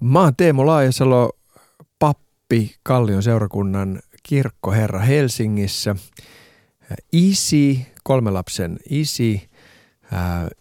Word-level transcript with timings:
Mä 0.00 0.20
oon 0.20 0.36
Teemu 0.36 0.66
Laajasalo, 0.66 1.32
pappi 1.98 2.76
Kallion 2.82 3.22
seurakunnan 3.22 4.00
kirkkoherra 4.22 5.00
Helsingissä. 5.00 5.96
Isi, 7.12 7.86
kolme 8.04 8.30
lapsen 8.30 8.78
isi, 8.90 9.48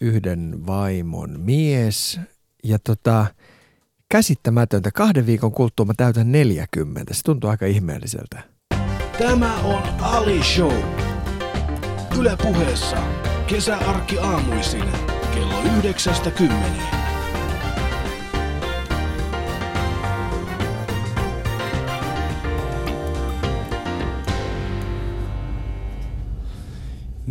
yhden 0.01 0.67
vaimon 0.67 1.39
mies 1.39 2.19
ja 2.63 2.79
tota, 2.79 3.25
käsittämätöntä. 4.09 4.91
Kahden 4.91 5.25
viikon 5.25 5.51
kuluttua 5.51 5.85
mä 5.85 5.93
täytän 5.97 6.31
40. 6.31 7.13
Se 7.13 7.23
tuntuu 7.23 7.49
aika 7.49 7.65
ihmeelliseltä. 7.65 8.43
Tämä 9.17 9.55
on 9.55 9.83
Ali 10.01 10.43
Show. 10.43 10.73
Yle 12.19 12.37
puheessa. 12.41 12.97
Kesäarkki 13.47 14.19
aamuisin 14.19 14.85
kello 15.33 15.63
9.10. 15.63 16.98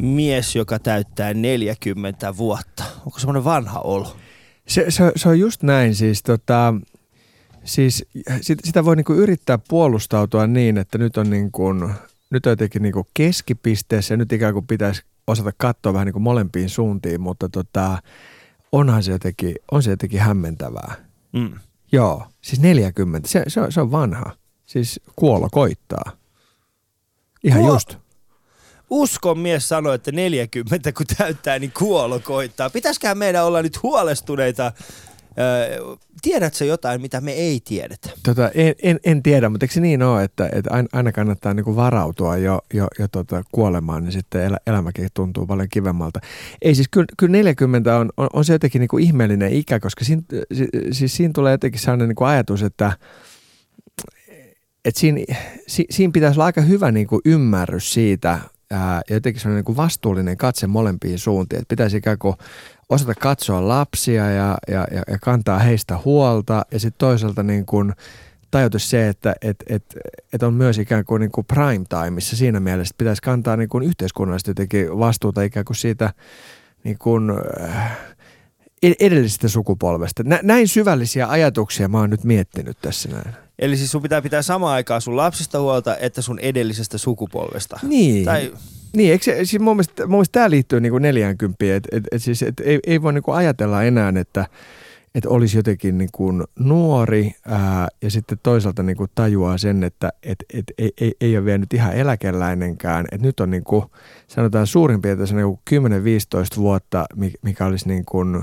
mies, 0.02 0.56
joka 0.56 0.78
täyttää 0.78 1.34
40 1.34 2.36
vuotta. 2.36 2.84
Onko 3.06 3.18
semmoinen 3.18 3.44
vanha 3.44 3.80
olo? 3.80 4.16
Se, 4.68 4.86
se, 4.88 5.12
se 5.16 5.28
on 5.28 5.38
just 5.38 5.62
näin 5.62 5.94
siis. 5.94 6.22
Tota, 6.22 6.74
siis 7.64 8.04
sit, 8.40 8.58
sitä 8.64 8.84
voi 8.84 8.96
niinku 8.96 9.12
yrittää 9.12 9.58
puolustautua 9.68 10.46
niin, 10.46 10.78
että 10.78 10.98
nyt 10.98 11.16
on, 11.16 11.30
niinku, 11.30 11.72
nyt 12.30 12.46
on 12.46 12.52
jotenkin 12.52 12.82
niinku 12.82 13.06
keskipisteessä 13.14 14.14
ja 14.14 14.18
nyt 14.18 14.32
ikään 14.32 14.54
kuin 14.54 14.66
pitäisi 14.66 15.02
osata 15.26 15.50
katsoa 15.56 15.92
vähän 15.92 16.06
niinku 16.06 16.20
molempiin 16.20 16.68
suuntiin, 16.68 17.20
mutta 17.20 17.48
tota, 17.48 18.02
onhan 18.72 19.02
se 19.02 19.12
jotenkin, 19.12 19.54
on 19.70 19.82
se 19.82 19.90
jotenkin 19.90 20.20
hämmentävää. 20.20 20.94
Mm. 21.32 21.52
Joo, 21.92 22.26
siis 22.40 22.60
40, 22.60 23.28
se, 23.28 23.42
se, 23.48 23.60
on, 23.60 23.72
se 23.72 23.80
on 23.80 23.90
vanha. 23.90 24.32
Siis 24.66 25.00
kuolo 25.16 25.48
koittaa. 25.52 26.12
Ihan 27.44 27.60
Kuo- 27.60 27.72
just 27.72 27.96
uskon 28.91 29.39
mies 29.39 29.69
sanoi, 29.69 29.94
että 29.94 30.12
40 30.12 30.92
kun 30.92 31.06
täyttää, 31.19 31.58
niin 31.58 31.72
kuolo 31.78 32.20
koittaa. 32.20 32.70
Pitäisiköhän 32.70 33.19
meidän 33.19 33.45
olla 33.45 33.62
nyt 33.62 33.83
huolestuneita 33.83 34.72
tiedätkö 36.22 36.64
jotain, 36.64 37.00
mitä 37.00 37.20
me 37.20 37.33
ei 37.33 37.61
tiedetä? 37.64 38.11
Tota, 38.22 38.50
en, 38.55 38.75
en, 38.83 39.00
en 39.05 39.22
tiedä, 39.22 39.48
mutta 39.48 39.64
eikö 39.64 39.75
se 39.75 39.80
niin 39.80 40.03
ole, 40.03 40.25
että, 40.25 40.48
että 40.53 40.70
aina 40.92 41.12
kannattaa 41.12 41.55
niinku 41.55 41.77
varautua 41.77 42.36
jo, 42.36 42.61
jo, 42.75 42.89
jo 42.98 43.08
tota 43.08 43.42
kuolemaan, 43.53 44.05
niin 44.05 44.12
sitten 44.12 44.45
elä, 44.45 44.58
elämäkin 44.67 45.08
tuntuu 45.14 45.47
paljon 45.47 45.69
kivemmalta. 45.70 46.20
Ei 46.62 46.75
siis, 46.75 46.89
kyllä, 46.91 47.06
kyllä 47.17 47.33
40 47.33 47.97
on, 47.97 48.11
on, 48.17 48.28
on 48.33 48.45
se 48.45 48.52
jotenkin 48.52 48.80
niinku 48.80 48.98
ihmeellinen 48.98 49.52
ikä, 49.52 49.80
koska 49.80 50.05
siinä, 50.05 50.23
siis 50.92 51.17
siinä 51.17 51.33
tulee 51.34 51.52
jotenkin 51.52 51.80
sellainen 51.80 52.08
niinku 52.08 52.25
ajatus, 52.25 52.62
että 52.62 52.92
että 54.84 55.00
siinä, 55.00 55.20
si, 55.67 55.84
siinä 55.91 56.11
pitäisi 56.12 56.36
olla 56.36 56.45
aika 56.45 56.61
hyvä 56.61 56.92
niinku 56.92 57.20
ymmärrys 57.25 57.92
siitä, 57.92 58.39
ää, 58.70 59.02
jotenkin 59.11 59.42
sellainen 59.42 59.64
niin 59.69 59.77
vastuullinen 59.77 60.36
katse 60.36 60.66
molempiin 60.66 61.19
suuntiin. 61.19 61.61
Että 61.61 61.72
pitäisi 61.72 61.97
ikään 61.97 62.19
kuin 62.19 62.34
osata 62.88 63.14
katsoa 63.14 63.69
lapsia 63.69 64.30
ja, 64.30 64.56
ja, 64.69 64.86
ja, 64.91 65.02
ja 65.08 65.19
kantaa 65.22 65.58
heistä 65.58 65.98
huolta 66.05 66.66
ja 66.70 66.80
sitten 66.80 66.98
toisaalta 66.98 67.42
niin 67.42 67.66
kuin 67.66 67.92
tajuta 68.50 68.78
se, 68.78 69.08
että 69.08 69.34
et, 69.42 69.56
et, 69.66 69.84
et 70.33 70.42
on 70.42 70.55
myös 70.55 70.78
ikään 70.78 71.05
kuin, 71.05 71.20
niin 71.20 71.33
kuin 71.33 71.46
prime 71.46 71.84
timeissa 71.89 72.36
siinä 72.36 72.61
mielessä, 72.61 72.92
että 72.92 72.98
pitäisi 72.98 73.22
kantaa 73.22 73.56
niin 73.56 73.69
kuin 73.69 73.84
yhteiskunnallisesti 73.84 74.50
jotenkin 74.50 74.98
vastuuta 74.98 75.42
ikään 75.42 75.64
kuin 75.64 75.77
siitä 75.77 76.12
niin 76.84 76.98
kuin, 76.98 77.30
äh, 77.62 77.98
edellisestä 78.83 79.48
sukupolvesta. 79.48 80.22
Nä, 80.22 80.41
näin 80.42 80.69
syvällisiä 80.69 81.28
ajatuksia 81.28 81.89
mä 81.89 81.98
oon 81.98 82.11
nyt 82.11 82.24
miettinyt 82.24 82.78
tässä 82.83 83.08
näin. 83.08 83.47
Eli 83.59 83.77
siis 83.77 83.91
sun 83.91 84.03
pitää 84.03 84.23
pitää 84.23 84.42
samaan 84.42 84.75
aikaan 84.75 85.01
sun 85.01 85.17
lapsista 85.17 85.61
huolta, 85.61 85.97
että 85.97 86.23
sun 86.23 86.39
edellisestä 86.39 86.98
sukupolvesta. 86.98 87.81
Niin. 87.83 88.25
Tai... 88.25 88.53
Niin, 88.97 89.12
eikö 89.12 89.25
se, 89.25 89.45
siis 89.45 89.62
mun 89.62 89.77
mielestä, 89.77 90.07
mun 90.07 90.17
mielestä 90.17 90.33
tämä 90.33 90.51
liittyy 90.51 90.80
niin 90.80 90.92
kuin 90.92 91.02
40, 91.02 91.77
että 91.77 91.89
et, 91.92 92.05
et 92.13 92.23
siis, 92.23 92.42
et 92.42 92.61
ei, 92.61 92.79
ei 92.86 93.02
voi 93.02 93.13
niin 93.13 93.23
kuin 93.23 93.36
ajatella 93.36 93.83
enää, 93.83 94.13
että 94.20 94.47
et 95.14 95.27
olisi 95.27 95.57
jotenkin 95.57 95.98
niin 95.98 96.11
kuin 96.13 96.45
nuori 96.58 97.33
ää, 97.47 97.89
ja 98.02 98.11
sitten 98.11 98.39
toisaalta 98.42 98.83
niin 98.83 98.97
kuin 98.97 99.11
tajuaa 99.14 99.58
sen, 99.58 99.85
että 99.85 100.13
et, 100.23 100.45
et, 100.55 100.64
ei, 100.79 100.92
ei, 101.01 101.13
ei 101.20 101.36
ole 101.36 101.45
vielä 101.45 101.58
nyt 101.58 101.74
ihan 101.74 101.95
eläkeläinenkään. 101.95 103.07
Et 103.13 103.23
nyt 103.23 103.41
on 103.41 103.51
niin 103.51 103.64
kuin, 103.64 103.85
sanotaan 104.29 104.67
suurin 104.67 105.02
piirtein 105.02 105.36
niin 105.36 105.86
10-15 106.57 106.57
vuotta, 106.57 107.07
mikä 107.42 107.67
olisi 107.67 107.89
niin 107.89 108.05
kuin 108.05 108.42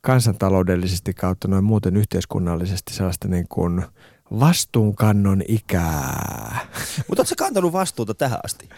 kansantaloudellisesti 0.00 1.14
kautta 1.14 1.48
noin 1.48 1.64
muuten 1.64 1.96
yhteiskunnallisesti 1.96 2.94
sellaista 2.94 3.28
niin 3.28 3.46
kuin– 3.48 3.82
vastuunkannon 4.40 5.42
ikää. 5.48 6.66
Mutta 7.08 7.20
oletko 7.20 7.34
kantanut 7.38 7.72
vastuuta 7.72 8.14
tähän 8.14 8.38
asti? 8.44 8.68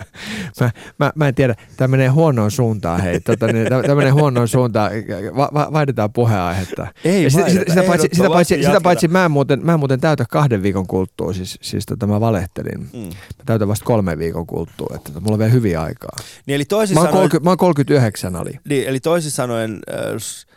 mä, 0.60 0.70
mä, 0.98 1.12
mä, 1.14 1.28
en 1.28 1.34
tiedä. 1.34 1.54
Tämä 1.76 1.88
menee 1.88 2.08
huonoon 2.08 2.50
suuntaan. 2.50 3.00
Hei. 3.00 3.20
Tota, 3.20 3.46
niin, 3.46 3.66
tämä 3.68 3.94
menee 3.94 4.10
huonoon 4.10 4.48
suuntaan. 4.48 4.90
Va, 5.36 5.48
va, 5.54 5.68
vaihdetaan 5.72 6.12
puheenaihetta. 6.12 6.86
Ei 7.04 7.30
sitä, 7.30 7.48
sitä, 7.48 7.64
sitä, 7.68 7.82
paitsi, 7.82 8.08
sitä, 8.12 8.28
paitsi, 8.28 8.62
sitä 8.62 8.80
paitsi 8.80 9.08
mä 9.08 9.24
en, 9.24 9.30
muuten, 9.30 9.66
mä 9.66 9.72
en 9.72 9.78
muuten 9.78 10.00
täytä 10.00 10.24
kahden 10.30 10.62
viikon 10.62 10.86
kuluttua. 10.86 11.32
Siis, 11.32 11.58
siis 11.62 11.86
tota, 11.86 12.06
mä 12.06 12.20
valehtelin. 12.20 12.88
Mm. 12.92 13.00
Mä 13.00 13.44
täytän 13.46 13.68
vasta 13.68 13.84
kolmen 13.84 14.18
viikon 14.18 14.46
kuluttua. 14.46 14.92
Että, 14.94 15.10
tota, 15.10 15.20
mulla 15.20 15.34
on 15.34 15.38
vielä 15.38 15.52
hyviä 15.52 15.82
aikaa. 15.82 16.16
Niin, 16.46 16.54
eli 16.54 16.64
toisin 16.64 16.94
mä, 16.94 17.00
oon 17.00 17.08
sanoen, 17.08 17.22
30, 17.22 17.46
mä 17.46 17.50
oon 17.50 17.58
39 17.58 18.36
oli. 18.36 18.50
Niin, 18.68 18.86
eli 18.86 19.00
toisin 19.00 19.30
sanoen... 19.30 19.78
Äh, 19.90 20.53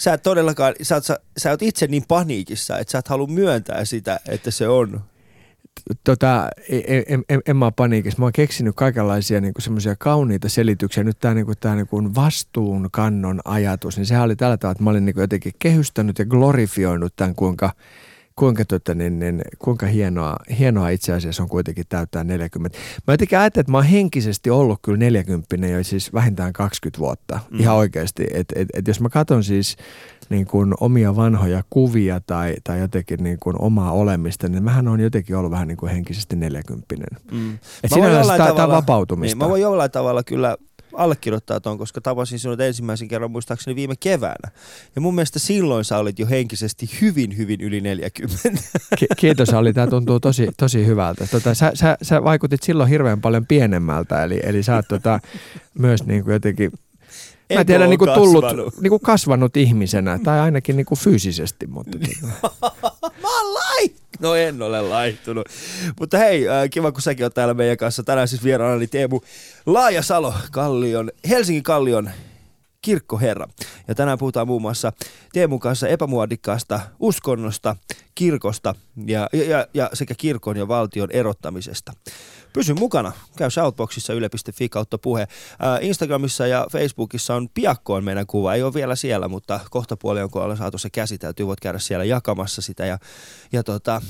sä 0.00 0.12
et 0.12 0.22
todellakaan, 0.22 0.74
sä 0.82 0.94
oot, 0.94 1.04
sä, 1.04 1.20
sä 1.36 1.50
oot 1.50 1.62
itse 1.62 1.86
niin 1.86 2.04
paniikissa, 2.08 2.78
että 2.78 2.92
sä 2.92 2.98
et 2.98 3.08
halua 3.08 3.26
myöntää 3.26 3.84
sitä, 3.84 4.20
että 4.28 4.50
se 4.50 4.68
on. 4.68 5.00
Tota, 6.04 6.48
en, 6.68 7.04
en, 7.08 7.24
en, 7.28 7.40
en 7.46 7.56
mä 7.56 7.64
ole 7.64 7.72
paniikissa. 7.76 8.18
Mä 8.18 8.24
oon 8.24 8.32
keksinyt 8.32 8.76
kaikenlaisia 8.76 9.40
niin 9.40 9.52
semmoisia 9.58 9.96
kauniita 9.98 10.48
selityksiä. 10.48 11.04
Nyt 11.04 11.18
tämä 11.18 11.34
niin 11.34 11.46
tää, 11.60 11.74
niin 11.74 12.14
vastuunkannon 12.14 13.40
ajatus, 13.44 13.96
niin 13.96 14.06
sehän 14.06 14.24
oli 14.24 14.36
tällä 14.36 14.56
tavalla, 14.56 14.72
että 14.72 14.84
mä 14.84 14.90
olin 14.90 15.04
niin 15.04 15.14
jotenkin 15.18 15.52
kehystänyt 15.58 16.18
ja 16.18 16.24
glorifioinut 16.24 17.16
tämän, 17.16 17.34
kuinka– 17.34 17.72
kuinka, 18.38 18.64
tota, 18.64 18.94
niin, 18.94 19.18
niin, 19.18 19.42
kuinka 19.58 19.86
hienoa, 19.86 20.36
hienoa 20.58 20.88
itse 20.88 21.12
asiassa 21.12 21.42
on 21.42 21.48
kuitenkin 21.48 21.84
täyttää 21.88 22.24
40. 22.24 22.78
Mä 23.06 23.14
jotenkin 23.14 23.38
ajattelin, 23.38 23.62
että 23.62 23.72
mä 23.72 23.78
oon 23.78 23.86
henkisesti 23.86 24.50
ollut 24.50 24.78
kyllä 24.82 24.98
40 24.98 25.56
jo 25.56 25.84
siis 25.84 26.12
vähintään 26.12 26.52
20 26.52 26.98
vuotta. 26.98 27.40
Mm. 27.50 27.60
Ihan 27.60 27.76
oikeasti. 27.76 28.26
Että 28.34 28.54
et, 28.60 28.68
et 28.74 28.88
jos 28.88 29.00
mä 29.00 29.08
katson 29.08 29.44
siis 29.44 29.76
niin 30.30 30.46
kuin 30.46 30.74
omia 30.80 31.16
vanhoja 31.16 31.62
kuvia 31.70 32.20
tai, 32.20 32.54
tai 32.64 32.80
jotenkin 32.80 33.24
niin 33.24 33.38
kuin 33.42 33.56
omaa 33.58 33.92
olemista, 33.92 34.48
niin 34.48 34.64
mähän 34.64 34.88
on 34.88 35.00
jotenkin 35.00 35.36
ollut 35.36 35.50
vähän 35.50 35.68
niin 35.68 35.78
kuin 35.78 35.92
henkisesti 35.92 36.36
40. 36.36 36.94
Mm. 37.32 37.54
Et 37.54 37.90
tämä 37.90 38.64
on 38.64 38.70
vapautumista. 38.70 39.34
Niin, 39.34 39.44
mä 39.44 39.48
voin 39.48 39.62
jollain 39.62 39.90
tavalla 39.90 40.22
kyllä 40.22 40.56
allekirjoittaa 40.98 41.60
tuon, 41.60 41.78
koska 41.78 42.00
tapasin 42.00 42.38
sinut 42.38 42.60
ensimmäisen 42.60 43.08
kerran 43.08 43.30
muistaakseni 43.30 43.76
viime 43.76 43.94
keväänä. 44.00 44.50
Ja 44.94 45.00
mun 45.00 45.14
mielestä 45.14 45.38
silloin 45.38 45.84
sä 45.84 45.98
olit 45.98 46.18
jo 46.18 46.26
henkisesti 46.26 46.90
hyvin, 47.00 47.36
hyvin 47.36 47.60
yli 47.60 47.80
40. 47.80 48.38
Kiitos 49.16 49.48
Ali, 49.48 49.72
tämä 49.72 49.86
tuntuu 49.86 50.20
tosi, 50.20 50.48
tosi 50.56 50.86
hyvältä. 50.86 51.26
Tota, 51.26 51.54
sä, 51.54 51.70
sä, 51.74 51.98
sä, 52.02 52.24
vaikutit 52.24 52.62
silloin 52.62 52.90
hirveän 52.90 53.20
paljon 53.20 53.46
pienemmältä, 53.46 54.24
eli, 54.24 54.40
eli 54.42 54.62
sä 54.62 54.74
oot 54.74 54.88
tota, 54.88 55.20
myös 55.74 56.04
niin 56.06 56.24
kuin 56.24 56.32
jotenkin 56.32 56.72
Mä 57.54 57.60
en 57.60 57.66
tiedä, 57.66 57.86
niin 57.86 57.98
kuin 57.98 58.10
tullut, 58.14 58.44
niin 58.80 58.90
kuin 58.90 59.00
kasvanut 59.00 59.56
ihmisenä, 59.56 60.18
tai 60.24 60.40
ainakin 60.40 60.76
niin 60.76 60.86
kuin 60.86 60.98
fyysisesti. 60.98 61.66
Mutta 61.66 61.98
tota. 62.42 62.72
Mä 63.22 63.38
oon 63.38 63.54
lai! 63.54 63.90
No 64.22 64.34
en 64.34 64.62
ole 64.62 64.82
laihtunut. 64.82 65.48
Mutta 66.00 66.18
hei, 66.18 66.48
äh, 66.48 66.70
kiva 66.70 66.92
kun 66.92 67.02
säkin 67.02 67.24
oot 67.24 67.34
täällä 67.34 67.54
meidän 67.54 67.76
kanssa. 67.76 68.02
Tänään 68.02 68.28
siis 68.28 68.44
vieraana 68.44 68.86
Teemu 68.90 69.20
Laajasalo, 69.66 70.34
Kallion, 70.50 71.10
Helsingin 71.28 71.62
Kallion 71.62 72.10
kirkkoherra. 72.82 73.48
Ja 73.88 73.94
tänään 73.94 74.18
puhutaan 74.18 74.46
muun 74.46 74.62
muassa 74.62 74.92
Teemun 75.32 75.60
kanssa 75.60 75.88
epämuodikkaasta 75.88 76.80
uskonnosta, 77.00 77.76
kirkosta 78.14 78.74
ja, 79.06 79.28
ja, 79.32 79.66
ja 79.74 79.90
sekä 79.92 80.14
kirkon 80.18 80.56
ja 80.56 80.68
valtion 80.68 81.10
erottamisesta. 81.10 81.92
Pysy 82.52 82.74
mukana. 82.74 83.12
Käy 83.36 83.50
Shoutboxissa 83.50 84.12
yle.fi 84.12 84.68
kautta 84.68 84.98
puhe. 84.98 85.22
Äh, 85.22 85.28
Instagramissa 85.80 86.46
ja 86.46 86.66
Facebookissa 86.72 87.34
on 87.34 87.48
piakkoon 87.54 88.04
meidän 88.04 88.26
kuva. 88.26 88.54
Ei 88.54 88.62
ole 88.62 88.74
vielä 88.74 88.96
siellä, 88.96 89.28
mutta 89.28 89.60
kohta 89.70 89.96
puoli 89.96 90.22
on, 90.22 90.30
kun 90.30 90.42
ollaan 90.42 90.58
saatu 90.58 90.78
se 90.78 90.90
käsitelty. 90.90 91.46
Voit 91.46 91.60
käydä 91.60 91.78
siellä 91.78 92.04
jakamassa 92.04 92.62
sitä 92.62 92.86
ja, 92.86 92.98
ja 93.52 93.62
tota, 93.62 94.02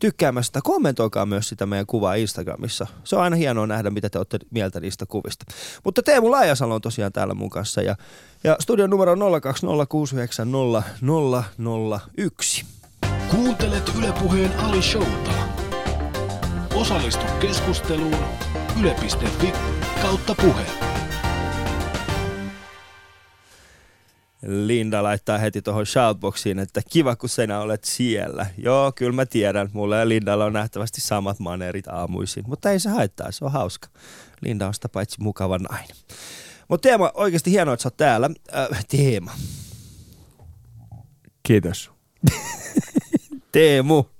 tykkäämästä. 0.00 0.60
Kommentoikaa 0.64 1.26
myös 1.26 1.48
sitä 1.48 1.66
meidän 1.66 1.86
kuvaa 1.86 2.14
Instagramissa. 2.14 2.86
Se 3.04 3.16
on 3.16 3.22
aina 3.22 3.36
hienoa 3.36 3.66
nähdä, 3.66 3.90
mitä 3.90 4.10
te 4.10 4.18
olette 4.18 4.38
mieltä 4.50 4.80
niistä 4.80 5.06
kuvista. 5.06 5.44
Mutta 5.84 6.02
Teemu 6.02 6.30
Laajasalo 6.30 6.74
on 6.74 6.80
tosiaan 6.80 7.12
täällä 7.12 7.34
mun 7.34 7.50
kanssa 7.50 7.82
ja, 7.82 7.96
ja 8.44 8.56
studion 8.60 8.90
numero 8.90 9.12
on 9.12 9.18
020690001. 12.60 12.64
Kuuntelet 13.30 13.92
Ylepuheen 13.98 14.60
Ali 14.60 14.82
Showta. 14.82 15.43
Osallistu 16.74 17.24
keskusteluun 17.40 18.24
yle.fi 18.80 19.52
kautta 20.02 20.34
puhe. 20.34 20.66
Linda 24.46 25.02
laittaa 25.02 25.38
heti 25.38 25.62
tuohon 25.62 25.86
shoutboxiin, 25.86 26.58
että 26.58 26.80
kiva 26.90 27.16
kun 27.16 27.28
sinä 27.28 27.60
olet 27.60 27.84
siellä. 27.84 28.46
Joo, 28.58 28.92
kyllä 28.92 29.12
mä 29.12 29.26
tiedän. 29.26 29.70
Mulla 29.72 29.96
ja 29.96 30.08
Lindalla 30.08 30.44
on 30.44 30.52
nähtävästi 30.52 31.00
samat 31.00 31.38
maneerit 31.38 31.88
aamuisin, 31.88 32.44
mutta 32.46 32.70
ei 32.70 32.80
se 32.80 32.88
haittaa, 32.88 33.32
se 33.32 33.44
on 33.44 33.52
hauska. 33.52 33.88
Linda 34.40 34.66
on 34.66 34.74
sitä 34.74 34.88
paitsi 34.88 35.20
mukava 35.20 35.58
nainen. 35.58 35.96
Mutta 36.68 36.88
Teema, 36.88 37.10
oikeasti 37.14 37.50
hienoa, 37.50 37.74
että 37.74 37.82
sä 37.82 37.86
oot 37.86 37.96
täällä. 37.96 38.30
Äh, 38.56 38.84
teema. 38.84 39.32
Kiitos. 41.42 41.90
Teemu. 43.52 44.13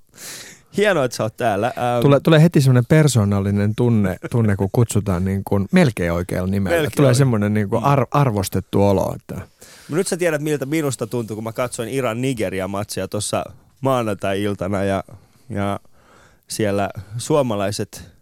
Hienoa, 0.77 1.05
että 1.05 1.17
sä 1.17 1.23
oot 1.23 1.37
täällä. 1.37 1.67
Ähm, 1.67 2.03
tulee, 2.03 2.21
tulee 2.21 2.43
heti 2.43 2.61
semmoinen 2.61 2.87
persoonallinen 2.89 3.75
tunne, 3.75 4.17
tunne, 4.31 4.57
kun 4.57 4.69
kutsutaan 4.73 5.25
niin 5.25 5.43
kuin 5.45 5.69
melkein 5.73 6.13
oikealla 6.13 6.51
nimellä. 6.51 6.77
Melkein 6.77 6.97
tulee 6.97 7.15
semmoinen 7.15 7.55
niin 7.55 7.69
kuin 7.69 7.85
ar- 7.85 8.07
arvostettu 8.11 8.83
olo. 8.83 9.15
Että... 9.15 9.35
No 9.89 9.97
nyt 9.97 10.07
sä 10.07 10.17
tiedät, 10.17 10.43
miltä 10.43 10.67
minusta 10.67 11.07
tuntui, 11.07 11.35
kun 11.35 11.45
mä 11.45 11.53
katsoin 11.53 11.89
Iran-Nigeria-matsia 11.89 13.09
tuossa 13.09 13.45
maanantai-iltana 13.81 14.85
ja, 14.85 15.05
ja 15.51 15.81
siellä 16.49 16.91
suomalaiset 17.19 18.15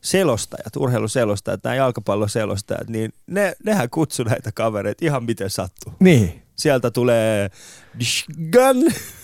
selostajat, 0.00 0.76
urheiluselostajat, 0.76 1.64
nämä 1.64 1.76
jalkapalloselostajat, 1.76 2.88
niin 2.88 3.12
ne, 3.26 3.56
nehän 3.64 3.90
kutsu 3.90 4.22
näitä 4.22 4.52
kavereita 4.52 5.04
ihan 5.04 5.24
miten 5.24 5.50
sattuu. 5.50 5.92
Niin. 6.00 6.42
Sieltä 6.56 6.90
tulee 6.90 7.50
Dishgan. 7.98 8.76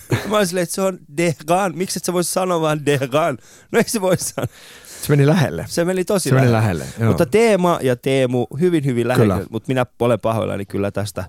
Mä 0.28 0.36
olin 0.36 0.46
silleen, 0.46 0.62
että 0.62 0.74
se 0.74 0.82
on 0.82 0.98
Dehgan. 1.16 1.72
Miksi 1.76 1.98
et 1.98 2.04
sä 2.04 2.12
voisi 2.12 2.32
sanoa 2.32 2.60
vaan 2.60 2.86
Dehgan? 2.86 3.38
No 3.72 3.78
ei 3.78 3.88
se 3.88 4.00
voi 4.00 4.16
sanoa. 4.16 4.48
Se 5.02 5.08
meni 5.08 5.26
lähelle. 5.26 5.64
Se 5.68 5.84
meni 5.84 6.04
tosi 6.04 6.28
se 6.28 6.34
lähelle. 6.34 6.50
Meni 6.50 6.62
lähelle 6.62 6.84
joo. 6.98 7.08
Mutta 7.08 7.26
Teema 7.26 7.78
ja 7.82 7.96
Teemu 7.96 8.46
hyvin 8.60 8.84
hyvin 8.84 9.08
lähelle, 9.08 9.46
mutta 9.50 9.68
minä 9.68 9.86
olen 10.00 10.20
pahoillani 10.20 10.64
kyllä 10.66 10.90
tästä. 10.90 11.24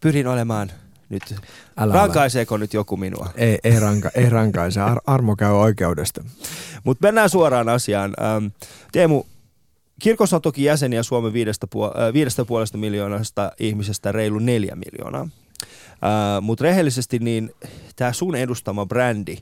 Pyrin 0.00 0.26
olemaan 0.26 0.70
nyt. 1.08 1.34
Älä 1.76 1.94
Rankaiseeko 1.94 2.56
nyt 2.56 2.74
joku 2.74 2.96
minua? 2.96 3.30
Ei, 3.34 3.58
ei, 3.64 3.80
ranka, 3.80 4.10
ei 4.14 4.30
rankaise. 4.30 4.80
Ar- 4.80 5.00
armo 5.06 5.36
käy 5.36 5.52
oikeudesta. 5.52 6.24
Mutta 6.84 7.06
mennään 7.06 7.30
suoraan 7.30 7.68
asiaan. 7.68 8.14
Ähm, 8.22 8.46
Teemu, 8.92 9.22
kirkossa 10.00 10.36
on 10.36 10.42
toki 10.42 10.64
jäseniä 10.64 11.02
Suomen 11.02 11.32
viidestä, 11.32 11.66
puol- 11.74 12.00
äh, 12.00 12.12
viidestä 12.12 12.44
puolesta 12.44 12.78
miljoonasta 12.78 13.52
ihmisestä 13.60 14.12
reilu 14.12 14.38
neljä 14.38 14.76
miljoonaa. 14.76 15.28
Äh, 16.04 16.42
Mutta 16.42 16.64
rehellisesti 16.64 17.18
niin 17.18 17.50
tämä 17.96 18.12
sun 18.12 18.36
edustama 18.36 18.86
brändi, 18.86 19.38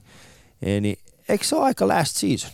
eh, 0.62 0.80
niin 0.80 0.98
eikö 1.28 1.44
se 1.44 1.56
ole 1.56 1.64
aika 1.64 1.88
last 1.88 2.16
season? 2.16 2.50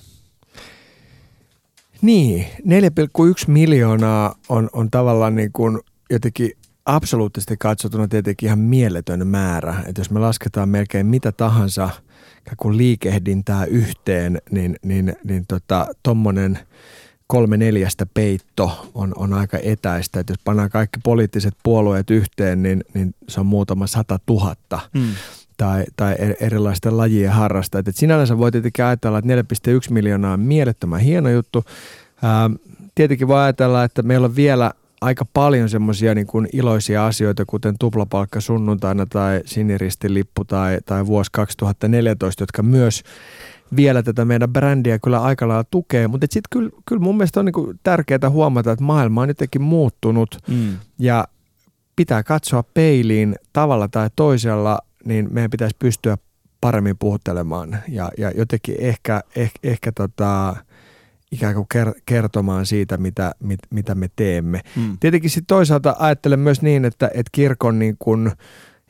Niin, 2.02 2.46
4,1 2.64 3.44
miljoonaa 3.46 4.34
on, 4.48 4.70
on 4.72 4.90
tavallaan 4.90 5.34
niin 5.34 5.52
kuin 5.52 5.78
jotenkin 6.10 6.50
absoluuttisesti 6.86 7.56
katsottuna 7.56 8.08
tietenkin 8.08 8.46
ihan 8.46 8.58
mieletön 8.58 9.26
määrä. 9.26 9.82
Että 9.86 10.00
jos 10.00 10.10
me 10.10 10.20
lasketaan 10.20 10.68
melkein 10.68 11.06
mitä 11.06 11.32
tahansa 11.32 11.90
kuin 12.56 12.76
liikehdintää 12.76 13.64
yhteen, 13.64 14.38
niin, 14.50 14.76
niin, 14.82 15.16
niin 15.24 15.44
tota, 15.48 15.86
kolme 17.28 17.56
neljästä 17.56 18.06
peitto 18.14 18.90
on, 18.94 19.12
on 19.16 19.32
aika 19.32 19.58
etäistä. 19.62 20.20
Että 20.20 20.32
jos 20.32 20.40
pannaan 20.44 20.70
kaikki 20.70 21.00
poliittiset 21.04 21.54
puolueet 21.62 22.10
yhteen, 22.10 22.62
niin, 22.62 22.84
niin 22.94 23.14
se 23.28 23.40
on 23.40 23.46
muutama 23.46 23.86
sata 23.86 24.18
tuhatta. 24.26 24.80
Mm 24.94 25.08
tai, 25.58 25.84
tai 25.96 26.14
erilaisten 26.40 26.96
lajien 26.96 27.32
harrastajat. 27.32 27.88
Et 27.88 27.96
sinällänsä 27.96 28.38
voi 28.38 28.52
tietenkin 28.52 28.84
ajatella, 28.84 29.18
että 29.18 29.34
4,1 29.34 29.92
miljoonaa 29.92 30.32
on 30.32 30.40
mielettömän 30.40 31.00
hieno 31.00 31.30
juttu. 31.30 31.64
Ää, 32.22 32.50
tietenkin 32.94 33.28
voi 33.28 33.40
ajatella, 33.40 33.84
että 33.84 34.02
meillä 34.02 34.24
on 34.24 34.36
vielä 34.36 34.72
aika 35.00 35.24
paljon 35.32 35.68
semmoisia 35.68 36.14
niin 36.14 36.26
kuin 36.26 36.48
iloisia 36.52 37.06
asioita, 37.06 37.44
kuten 37.46 37.74
tuplapalkka 37.78 38.40
sunnuntaina 38.40 39.06
tai 39.06 39.40
siniristilippu 39.44 40.44
tai, 40.44 40.78
tai 40.86 41.06
vuosi 41.06 41.30
2014, 41.32 42.42
jotka 42.42 42.62
myös 42.62 43.02
vielä 43.76 44.02
tätä 44.02 44.24
meidän 44.24 44.52
brändiä 44.52 44.98
kyllä 44.98 45.22
aika 45.22 45.48
lailla 45.48 45.64
tukee. 45.70 46.08
Mutta 46.08 46.26
sitten 46.30 46.48
kyllä, 46.50 46.70
kyllä 46.86 47.02
mun 47.02 47.16
mielestä 47.16 47.40
on 47.40 47.46
niin 47.46 47.80
tärkeää 47.82 48.30
huomata, 48.30 48.72
että 48.72 48.84
maailma 48.84 49.22
on 49.22 49.28
jotenkin 49.28 49.62
muuttunut 49.62 50.38
mm. 50.48 50.76
ja 50.98 51.28
pitää 51.96 52.22
katsoa 52.22 52.62
peiliin 52.62 53.36
tavalla 53.52 53.88
tai 53.88 54.10
toisella, 54.16 54.78
niin 55.04 55.28
meidän 55.30 55.50
pitäisi 55.50 55.76
pystyä 55.78 56.18
paremmin 56.60 56.98
puhuttelemaan 56.98 57.78
ja, 57.88 58.10
ja 58.18 58.30
jotenkin 58.30 58.74
ehkä, 58.78 59.20
ehkä, 59.36 59.58
ehkä 59.62 59.92
tota, 59.92 60.56
ikään 61.32 61.54
kuin 61.54 61.66
kertomaan 62.06 62.66
siitä, 62.66 62.96
mitä, 62.96 63.32
mit, 63.40 63.60
mitä 63.70 63.94
me 63.94 64.10
teemme. 64.16 64.60
Hmm. 64.76 64.96
Tietenkin 65.00 65.30
sitten 65.30 65.46
toisaalta 65.46 65.96
ajattelen 65.98 66.40
myös 66.40 66.62
niin, 66.62 66.84
että, 66.84 67.06
että 67.06 67.30
kirkon 67.32 67.78
niin 67.78 67.96
kuin, 67.98 68.32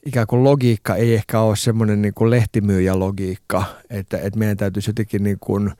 ikään 0.06 0.26
kuin 0.26 0.44
logiikka 0.44 0.94
ei 0.94 1.14
ehkä 1.14 1.40
ole 1.40 1.56
semmoinen 1.56 2.02
niin 2.02 2.14
kuin 2.14 2.30
lehtimyyjä 2.30 2.98
logiikka, 2.98 3.64
että, 3.90 4.18
että 4.18 4.38
meidän 4.38 4.56
täytyisi 4.56 4.90
jotenkin 4.90 5.22
niin 5.22 5.38
kuin 5.40 5.72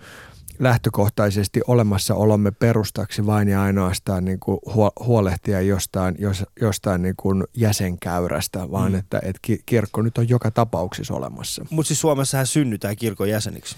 lähtökohtaisesti 0.58 1.60
olemassaolomme 1.66 2.50
perustaksi 2.50 3.26
vain 3.26 3.48
ja 3.48 3.62
ainoastaan 3.62 4.24
niin 4.24 4.40
kuin 4.40 4.58
huolehtia 5.06 5.60
jostain, 5.60 6.14
jos, 6.18 6.44
jostain 6.60 7.02
niin 7.02 7.14
kuin 7.16 7.44
jäsenkäyrästä, 7.56 8.70
vaan 8.70 8.92
mm. 8.92 8.98
että, 8.98 9.20
että 9.22 9.40
kirkko 9.66 10.02
nyt 10.02 10.18
on 10.18 10.28
joka 10.28 10.50
tapauksessa 10.50 11.14
olemassa. 11.14 11.64
Mutta 11.70 11.88
siis 11.88 12.00
Suomessahan 12.00 12.46
synnytään 12.46 12.96
kirkon 12.96 13.28
jäseniksi. 13.28 13.76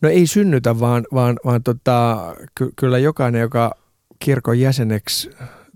No 0.00 0.08
ei 0.08 0.26
synnytä, 0.26 0.80
vaan, 0.80 1.06
vaan, 1.14 1.36
vaan 1.44 1.62
tota, 1.62 2.18
ky- 2.54 2.72
kyllä 2.76 2.98
jokainen, 2.98 3.40
joka 3.40 3.74
kirkon 4.18 4.60
jäseneksi 4.60 5.30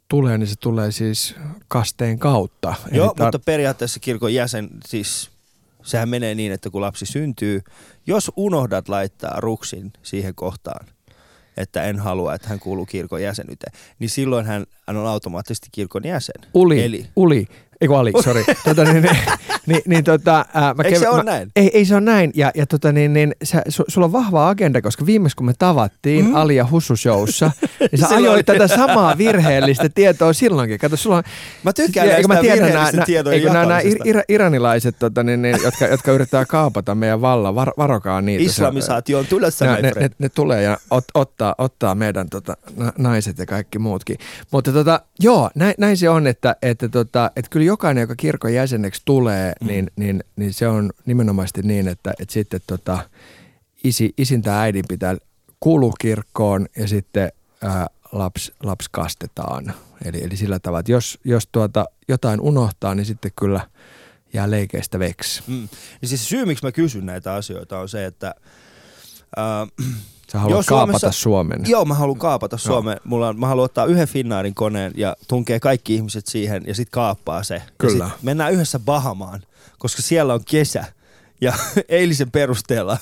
tulee, 0.09 0.39
niin 0.39 0.47
se 0.47 0.55
tulee 0.61 0.93
siis 0.93 1.35
kasteen 1.69 2.19
kautta. 2.19 2.75
Joo, 2.93 3.09
tar- 3.09 3.23
mutta 3.23 3.39
periaatteessa 3.39 4.01
kirkon 4.01 4.35
jäsen, 4.35 4.69
siis 4.87 5.31
sehän 5.83 6.09
menee 6.09 6.35
niin, 6.35 6.53
että 6.53 6.71
kun 6.71 6.81
lapsi 6.81 7.07
syntyy, 7.07 7.61
jos 8.07 8.33
unohdat 8.37 8.89
laittaa 8.89 9.41
ruksin 9.41 9.93
siihen 10.03 10.35
kohtaan, 10.35 10.87
että 11.57 11.83
en 11.83 11.99
halua, 11.99 12.35
että 12.35 12.49
hän 12.49 12.61
kuuluu 12.61 12.87
kirkon 12.87 13.23
jäsenyyteen, 13.23 13.73
niin 13.99 14.11
silloin 14.11 14.47
hän, 14.47 14.67
hän 14.87 14.97
on 14.97 15.07
automaattisesti 15.07 15.69
kirkon 15.73 16.05
jäsen. 16.05 16.51
Uli, 16.55 16.85
Eli, 16.85 17.07
uli. 17.17 17.47
Eikö 17.81 17.99
Ali, 17.99 18.13
sori. 18.25 18.45
tota, 18.65 18.85
niin, 18.85 19.03
niin, 19.03 19.17
niin, 19.67 19.83
niin, 19.87 20.05
tota, 20.05 20.45
ää, 20.55 20.75
mä 20.75 20.83
Eikö 20.83 20.99
se 20.99 21.09
ole 21.09 21.23
näin? 21.23 21.51
Ei, 21.57 21.71
ei 21.75 21.85
se 21.85 21.95
ole 21.95 22.01
näin. 22.01 22.31
Ja, 22.35 22.51
ja 22.55 22.67
tota, 22.67 22.93
niin, 22.93 23.13
niin, 23.13 23.35
sä, 23.43 23.63
su, 23.69 23.85
sulla 23.89 24.05
on 24.05 24.13
vahva 24.13 24.49
agenda, 24.49 24.83
koska 24.83 25.07
viimeis 25.07 25.35
kun 25.35 25.47
me 25.47 25.53
tavattiin 25.59 26.27
mm. 26.27 26.35
Ali 26.35 26.57
ja 26.57 26.67
Hussu 26.71 26.97
showssa, 26.97 27.51
niin 27.81 28.01
sä 28.01 28.17
ajoit 28.17 28.47
tätä 28.47 28.69
samaa 28.69 29.19
virheellistä 29.19 29.89
tietoa 29.89 30.33
silloinkin. 30.33 30.79
Kato, 30.79 30.97
sulla 30.97 31.17
on, 31.17 31.23
mä 31.63 31.73
tykkään 31.73 32.09
näistä 32.09 32.29
mä 32.29 32.41
tiedän, 32.41 32.73
nää, 32.73 32.91
tietojen 33.07 33.45
nämä, 33.45 33.67
nämä 33.67 33.81
ir, 34.05 34.21
iranilaiset, 34.29 34.99
tota, 34.99 35.23
niin, 35.23 35.43
niin, 35.43 35.57
jotka, 35.65 35.87
jotka 35.87 36.13
yrittää 36.13 36.45
kaapata 36.47 36.95
meidän 36.95 37.21
vallan, 37.21 37.55
var, 37.55 37.71
varokaa 37.79 38.21
niitä. 38.21 38.45
Islamisaatio 38.45 39.19
on 39.19 39.27
tulossa, 39.27 39.65
ne, 39.65 39.83
ne, 39.83 39.93
ne, 40.01 40.11
ne, 40.19 40.29
tulee 40.29 40.63
ja 40.63 40.79
ot, 40.91 41.05
ottaa, 41.15 41.55
ottaa 41.59 41.95
meidän 41.95 42.29
tota, 42.31 42.57
naiset 42.99 43.39
ja 43.39 43.47
kaikki 43.47 43.79
muutkin. 43.79 44.19
Mutta 44.51 44.73
tota, 44.73 45.01
joo, 45.21 45.51
näin, 45.55 45.75
näin 45.79 45.97
se 45.97 46.09
on, 46.09 46.27
että, 46.27 46.57
että, 46.63 46.89
tota, 46.89 47.31
että 47.37 47.51
kyllä 47.51 47.64
jokainen, 47.67 48.01
joka 48.01 48.17
kirkon 48.17 48.55
jäseneksi 48.55 49.03
tulee, 49.05 49.53
mm. 49.61 49.67
niin, 49.67 49.91
niin, 49.97 50.25
niin 50.37 50.53
se 50.53 50.69
on 50.69 50.91
nimenomaisesti 51.07 51.63
niin, 51.63 51.89
että, 51.89 52.15
että 52.21 52.33
sitten 52.33 52.61
tota, 52.67 52.99
isi, 53.85 54.15
isin 54.19 54.43
tai 54.43 54.59
äidin 54.59 54.85
pitää 54.89 55.17
kuulua 55.61 55.93
kirkkoon 56.01 56.67
ja 56.77 56.89
sitten 56.89 57.33
ää, 57.63 57.87
lapsi, 58.13 58.53
lapsi 58.63 58.89
kastetaan. 58.93 59.75
Eli, 60.05 60.25
eli 60.25 60.37
sillä 60.37 60.59
tavalla, 60.59 60.81
että 60.81 60.93
jos, 60.93 61.19
jos 61.25 61.49
tuota, 61.53 61.85
jotain 62.09 62.41
unohtaa, 62.41 62.95
niin 62.95 63.07
sitten 63.07 63.33
kyllä 63.39 63.69
jää 64.33 64.51
leikeistä 64.51 64.99
veksi. 64.99 65.43
Mm. 65.47 65.69
Niin 66.01 66.09
siis 66.09 66.29
syy, 66.29 66.45
miksi 66.45 66.65
mä 66.65 66.73
kysyn 66.73 67.07
näitä 67.07 67.35
asioita 67.35 67.79
on 67.79 67.89
se, 67.89 68.05
että... 68.05 68.35
Äh, 69.39 69.69
Sä 70.33 70.39
haluat 70.39 70.53
Joo, 70.53 70.79
kaapata 70.79 70.99
Suomessa, 70.99 71.23
Suomen. 71.23 71.61
Joo, 71.67 71.85
mä 71.85 71.95
haluan 71.95 72.19
kaapata 72.19 72.57
Suomen. 72.57 72.97
Mulla 73.05 73.29
on, 73.29 73.41
mä 73.41 73.47
haluan 73.47 73.65
ottaa 73.65 73.85
yhden 73.87 74.09
Finnaarin 74.09 74.55
koneen 74.55 74.93
ja 74.97 75.17
tunkee 75.29 75.61
kaikki 75.61 75.95
ihmiset 75.95 76.27
siihen 76.27 76.63
ja 76.67 76.75
sitten 76.75 76.91
kaappaa 76.93 77.43
se. 77.43 77.63
Kyllä. 77.79 78.11
mennään 78.23 78.53
yhdessä 78.53 78.79
Bahamaan, 78.79 79.43
koska 79.79 80.03
siellä 80.03 80.35
on 80.35 80.45
kesä. 80.45 80.85
Ja 81.41 81.53
eilisen 81.89 82.31
perusteella 82.31 82.99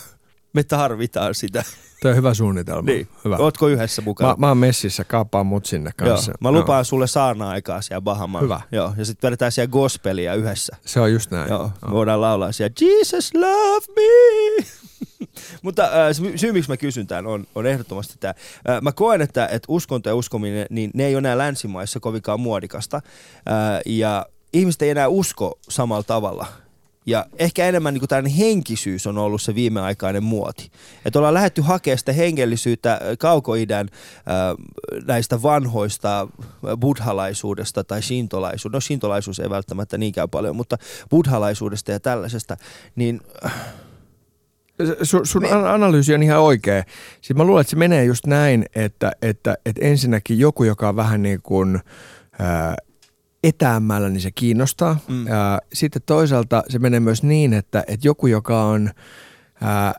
me 0.52 0.62
tarvitaan 0.62 1.35
sitä. 1.35 1.64
Tuo 2.02 2.11
on 2.11 2.16
hyvä 2.16 2.35
suunnitelma. 2.35 2.90
Niin. 2.90 3.09
Hyvä. 3.25 3.37
Ootko 3.37 3.68
yhdessä 3.68 4.02
mukana? 4.02 4.30
Mä, 4.30 4.37
mä 4.38 4.49
oon 4.49 4.59
messissä, 4.59 5.04
kaappaan 5.04 5.47
mut 5.47 5.66
sinne 5.66 5.90
kanssa. 5.97 6.30
Joo. 6.30 6.37
Mä 6.40 6.52
lupaan 6.52 6.78
Joo. 6.78 6.85
sulle 6.85 7.06
saarna-aikaa 7.06 7.82
siellä 7.82 8.00
Bahamaan. 8.00 8.44
Hyvä. 8.44 8.61
Joo. 8.73 8.94
Ja 8.97 9.04
sitten 9.04 9.28
vedetään 9.28 9.52
siellä 9.52 9.71
gospelia 9.71 10.35
yhdessä. 10.35 10.76
Se 10.87 11.00
on 11.00 11.12
just 11.12 11.30
näin. 11.30 11.49
Joo. 11.49 11.71
Me 11.87 11.90
voidaan 11.90 12.21
laulaa 12.21 12.52
siellä 12.52 12.75
Jesus 12.80 13.35
love 13.35 13.87
me. 13.97 14.66
Mutta 15.62 15.85
äh, 15.85 15.90
syy, 16.37 16.52
miksi 16.52 16.71
mä 16.71 16.76
kysyn 16.76 17.06
tämän, 17.06 17.26
on, 17.26 17.47
on 17.54 17.66
ehdottomasti 17.66 18.14
tämä. 18.21 18.35
Äh, 18.71 18.82
mä 18.82 18.92
koen, 18.92 19.23
että, 19.23 19.47
että 19.47 19.66
uskonto 19.68 20.09
ja 20.09 20.14
uskominen, 20.14 20.66
niin 20.71 20.90
ne 20.94 21.06
ei 21.06 21.14
ole 21.14 21.18
enää 21.18 21.38
länsimaissa 21.38 22.00
kovinkaan 22.00 22.40
muodikasta. 22.40 22.97
Äh, 22.97 23.80
ja 23.87 24.26
ihmiset 24.52 24.82
ei 24.82 24.90
enää 24.90 25.09
usko 25.09 25.59
samalla 25.68 26.02
tavalla 26.02 26.47
Ja 27.06 27.26
ehkä 27.38 27.66
enemmän 27.66 27.94
niin 27.94 28.09
tällainen 28.09 28.32
henkisyys 28.32 29.06
on 29.06 29.18
ollut 29.18 29.42
se 29.42 29.54
viimeaikainen 29.54 30.23
muoti. 30.23 30.71
Että 31.04 31.18
ollaan 31.18 31.35
lähdetty 31.35 31.62
hakemaan 31.62 31.99
sitä 31.99 32.12
hengellisyyttä 32.12 33.00
kaukoidän 33.18 33.88
äh, 33.92 35.04
näistä 35.06 35.42
vanhoista 35.42 36.28
buddhalaisuudesta 36.80 37.85
tai 37.85 38.02
shintolaisuudesta. 38.02 38.76
No 38.76 38.80
shintolaisuus 38.80 39.40
ei 39.40 39.50
välttämättä 39.50 39.99
niinkään 39.99 40.30
paljon, 40.30 40.56
mutta 40.56 40.78
buddhalaisuudesta 41.11 41.92
ja 41.92 42.00
tällaisesta. 42.00 42.56
Niin 42.97 43.21
sun, 45.02 45.26
sun 45.26 45.42
Me... 45.42 45.50
analyysi 45.50 46.14
on 46.14 46.23
ihan 46.23 46.40
oikea. 46.40 46.85
Siis 47.21 47.37
mä 47.37 47.44
luulen, 47.44 47.61
että 47.61 47.71
se 47.71 47.76
menee 47.76 48.04
just 48.04 48.26
näin, 48.26 48.66
että, 48.75 49.12
että, 49.23 49.56
että 49.66 49.80
ensinnäkin 49.85 50.38
joku, 50.38 50.64
joka 50.64 50.88
on 50.88 50.97
vähän 50.97 51.23
niin 51.23 51.40
kuin 51.42 51.80
ää, 52.38 52.76
etäämällä, 53.42 54.08
niin 54.08 54.20
se 54.20 54.30
kiinnostaa. 54.30 54.99
Mm. 55.08 55.26
Ää, 55.26 55.58
sitten 55.72 56.02
toisaalta 56.06 56.62
se 56.68 56.78
menee 56.78 57.00
myös 57.00 57.22
niin, 57.22 57.52
että, 57.52 57.84
että 57.87 58.08
joku, 58.08 58.26
joka 58.26 58.64
on 58.64 58.90
ää, 59.61 59.94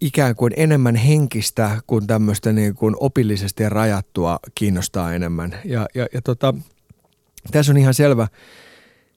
ikään 0.00 0.36
kuin 0.36 0.52
enemmän 0.56 0.96
henkistä 0.96 1.80
kuin 1.86 2.06
tämmöistä 2.06 2.52
niin 2.52 2.74
kuin 2.74 2.96
opillisesti 3.00 3.68
rajattua 3.68 4.38
kiinnostaa 4.54 5.14
enemmän. 5.14 5.54
Ja, 5.64 5.86
ja, 5.94 6.06
ja 6.14 6.22
tota, 6.22 6.54
tässä 7.50 7.72
on 7.72 7.76
ihan 7.76 7.94
selvä, 7.94 8.28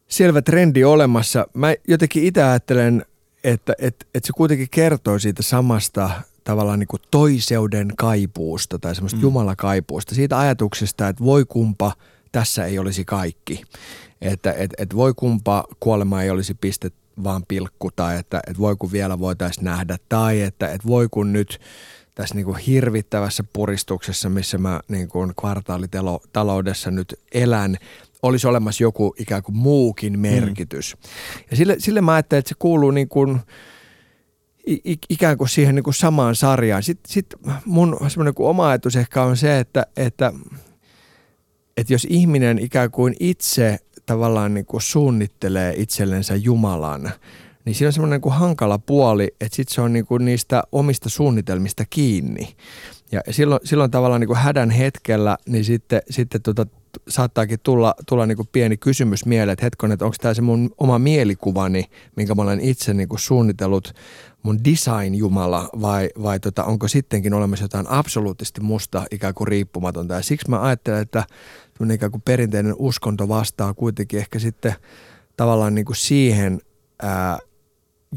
selvä 0.07 0.41
trendi 0.41 0.83
olemassa. 0.83 1.47
Mä 1.53 1.73
jotenkin 1.87 2.23
itse 2.23 2.43
ajattelen 2.43 3.05
että 3.45 3.73
et, 3.79 4.07
et 4.15 4.25
se 4.25 4.33
kuitenkin 4.33 4.67
kertoo 4.71 5.19
siitä 5.19 5.43
samasta 5.43 6.09
tavallaan 6.43 6.79
niin 6.79 6.87
kuin 6.87 7.01
toiseuden 7.11 7.93
kaipuusta 7.97 8.79
tai 8.79 8.95
semmoista 8.95 9.17
mm. 9.17 9.21
jumalakaipuusta, 9.21 10.15
siitä 10.15 10.39
ajatuksesta, 10.39 11.07
että 11.07 11.23
voi 11.23 11.45
kumpa 11.45 11.93
tässä 12.35 12.65
ei 12.65 12.79
olisi 12.79 13.05
kaikki. 13.05 13.61
Että 14.21 14.53
et, 14.53 14.73
et 14.77 14.95
voi 14.95 15.13
kumpa 15.13 15.63
kuolema 15.79 16.21
ei 16.21 16.29
olisi 16.29 16.53
piste 16.53 16.91
vaan 17.23 17.43
pilkku 17.47 17.91
tai 17.95 18.17
että 18.17 18.41
et 18.47 18.59
voi 18.59 18.75
kun 18.75 18.91
vielä 18.91 19.19
voitaisiin 19.19 19.63
nähdä 19.63 19.97
tai 20.09 20.41
että 20.41 20.67
et 20.67 20.85
voi 20.87 21.07
kun 21.11 21.33
nyt 21.33 21.59
tässä 22.15 22.35
niin 22.35 22.45
kuin 22.45 22.57
hirvittävässä 22.57 23.43
puristuksessa, 23.53 24.29
missä 24.29 24.57
mä 24.57 24.79
niin 24.87 25.07
kuin 25.07 25.33
kvartaalitaloudessa 25.39 26.91
nyt 26.91 27.19
elän, 27.33 27.77
olisi 28.21 28.47
olemassa 28.47 28.83
joku 28.83 29.15
ikään 29.19 29.43
kuin 29.43 29.55
muukin 29.55 30.13
mm. 30.13 30.19
merkitys. 30.19 30.95
Mm. 30.95 31.43
Ja 31.51 31.57
sille, 31.57 31.75
sille 31.79 32.01
mä 32.01 32.13
ajattelen, 32.13 32.39
että 32.39 32.49
se 32.49 32.55
kuuluu 32.59 32.91
niin 32.91 33.09
kuin, 33.09 33.39
ikään 35.09 35.37
kuin 35.37 35.49
siihen 35.49 35.75
niin 35.75 35.83
kuin 35.83 35.93
samaan 35.93 36.35
sarjaan. 36.35 36.83
Sitten 36.83 37.13
sit 37.13 37.25
mun 37.65 37.97
semmoinen 38.07 38.33
oma 38.37 38.67
ajatus 38.67 38.95
ehkä 38.95 39.23
on 39.23 39.37
se, 39.37 39.59
että, 39.59 39.85
että, 39.97 40.33
että 41.77 41.93
jos 41.93 42.07
ihminen 42.09 42.59
ikään 42.59 42.91
kuin 42.91 43.15
itse 43.19 43.79
tavallaan 44.05 44.53
niin 44.53 44.65
kuin 44.65 44.81
suunnittelee 44.81 45.73
itsellensä 45.77 46.35
Jumalan, 46.35 47.11
niin 47.65 47.75
siinä 47.75 47.89
on 47.89 47.93
semmoinen 47.93 48.21
niin 48.25 48.33
hankala 48.33 48.79
puoli, 48.79 49.35
että 49.41 49.55
sitten 49.55 49.75
se 49.75 49.81
on 49.81 49.93
niin 49.93 50.05
kuin 50.05 50.25
niistä 50.25 50.63
omista 50.71 51.09
suunnitelmista 51.09 51.83
kiinni. 51.89 52.55
Ja 53.11 53.21
silloin, 53.31 53.61
silloin 53.63 53.91
tavallaan 53.91 54.21
niin 54.21 54.27
kuin 54.27 54.37
hädän 54.37 54.69
hetkellä, 54.69 55.37
niin 55.47 55.65
sitten, 55.65 56.01
sitten 56.09 56.41
tota, 56.41 56.65
saattaakin 57.07 57.59
tulla, 57.63 57.95
tulla 58.07 58.25
niin 58.25 58.35
kuin 58.35 58.49
pieni 58.51 58.77
kysymys 58.77 59.25
mieleen, 59.25 59.53
että 59.53 59.65
hetkon, 59.65 59.91
että 59.91 60.05
onko 60.05 60.17
tämä 60.21 60.33
se 60.33 60.41
mun 60.41 60.69
oma 60.77 60.99
mielikuvani, 60.99 61.85
minkä 62.15 62.35
mä 62.35 62.41
olen 62.41 62.59
itse 62.59 62.93
niin 62.93 63.09
kuin 63.09 63.19
suunnitellut 63.19 63.93
mun 64.43 64.59
design-jumala 64.63 65.69
vai, 65.81 66.09
vai 66.23 66.39
tota, 66.39 66.63
onko 66.63 66.87
sittenkin 66.87 67.33
olemassa 67.33 67.65
jotain 67.65 67.89
absoluuttisesti 67.89 68.61
musta 68.61 69.05
ikään 69.11 69.33
kuin 69.33 69.47
riippumatonta. 69.47 70.13
Ja 70.13 70.21
siksi 70.21 70.49
mä 70.49 70.61
ajattelen, 70.61 71.01
että 71.01 71.23
ikään 71.93 72.11
kuin 72.11 72.21
perinteinen 72.21 72.75
uskonto 72.79 73.27
vastaa 73.27 73.73
kuitenkin 73.73 74.19
ehkä 74.19 74.39
sitten 74.39 74.73
tavallaan 75.37 75.75
niin 75.75 75.85
kuin 75.85 75.95
siihen 75.95 76.61
ää, 77.01 77.39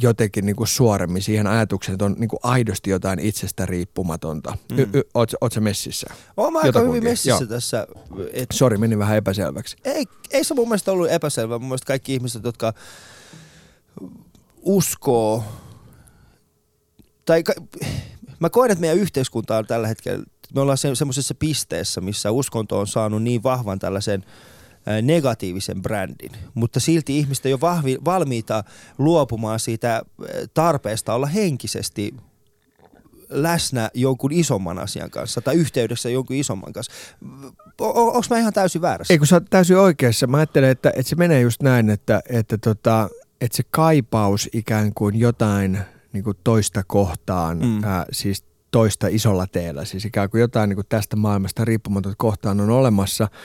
jotenkin 0.01 0.47
niin 0.47 0.57
kuin 0.57 0.69
suoremmin 0.69 1.23
siihen 1.23 1.47
ajatukseen, 1.47 1.95
että 1.95 2.05
on 2.05 2.17
niin 2.19 2.29
kuin 2.29 2.41
aidosti 2.43 2.91
jotain 2.91 3.19
itsestä 3.19 3.67
riippumatonta. 3.67 4.57
Mm. 4.73 4.79
Y- 4.79 4.89
y- 4.93 5.03
oot, 5.15 5.31
oot 5.41 5.53
sä 5.53 5.61
messissä? 5.61 6.07
Oon 6.37 6.53
mä 6.53 6.59
aika 6.59 6.81
hyvin 6.81 7.05
messissä 7.05 7.31
Joo. 7.31 7.47
tässä. 7.47 7.87
Et... 8.33 8.47
Sori, 8.53 8.79
meni 8.79 8.99
vähän 8.99 9.17
epäselväksi. 9.17 9.77
Ei, 9.85 10.05
ei 10.31 10.45
se 10.45 10.55
mun 10.55 10.69
mielestä 10.69 10.93
ollut 10.93 11.11
epäselvä. 11.11 11.59
Mun 11.59 11.69
mielestä 11.69 11.87
kaikki 11.87 12.15
ihmiset, 12.15 12.45
jotka 12.45 12.75
uskoo, 14.63 15.45
tai 17.25 17.43
ka- 17.43 17.55
mä 18.41 18.51
koen, 18.51 18.71
että 18.71 18.81
meidän 18.81 18.99
yhteiskunta 18.99 19.59
on 19.59 19.67
tällä 19.67 19.89
hetkellä, 19.89 20.25
me 20.55 20.61
ollaan 20.61 20.79
se, 20.79 20.95
semmoisessa 20.95 21.35
pisteessä, 21.35 22.01
missä 22.01 22.31
uskonto 22.31 22.79
on 22.79 22.87
saanut 22.87 23.23
niin 23.23 23.43
vahvan 23.43 23.79
tällaisen– 23.79 24.25
negatiivisen 25.03 25.83
brändin, 25.83 26.33
mutta 26.55 26.81
silti 26.81 27.19
ihmiset 27.19 27.47
ei 27.47 27.53
ole 27.53 27.61
vahvi, 27.61 27.99
valmiita 28.05 28.65
luopumaan 28.99 29.61
siitä 29.61 30.03
tarpeesta 30.55 31.15
olla 31.15 31.27
henkisesti 31.27 32.15
läsnä 33.29 33.91
jonkun 33.95 34.33
isomman 34.33 34.79
asian 34.79 35.11
kanssa 35.11 35.41
tai 35.41 35.55
yhteydessä 35.55 36.09
jonkun 36.11 36.37
isomman 36.37 36.73
kanssa. 36.73 36.93
Onko 37.81 38.23
mä 38.31 38.39
ihan 38.39 38.53
täysin 38.53 38.83
väärässä? 38.83 39.15
Ei 39.15 39.19
kun 39.19 39.27
sä 39.27 39.37
oot 39.37 39.51
täysin 39.51 39.77
oikeassa. 39.77 40.27
Mä 40.27 40.37
ajattelen, 40.37 40.71
että, 40.71 40.93
että 40.97 41.09
se 41.09 41.17
menee 41.17 41.41
just 41.41 41.63
näin, 41.63 41.91
että, 41.91 42.21
että, 42.29 42.59
tota, 42.59 43.09
että 43.41 43.57
se 43.57 43.63
kaipaus 43.71 44.49
ikään 44.53 44.95
kuin 44.95 45.19
jotain 45.19 45.79
niin 46.13 46.25
kuin 46.25 46.37
toista 46.45 46.83
kohtaan, 46.87 47.59
mm. 47.59 47.85
ää, 47.85 48.07
siis 48.13 48.45
toista 48.71 49.07
isolla 49.11 49.47
teellä, 49.47 49.85
siis 49.85 50.05
ikään 50.05 50.31
kuin 50.31 50.41
jotain 50.41 50.69
niin 50.69 50.77
kuin 50.77 50.87
tästä 50.89 51.17
maailmasta 51.17 51.65
riippumatonta 51.65 52.17
kohtaan 52.19 52.61
on 52.61 52.71
olemassa– 52.71 53.29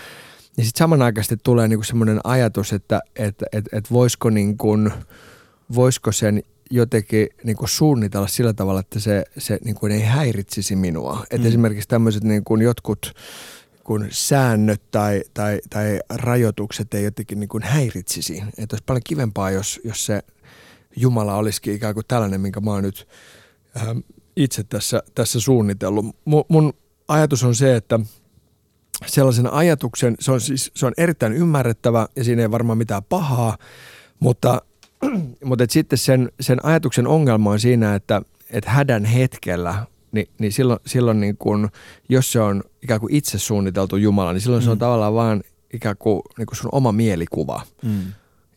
niin 0.57 0.65
sitten 0.65 0.79
samanaikaisesti 0.79 1.37
tulee 1.43 1.67
niinku 1.67 1.83
semmoinen 1.83 2.19
ajatus, 2.23 2.73
että 2.73 3.01
et, 3.15 3.43
et, 3.51 3.65
et 3.71 3.91
voisiko, 3.91 4.29
niinku, 4.29 4.77
voisiko 5.75 6.11
sen 6.11 6.43
jotenkin 6.71 7.27
niinku 7.43 7.67
suunnitella 7.67 8.27
sillä 8.27 8.53
tavalla, 8.53 8.79
että 8.79 8.99
se, 8.99 9.23
se 9.37 9.59
niinku 9.65 9.85
ei 9.85 10.01
häiritsisi 10.01 10.75
minua. 10.75 11.25
Et 11.31 11.41
mm. 11.41 11.47
Esimerkiksi 11.47 11.87
tämmöiset 11.89 12.23
niinku 12.23 12.57
jotkut 12.57 13.13
kun 13.83 14.07
säännöt 14.09 14.81
tai, 14.91 15.23
tai, 15.33 15.59
tai 15.69 15.99
rajoitukset 16.09 16.93
ei 16.93 17.03
jotenkin 17.03 17.39
niin 17.39 17.47
kuin 17.47 17.63
häiritsisi. 17.63 18.43
Että 18.57 18.73
olisi 18.73 18.83
paljon 18.85 19.01
kivempaa, 19.03 19.51
jos, 19.51 19.79
jos 19.83 20.05
se 20.05 20.23
Jumala 20.95 21.35
olisikin 21.35 21.73
ikään 21.73 21.93
kuin 21.93 22.05
tällainen, 22.07 22.41
minkä 22.41 22.59
mä 22.59 22.71
oon 22.71 22.83
nyt 22.83 23.07
äh, 23.77 23.87
itse 24.35 24.63
tässä, 24.63 25.03
tässä 25.15 25.39
suunnitellut. 25.39 26.05
Mun, 26.25 26.43
mun 26.47 26.73
ajatus 27.07 27.43
on 27.43 27.55
se, 27.55 27.75
että– 27.75 27.99
sellaisen 29.05 29.53
ajatuksen, 29.53 30.15
se 30.19 30.31
on, 30.31 30.41
siis, 30.41 30.71
se 30.75 30.85
on 30.85 30.93
erittäin 30.97 31.33
ymmärrettävä 31.33 32.07
ja 32.15 32.23
siinä 32.23 32.41
ei 32.41 32.51
varmaan 32.51 32.77
mitään 32.77 33.03
pahaa, 33.03 33.57
mutta, 34.19 34.61
mutta 35.45 35.63
et 35.63 35.71
sitten 35.71 35.97
sen, 35.97 36.31
sen 36.39 36.65
ajatuksen 36.65 37.07
ongelma 37.07 37.51
on 37.51 37.59
siinä, 37.59 37.95
että, 37.95 38.21
että 38.49 38.69
hädän 38.69 39.05
hetkellä 39.05 39.85
niin, 40.11 40.27
niin 40.39 40.51
silloin, 40.51 40.79
silloin 40.85 41.19
niin 41.19 41.37
kun, 41.37 41.69
jos 42.09 42.31
se 42.31 42.39
on 42.39 42.63
ikään 42.83 42.99
kuin 42.99 43.15
itse 43.15 43.39
suunniteltu 43.39 43.95
Jumala, 43.97 44.33
niin 44.33 44.41
silloin 44.41 44.63
mm. 44.63 44.65
se 44.65 44.71
on 44.71 44.77
mm. 44.77 44.79
tavallaan 44.79 45.13
vaan 45.13 45.43
ikään 45.73 45.97
kuin, 45.97 46.21
niin 46.37 46.45
kuin 46.45 46.57
sun 46.57 46.69
oma 46.71 46.91
mielikuva. 46.91 47.61
Mm. 47.83 48.01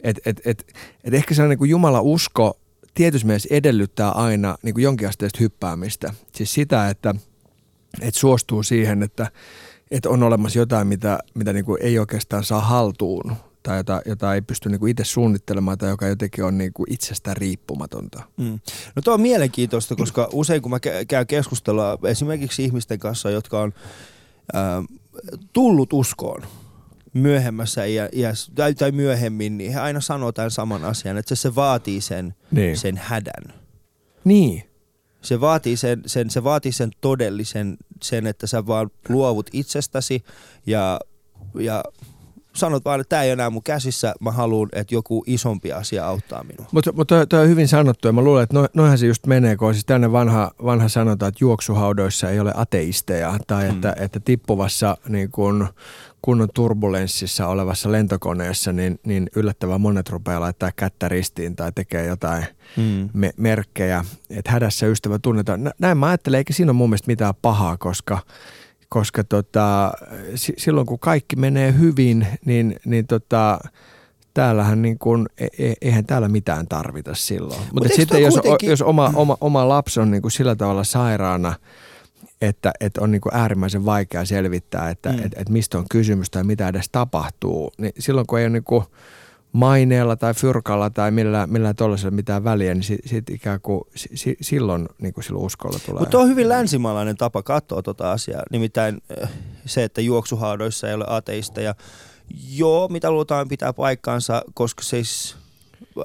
Et, 0.01 0.21
et, 0.27 0.41
et, 0.45 0.75
et 1.05 1.15
ehkä 1.15 1.35
se 1.35 1.49
niin 1.49 1.59
kuin 1.59 1.71
Jumala 1.71 2.01
usko 2.01 2.61
tietysti 2.97 3.27
mielessä 3.27 3.49
edellyttää 3.53 4.11
aina 4.11 4.57
niin 4.63 4.75
kuin 4.75 4.83
jonkinasteista 4.83 5.39
hyppäämistä. 5.41 6.15
Siis 6.35 6.55
sitä, 6.55 6.89
että, 6.89 7.15
että 8.01 8.21
suostuu 8.21 8.63
siihen, 8.63 9.03
että 9.03 9.31
että 9.91 10.09
on 10.09 10.23
olemassa 10.23 10.59
jotain, 10.59 10.87
mitä, 10.87 11.19
mitä 11.35 11.53
niin 11.53 11.65
kuin 11.65 11.83
ei 11.83 11.99
oikeastaan 11.99 12.45
saa 12.45 12.61
haltuun 12.61 13.37
tai 13.63 13.77
jota, 13.77 14.03
jota 14.07 14.35
ei 14.35 14.43
pysty 14.43 14.69
niin 14.69 14.81
kuin 14.81 14.91
itse 14.91 15.05
suunnittelemaan 15.05 15.79
tai 15.79 15.89
joka 15.89 16.07
jotenkin 16.07 16.45
on 16.45 16.59
niin 16.59 16.73
kuin 16.73 16.93
itsestään 16.93 17.37
riippumatonta. 17.37 18.23
Mm. 18.37 18.59
No 18.97 19.03
tuo 19.05 19.15
on 19.15 19.21
mielenkiintoista, 19.21 19.97
koska 19.97 20.29
usein 20.33 20.63
kun 20.63 20.71
mä 20.71 20.81
käyn 21.09 21.27
keskustelua 21.27 21.99
esimerkiksi 22.05 22.65
ihmisten 22.65 22.99
kanssa, 22.99 23.31
jotka 23.31 23.61
on 23.61 23.73
äh, 24.55 24.85
tullut 25.53 25.93
uskoon 25.93 26.43
myöhemmässä 27.19 27.83
iässä 28.13 28.53
tai, 28.55 28.75
tai 28.75 28.93
myöhemmin, 28.93 29.59
niin 29.59 29.73
he 29.73 29.81
aina 29.81 30.01
sanoo 30.01 30.33
tämän 30.33 30.51
saman 30.51 30.85
asian, 30.85 31.17
että 31.17 31.35
se, 31.35 31.41
se 31.41 31.55
vaatii 31.55 32.01
sen, 32.01 32.35
niin. 32.51 32.77
sen 32.79 32.97
hädän. 32.97 33.55
Niin. 34.25 34.63
Se 35.23 35.41
vaatii 35.41 35.77
sen, 35.77 36.03
sen, 36.07 36.31
se 36.31 36.45
vaatii 36.45 36.73
sen 36.73 36.91
todellisen, 37.01 37.77
sen, 38.03 38.27
että 38.27 38.47
sä 38.47 38.67
vaan 38.67 38.91
luovut 39.09 39.51
itsestäsi 39.53 40.25
ja, 40.67 41.01
ja 41.61 41.85
sanot 42.57 42.85
vaan, 42.85 43.01
että 43.01 43.09
tämä 43.09 43.23
ei 43.23 43.31
enää 43.31 43.51
mun 43.51 43.63
käsissä, 43.63 44.15
mä 44.21 44.31
haluan, 44.31 44.69
että 44.73 44.95
joku 44.95 45.25
isompi 45.27 45.73
asia 45.73 46.07
auttaa 46.07 46.45
minua. 46.45 46.67
Mutta 46.73 46.93
mut 46.93 47.09
toi, 47.29 47.43
on 47.43 47.49
hyvin 47.49 47.69
sanottu 47.69 48.09
ja 48.09 48.13
mä 48.13 48.23
luulen, 48.23 48.43
että 48.43 48.57
no, 48.57 48.67
noihän 48.75 48.99
se 48.99 49.07
just 49.07 49.27
menee, 49.27 49.57
kun 49.57 49.75
siis 49.75 49.85
tänne 49.85 50.13
vanha, 50.13 50.51
vanha 50.65 50.89
sanotaan, 50.89 51.29
että 51.29 51.45
juoksuhaudoissa 51.45 52.31
ei 52.31 52.41
ole 52.41 52.53
ateisteja 52.57 53.39
tai 53.47 53.67
hmm. 53.67 53.75
että, 53.75 53.97
että 53.99 54.21
tippuvassa 54.21 54.97
niin 55.09 55.31
kun, 55.31 55.69
kunnon 56.23 56.49
turbulenssissa 56.55 57.47
olevassa 57.47 57.93
lentokoneessa, 57.93 58.73
niin, 58.73 59.01
niin 59.07 59.31
yllättävän 59.37 59.81
monet 59.81 60.09
rupeaa 60.09 60.41
laittaa 60.41 60.71
kättä 60.77 61.09
ristiin 61.09 61.57
tai 61.57 61.73
tekee 61.75 62.07
jotain 62.07 62.45
mm. 62.77 63.09
me- 63.13 63.35
merkkejä, 63.37 64.05
että 64.31 64.51
hädässä 64.51 64.87
ystävä 64.87 65.19
tunnetaan. 65.19 65.73
Näin 65.79 65.99
mä 65.99 66.07
ajattelen, 66.07 66.39
eikä 66.39 66.53
siinä 66.53 66.71
ole 66.71 66.77
mun 66.77 66.89
mielestä 66.89 67.07
mitään 67.07 67.35
pahaa, 67.43 67.77
koska, 67.77 68.19
koska 68.89 69.25
tota, 69.25 69.93
silloin 70.35 70.87
kun 70.87 70.99
kaikki 70.99 71.37
menee 71.37 71.75
hyvin, 71.79 72.27
niin, 72.45 72.77
niin 72.85 73.07
tota, 73.07 73.59
täällähän 74.35 74.83
niin 74.83 74.99
kuin, 74.99 75.27
e, 75.39 75.47
e, 75.59 75.75
eihän 75.81 76.07
täällä 76.07 76.29
mitään 76.29 76.69
tarvita 76.69 77.15
silloin. 77.15 77.61
Mutta 77.61 77.89
Mut 77.89 77.97
sitten 77.97 78.23
jos, 78.23 78.35
kuitenkin... 78.35 78.71
jos 78.71 78.83
oma, 78.83 79.13
oma, 79.15 79.37
oma 79.41 79.69
lapsi 79.69 80.01
on 80.01 80.11
niin 80.11 80.23
kuin 80.23 80.33
sillä 80.33 80.57
tavalla 80.57 80.85
sairaana, 80.85 81.55
että, 82.41 82.73
että 82.81 83.01
on 83.01 83.11
niin 83.11 83.21
kuin 83.21 83.35
äärimmäisen 83.35 83.85
vaikea 83.85 84.25
selvittää, 84.25 84.91
että 84.91 85.09
mm. 85.09 85.19
että, 85.19 85.41
että 85.41 85.53
mistä 85.53 85.79
on 85.79 85.85
kysymys 85.91 86.31
tai 86.31 86.45
mitä 86.45 86.69
edes 86.69 86.89
tapahtuu, 86.93 87.73
niin 87.79 87.93
silloin 87.99 88.27
kun 88.27 88.39
ei 88.39 88.45
ole 88.45 88.51
niin 88.51 88.65
kuin 88.65 88.85
maineella 89.53 90.17
tai 90.17 90.35
fyrkalla 90.35 90.91
tai 90.91 91.11
millään, 91.11 91.51
millään 91.51 91.77
tuollaisella 91.77 92.17
mitään 92.17 92.45
väliä, 92.45 92.75
niin 92.75 92.83
sit, 92.83 93.01
sit 93.07 93.31
ikään 93.31 93.61
kuin 93.61 93.81
si, 93.95 94.37
silloin, 94.41 94.89
niin 94.99 95.15
kuin 95.15 95.25
silloin 95.25 95.47
uskolla 95.47 95.79
tulee. 95.87 96.01
Mutta 96.01 96.19
on 96.19 96.29
hyvin 96.29 96.49
länsimaalainen 96.49 97.17
tapa 97.17 97.43
katsoa 97.43 97.83
tuota 97.83 98.13
asiaa, 98.13 98.43
nimittäin 98.51 99.03
eh, 99.23 99.29
se, 99.67 99.85
että 99.85 100.01
juoksuhaadoissa 100.01 100.89
ei 100.89 100.95
ole 100.95 101.05
ateisteja. 101.09 101.75
Joo, 102.51 102.89
mitä 102.89 103.11
luultaan 103.11 103.49
pitää 103.49 103.73
paikkaansa, 103.73 104.43
koska 104.55 104.83
siis 104.83 105.37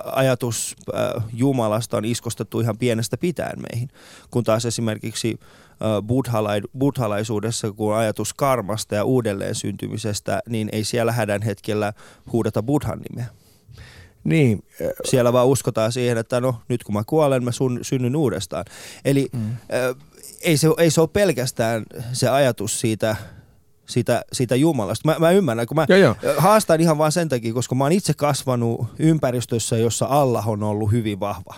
ajatus 0.06 0.76
äh, 0.94 1.24
Jumalasta 1.34 1.98
on 1.98 2.06
iskostettu 2.06 2.60
ihan 2.60 2.78
pienestä 2.78 3.18
pitäen 3.18 3.62
meihin, 3.72 3.90
kun 4.32 4.44
taas 4.44 4.66
esimerkiksi 4.66 5.40
äh, 5.82 6.68
buddhalaisuudessa, 6.78 7.72
kun 7.72 7.96
ajatus 7.96 8.34
karmasta 8.34 8.96
ja 8.96 9.04
uudelleen 9.04 9.56
syntymisestä, 9.56 10.40
niin 10.50 10.70
ei 10.72 10.84
siellä 10.84 11.12
hädän 11.12 11.42
hetkellä 11.42 11.94
huudata 12.32 12.64
buddhan 12.64 13.00
nimeä. 13.10 13.26
Niin. 14.24 14.64
Siellä 15.06 15.34
vaan 15.34 15.48
uskotaan 15.48 15.92
siihen, 15.92 16.18
että 16.18 16.42
no 16.42 16.56
nyt 16.68 16.84
kun 16.84 16.94
mä 16.94 17.04
kuolen, 17.06 17.44
mä 17.44 17.52
sun, 17.52 17.80
synnyn 17.82 18.16
uudestaan. 18.16 18.66
Eli 19.06 19.28
mm. 19.34 19.52
äh, 19.52 19.58
ei, 20.42 20.58
se, 20.58 20.68
ei 20.78 20.92
se 20.92 21.02
ole 21.02 21.10
pelkästään 21.14 21.84
se 22.14 22.30
ajatus 22.30 22.80
siitä 22.80 23.16
siitä, 23.86 24.22
siitä 24.34 24.56
Jumalasta. 24.56 25.10
Mä, 25.10 25.16
mä 25.20 25.32
ymmärrän, 25.32 25.68
kun 25.68 25.76
mä 25.76 25.86
joo, 25.90 25.98
joo. 25.98 26.16
haastan 26.38 26.82
ihan 26.82 26.98
vaan 26.98 27.12
sen 27.12 27.30
takia, 27.30 27.54
koska 27.54 27.76
mä 27.76 27.84
oon 27.84 27.92
itse 27.92 28.14
kasvanut 28.14 28.88
ympäristössä, 29.00 29.78
jossa 29.78 30.06
Allah 30.06 30.50
on 30.50 30.64
ollut 30.64 30.92
hyvin 30.92 31.20
vahva. 31.20 31.56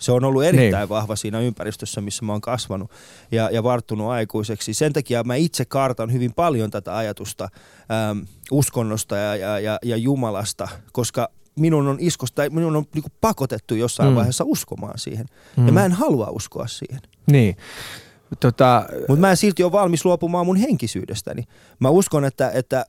Se 0.00 0.12
on 0.12 0.24
ollut 0.24 0.44
erittäin 0.44 0.80
niin. 0.80 0.88
vahva 0.88 1.16
siinä 1.16 1.40
ympäristössä, 1.40 2.00
missä 2.00 2.24
mä 2.24 2.32
oon 2.32 2.40
kasvanut 2.40 2.90
ja, 3.32 3.50
ja 3.50 3.62
varttunut 3.62 4.10
aikuiseksi. 4.10 4.74
Sen 4.74 4.92
takia 4.92 5.24
mä 5.24 5.34
itse 5.34 5.64
kartan 5.64 6.12
hyvin 6.12 6.34
paljon 6.34 6.70
tätä 6.70 6.96
ajatusta 6.96 7.48
äm, 8.10 8.26
uskonnosta 8.50 9.16
ja, 9.16 9.36
ja, 9.36 9.58
ja, 9.58 9.78
ja 9.84 9.96
Jumalasta, 9.96 10.68
koska 10.92 11.28
minun 11.56 11.88
on 11.88 11.96
iskosta, 12.00 12.42
minun 12.50 12.76
on 12.76 12.84
niin 12.94 13.04
pakotettu 13.20 13.74
jossain 13.74 14.08
mm. 14.08 14.14
vaiheessa 14.14 14.44
uskomaan 14.44 14.98
siihen. 14.98 15.26
Mm. 15.56 15.66
Ja 15.66 15.72
mä 15.72 15.84
en 15.84 15.92
halua 15.92 16.30
uskoa 16.30 16.66
siihen. 16.66 17.00
Niin. 17.30 17.56
Tota, 18.40 18.86
Mutta 19.08 19.20
mä 19.20 19.30
en 19.30 19.36
silti 19.36 19.62
ole 19.62 19.72
valmis 19.72 20.04
luopumaan 20.04 20.46
mun 20.46 20.56
henkisyydestäni. 20.56 21.44
Mä 21.78 21.88
uskon, 21.88 22.24
että, 22.24 22.50
että 22.50 22.84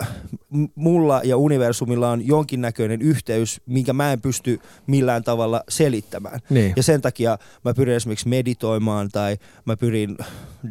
mulla 0.76 1.22
ja 1.24 1.38
universumilla 1.38 2.10
on 2.10 2.28
jonkinnäköinen 2.28 3.02
yhteys, 3.02 3.62
minkä 3.66 3.94
mä 3.94 4.12
en 4.12 4.22
pysty 4.22 4.60
millään 4.88 5.24
tavalla 5.24 5.64
selittämään. 5.70 6.40
Niin. 6.50 6.74
Ja 6.76 6.84
sen 6.84 7.02
takia 7.02 7.38
mä 7.66 7.74
pyrin 7.74 7.96
esimerkiksi 7.96 8.28
meditoimaan 8.28 9.10
tai 9.10 9.38
mä 9.66 9.78
pyrin 9.78 10.18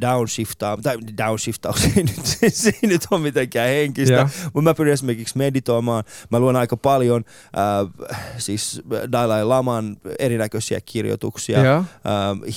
downshiftaamaan, 0.01 0.83
tai 0.83 0.99
downshiftaus 1.19 1.85
ei 1.97 2.03
nyt, 2.03 2.55
se 2.55 2.73
ei 2.83 2.89
nyt 2.89 3.03
ole 3.11 3.21
mitenkään 3.21 3.69
henkistä, 3.69 4.29
mutta 4.45 4.63
mä 4.63 4.75
pyrin 4.75 4.93
esimerkiksi 4.93 5.39
meditoimaan. 5.39 6.05
Mä 6.31 6.41
luen 6.41 6.57
aika 6.57 6.77
paljon 6.77 7.25
äh, 7.59 8.09
siis 8.39 8.83
Dalai 9.13 9.45
Laman 9.45 9.97
erinäköisiä 10.19 10.81
kirjoituksia, 10.85 11.77
äh, 11.77 11.85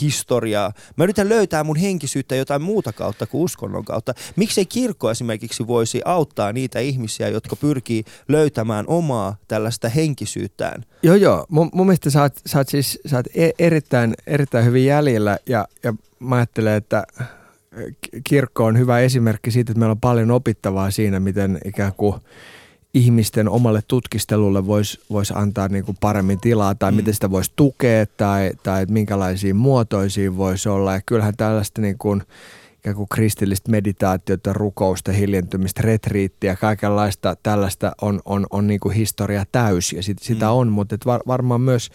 historiaa. 0.02 0.72
Mä 0.96 1.04
yritän 1.04 1.30
löytää 1.30 1.64
mun 1.64 1.76
henkisyyttä 1.76 2.36
jotain 2.36 2.62
muuta 2.62 2.94
kautta 2.94 3.28
kuin 3.28 3.44
uskonnon 3.44 3.86
kautta. 3.86 4.14
Miksei 4.36 4.66
kirkko 4.66 5.12
esimerkiksi 5.12 5.68
voisi 5.68 6.02
auttaa 6.06 6.54
niitä 6.54 6.80
ihmisiä, 6.80 7.11
jotka 7.20 7.56
pyrkii 7.56 8.04
löytämään 8.28 8.86
omaa 8.88 9.36
tällaista 9.48 9.90
henkisyyttään? 9.90 10.86
Joo, 11.04 11.16
joo. 11.16 11.46
Mun, 11.50 11.70
mun 11.74 11.88
mielestä 11.88 12.10
sä 12.10 12.22
oot, 12.22 12.34
sä 12.46 12.58
oot 12.58 12.70
siis 12.70 13.00
sä 13.06 13.18
oot 13.18 13.28
e- 13.36 13.52
erittäin, 13.60 14.14
erittäin 14.28 14.66
hyvin 14.66 14.86
jäljellä 14.86 15.38
ja, 15.46 15.68
ja 15.84 15.94
mä 16.20 16.36
ajattelen, 16.36 16.74
että 16.74 17.04
kirkko 18.24 18.66
on 18.66 18.78
hyvä 18.78 19.00
esimerkki 19.00 19.52
siitä, 19.52 19.72
että 19.72 19.80
meillä 19.80 19.92
on 19.92 20.00
paljon 20.00 20.32
opittavaa 20.32 20.92
siinä, 20.92 21.20
miten 21.20 21.58
ikään 21.66 21.94
kuin 21.98 22.16
ihmisten 22.94 23.50
omalle 23.50 23.82
tutkistelulle 23.88 24.66
voisi 24.68 25.00
vois 25.10 25.32
antaa 25.32 25.68
niin 25.68 25.86
kuin 25.86 25.98
paremmin 26.02 26.40
tilaa 26.40 26.76
tai 26.76 26.92
mm. 26.92 26.96
miten 26.96 27.14
sitä 27.14 27.32
voisi 27.32 27.52
tukea 27.56 28.06
tai, 28.18 28.52
tai 28.64 28.86
minkälaisiin 28.86 29.56
muotoisiin 29.56 30.38
voisi 30.38 30.70
olla. 30.70 30.94
Ja 30.94 31.02
kyllähän 31.06 31.38
tällaista 31.38 31.82
niin 31.82 31.98
kuin, 31.98 32.24
ikään 32.82 32.96
kuin 32.96 33.10
kristillistä 33.10 33.72
meditaatiota, 33.72 34.54
rukousta, 34.54 35.12
hiljentymistä, 35.12 35.82
retriittiä, 35.82 36.56
kaikenlaista 36.56 37.36
tällaista 37.44 37.92
on, 38.02 38.22
on, 38.26 38.46
on 38.50 38.68
niin 38.68 38.80
kuin 38.80 38.96
historia 38.96 39.46
täysi 39.52 39.96
ja 39.96 40.04
sit, 40.04 40.20
sitä 40.20 40.46
mm. 40.46 40.52
on, 40.52 40.68
mutta 40.68 40.96
et 40.96 41.06
var, 41.06 41.22
varmaan 41.28 41.62
myös 41.62 41.90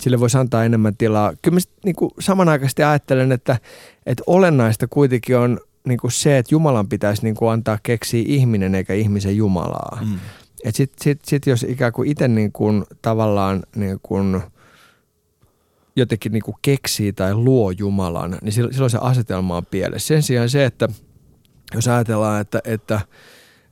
sille 0.00 0.20
voisi 0.20 0.38
antaa 0.38 0.64
enemmän 0.64 0.96
tilaa. 0.96 1.32
Kyllä 1.42 1.56
mä 1.56 1.60
sit, 1.60 1.70
niin 1.84 1.96
kuin 1.96 2.10
samanaikaisesti 2.18 2.82
ajattelen, 2.82 3.32
että, 3.32 3.58
että 4.06 4.22
olennaista 4.26 4.86
kuitenkin 4.86 5.36
on 5.36 5.60
niin 5.84 5.98
kuin 5.98 6.12
se, 6.12 6.38
että 6.38 6.54
Jumalan 6.54 6.88
pitäisi 6.88 7.22
niin 7.22 7.34
kuin 7.34 7.52
antaa 7.52 7.78
keksiä 7.82 8.24
ihminen 8.26 8.74
eikä 8.74 8.94
ihmisen 8.94 9.36
Jumalaa. 9.36 9.98
Mm. 10.04 10.18
Sitten 10.70 11.02
sit, 11.02 11.20
sit 11.24 11.46
jos 11.46 11.62
ikään 11.62 11.92
kuin 11.92 12.08
itse 12.08 12.28
niin 12.28 12.52
kuin, 12.52 12.84
tavallaan 13.02 13.62
niin 13.76 13.98
kuin, 14.02 14.42
jotenkin 15.96 16.32
niin 16.32 16.42
kuin 16.42 16.56
keksii 16.62 17.12
tai 17.12 17.34
luo 17.34 17.70
Jumalan, 17.70 18.38
niin 18.42 18.52
silloin 18.52 18.90
se 18.90 18.98
asetelma 19.00 19.56
on 19.56 19.66
pielessä. 19.66 20.08
Sen 20.08 20.22
sijaan 20.22 20.48
se, 20.48 20.64
että 20.64 20.88
jos 21.74 21.88
ajatellaan, 21.88 22.40
että, 22.40 22.60
että, 22.64 23.00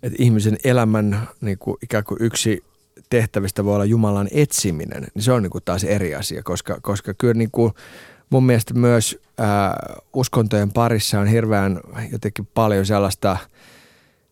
että 0.02 0.16
ihmisen 0.22 0.56
elämän 0.64 1.28
niin 1.40 1.58
kuin 1.58 1.76
ikään 1.82 2.04
kuin 2.04 2.22
yksi 2.22 2.64
tehtävistä 3.10 3.64
voi 3.64 3.74
olla 3.74 3.84
Jumalan 3.84 4.28
etsiminen, 4.30 5.06
niin 5.14 5.22
se 5.22 5.32
on 5.32 5.42
niin 5.42 5.50
kuin 5.50 5.64
taas 5.64 5.84
eri 5.84 6.14
asia, 6.14 6.42
koska, 6.42 6.78
koska 6.82 7.14
kyllä 7.14 7.34
niin 7.34 7.50
kuin 7.50 7.72
mun 8.30 8.46
mielestä 8.46 8.74
myös 8.74 9.18
ää, 9.38 9.76
uskontojen 10.12 10.72
parissa 10.72 11.20
on 11.20 11.26
hirveän 11.26 11.80
jotenkin 12.12 12.46
paljon 12.54 12.86
sellaista, 12.86 13.36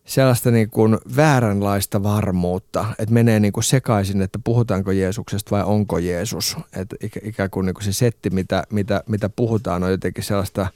sellaista 0.07 0.51
niin 0.51 0.69
kuin 0.69 0.97
vääränlaista 1.15 2.03
varmuutta, 2.03 2.85
että 2.99 3.13
menee 3.13 3.39
niin 3.39 3.53
kuin 3.53 3.63
sekaisin, 3.63 4.21
että 4.21 4.39
puhutaanko 4.43 4.91
Jeesuksesta 4.91 5.51
vai 5.51 5.63
onko 5.63 5.97
Jeesus. 5.97 6.57
Että 6.75 6.95
ikään 7.23 7.49
kuin, 7.49 7.65
niin 7.65 7.73
kuin 7.73 7.83
se 7.83 7.93
setti, 7.93 8.29
mitä, 8.29 8.63
mitä, 8.69 9.03
mitä 9.07 9.29
puhutaan, 9.29 9.83
on 9.83 9.91
jotenkin 9.91 10.23
sellaista 10.23 10.67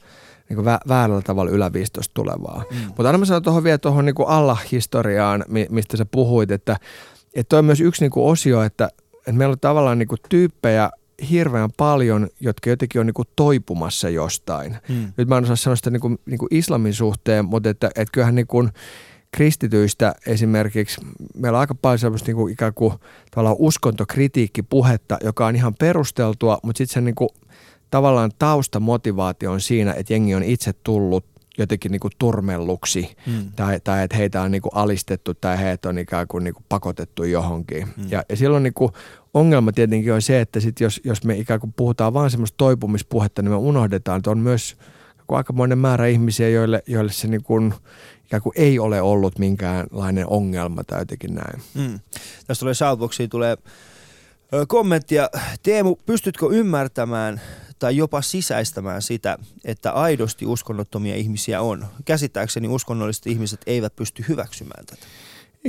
niin 0.50 0.56
kuin 0.56 0.66
väärällä 0.66 1.22
tavalla 1.22 1.52
yläviistosta 1.52 2.14
tulevaa. 2.14 2.64
Mm. 2.72 2.78
Mutta 2.88 3.04
aina 3.04 3.18
mä 3.18 3.26
sanon 3.26 3.44
tuohon 3.44 3.64
vielä 3.64 3.78
tuohon 3.78 4.06
niin 4.06 4.16
Allah-historiaan, 4.28 5.46
mistä 5.70 5.98
sä 5.98 6.06
puhuit, 6.06 6.52
että 6.52 6.78
että 7.34 7.50
toi 7.50 7.60
on 7.60 7.66
myös 7.66 7.82
yksi 7.82 8.02
niin 8.02 8.12
kuin 8.12 8.26
osio, 8.26 8.64
että, 8.64 8.90
että 9.18 9.32
meillä 9.32 9.52
on 9.52 9.60
tavallaan 9.60 10.00
niin 10.00 10.08
kuin 10.08 10.20
tyyppejä 10.30 10.90
hirveän 11.30 11.70
paljon, 11.78 12.28
jotka 12.40 12.70
jotenkin 12.70 13.02
on 13.02 13.06
niin 13.06 13.14
kuin 13.14 13.28
toipumassa 13.36 14.10
jostain. 14.10 14.78
Hmm. 14.88 15.14
Nyt 15.18 15.28
mä 15.28 15.38
en 15.38 15.44
osaa 15.44 15.56
sanoa 15.56 15.76
sitä 15.76 15.90
niin 15.90 16.02
kuin, 16.02 16.20
niin 16.26 16.38
kuin 16.38 16.48
islamin 16.52 16.94
suhteen, 16.94 17.46
mutta 17.46 17.70
että, 17.70 17.88
että 17.88 18.12
kyllähän 18.12 18.36
niin 18.36 18.48
kuin 18.48 18.70
kristityistä 19.32 20.16
esimerkiksi, 20.26 21.02
meillä 21.36 21.56
on 21.56 21.60
aika 21.60 21.76
paljon 21.76 22.00
sellaista 22.00 22.28
niin 22.28 22.36
kuin 22.36 22.54
ikään 22.54 22.74
kuin 22.74 22.94
tavallaan 23.32 23.56
uskontokritiikkipuhetta, 23.60 25.18
joka 25.24 25.46
on 25.46 25.56
ihan 25.56 25.76
perusteltua, 25.80 26.60
mutta 26.64 26.78
sitten 26.78 26.94
se 26.94 27.02
niin 27.02 27.16
kuin, 27.16 27.30
tavallaan 27.92 28.32
taustamotivaatio 28.40 29.52
on 29.52 29.62
siinä, 29.62 29.94
että 29.94 30.14
jengi 30.14 30.36
on 30.36 30.44
itse 30.44 30.74
tullut 30.74 31.26
jotenkin 31.58 31.92
niin 31.92 32.00
kuin 32.00 32.12
turmelluksi 32.20 33.16
mm. 33.28 33.52
tai, 33.56 33.80
tai 33.84 34.04
että 34.04 34.18
heitä 34.18 34.42
on 34.42 34.52
niin 34.52 34.62
kuin 34.62 34.76
alistettu 34.76 35.34
tai 35.34 35.60
heitä 35.60 35.90
on 35.90 35.98
ikään 35.98 36.28
kuin, 36.28 36.44
niin 36.44 36.54
kuin 36.54 36.66
pakotettu 36.70 37.24
johonkin. 37.24 37.88
Mm. 37.98 38.04
Ja, 38.10 38.24
ja 38.30 38.36
silloin 38.36 38.64
niin 38.64 38.74
kuin 38.74 38.92
ongelma 39.34 39.72
tietenkin 39.72 40.14
on 40.14 40.22
se, 40.22 40.42
että 40.42 40.60
sit 40.60 40.80
jos, 40.80 41.02
jos 41.04 41.24
me 41.24 41.38
ikään 41.38 41.60
kuin 41.60 41.74
puhutaan 41.74 42.14
vaan 42.14 42.32
semmoista 42.32 42.58
toipumispuhetta, 42.58 43.42
niin 43.42 43.52
me 43.52 43.56
unohdetaan, 43.56 44.18
että 44.18 44.32
on 44.32 44.40
myös 44.40 44.78
aikamoinen 45.36 45.78
määrä 45.78 46.08
ihmisiä, 46.08 46.50
joille, 46.50 46.84
joille 46.88 47.12
se 47.12 47.28
niin 47.28 47.44
kuin, 47.44 47.74
ikään 48.32 48.42
kuin 48.42 48.54
ei 48.56 48.80
ole 48.80 49.02
ollut 49.02 49.40
minkäänlainen 49.40 50.28
ongelma 50.28 50.84
tai 50.84 51.02
jotenkin 51.02 51.36
näin. 51.36 51.62
Mm. 51.74 52.00
Tästä 52.48 52.60
tulee 52.60 52.74
Shoutboxiin 52.74 53.30
tulee 53.30 53.58
kommenttia. 54.68 55.30
Teemu, 55.64 55.96
pystytkö 56.06 56.48
ymmärtämään 56.52 57.42
tai 57.80 57.98
jopa 57.98 58.22
sisäistämään 58.22 59.02
sitä, 59.02 59.38
että 59.66 59.92
aidosti 59.92 60.46
uskonnottomia 60.46 61.16
ihmisiä 61.16 61.62
on. 61.62 61.86
Käsittääkseni 62.06 62.68
uskonnolliset 62.68 63.28
ihmiset 63.28 63.62
eivät 63.66 63.96
pysty 63.96 64.26
hyväksymään 64.28 64.86
tätä. 64.86 65.06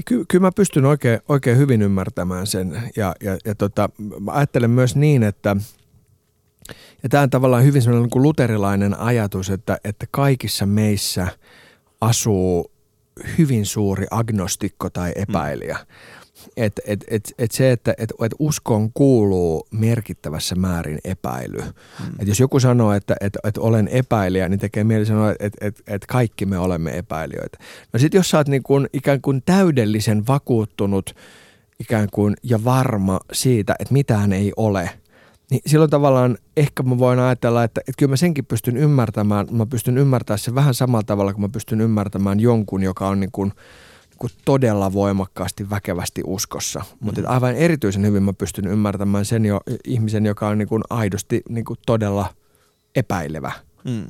Ky- 0.05 0.25
kyllä 0.29 0.43
mä 0.43 0.53
pystyn 0.57 0.85
oikein, 0.85 1.21
oikein 1.29 1.59
hyvin 1.59 1.83
ymmärtämään 1.83 2.47
sen 2.47 2.93
ja, 2.97 3.15
ja, 3.21 3.39
ja 3.45 3.55
tota, 3.55 3.89
mä 4.21 4.33
ajattelen 4.33 4.71
myös 4.71 4.97
niin, 4.97 5.23
että 5.23 5.57
ja 7.03 7.09
tämä 7.09 7.23
on 7.23 7.31
tavallaan 7.31 7.65
hyvin 7.65 7.83
sellainen 7.83 8.03
niin 8.03 8.11
kuin 8.11 8.23
luterilainen 8.23 8.99
ajatus, 8.99 9.51
että, 9.51 9.79
että 9.85 10.07
kaikissa 10.11 10.67
meissä 10.67 11.29
asuu 12.03 12.71
hyvin 13.39 13.67
suuri 13.67 14.07
agnostikko 14.11 14.91
tai 14.91 15.13
epäilijä. 15.17 15.77
Mm 15.79 16.23
et, 16.57 16.81
et, 16.87 17.05
et, 17.09 17.35
et 17.39 17.51
se, 17.53 17.73
että 17.73 17.95
et, 17.99 18.13
et 18.25 18.35
uskoon 18.39 18.93
kuuluu 18.93 19.67
merkittävässä 19.71 20.55
määrin 20.55 20.99
epäily. 21.05 21.59
Mm. 21.59 22.15
Et 22.19 22.29
jos 22.29 22.41
joku 22.41 22.61
sanoo, 22.61 22.93
että 22.93 23.17
et, 23.21 23.39
et 23.45 23.59
olen 23.59 23.89
epäilijä, 23.89 24.49
niin 24.49 24.61
tekee 24.61 24.85
mieli 24.85 25.07
sanoa, 25.07 25.31
että 25.31 25.47
et, 25.47 25.55
et, 25.61 25.83
et 25.87 26.07
kaikki 26.07 26.47
me 26.47 26.59
olemme 26.59 26.99
epäilijöitä. 26.99 27.59
No 27.93 27.99
sitten 27.99 28.19
jos 28.19 28.31
sä 28.31 28.39
oot 28.39 28.49
niin 28.49 28.63
kun, 28.63 28.89
ikään 28.93 29.21
kuin 29.21 29.43
täydellisen 29.45 30.27
vakuuttunut 30.27 31.17
ikään 31.81 32.09
kuin 32.13 32.37
ja 32.43 32.65
varma 32.65 33.21
siitä, 33.33 33.75
että 33.79 33.93
mitään 33.93 34.33
ei 34.33 34.53
ole, 34.57 34.91
niin 35.53 35.63
silloin 35.67 35.91
tavallaan 35.91 36.39
ehkä 36.57 36.83
mä 36.83 36.99
voin 36.99 37.19
ajatella, 37.19 37.65
että, 37.65 37.81
että 37.81 37.93
kyllä 37.99 38.11
mä 38.11 38.17
senkin 38.17 38.47
pystyn 38.47 38.77
ymmärtämään. 38.77 39.47
Mä 39.51 39.67
pystyn 39.67 39.99
ymmärtämään 39.99 40.39
sen 40.39 40.55
vähän 40.55 40.75
samalla 40.75 41.03
tavalla 41.03 41.33
kuin 41.33 41.43
mä 41.43 41.49
pystyn 41.49 41.81
ymmärtämään 41.81 42.41
jonkun, 42.41 42.83
joka 42.83 43.09
on 43.09 43.21
niin 43.21 43.33
kuin, 43.33 43.49
niin 44.11 44.19
kuin 44.19 44.33
todella 44.45 44.93
voimakkaasti, 44.93 45.71
väkevästi 45.71 46.23
uskossa. 46.27 46.79
Mm. 46.81 46.97
Mutta 47.01 47.21
aivan 47.27 47.55
erityisen 47.55 48.07
hyvin 48.07 48.23
mä 48.23 48.33
pystyn 48.33 48.67
ymmärtämään 48.67 49.25
sen 49.25 49.45
jo, 49.45 49.61
ihmisen, 49.85 50.27
joka 50.27 50.49
on 50.49 50.59
niin 50.59 50.69
kuin 50.69 50.83
aidosti 50.91 51.43
niin 51.49 51.65
kuin 51.65 51.79
todella 51.87 52.35
epäilevä. 52.95 53.53
Mm. 53.85 54.07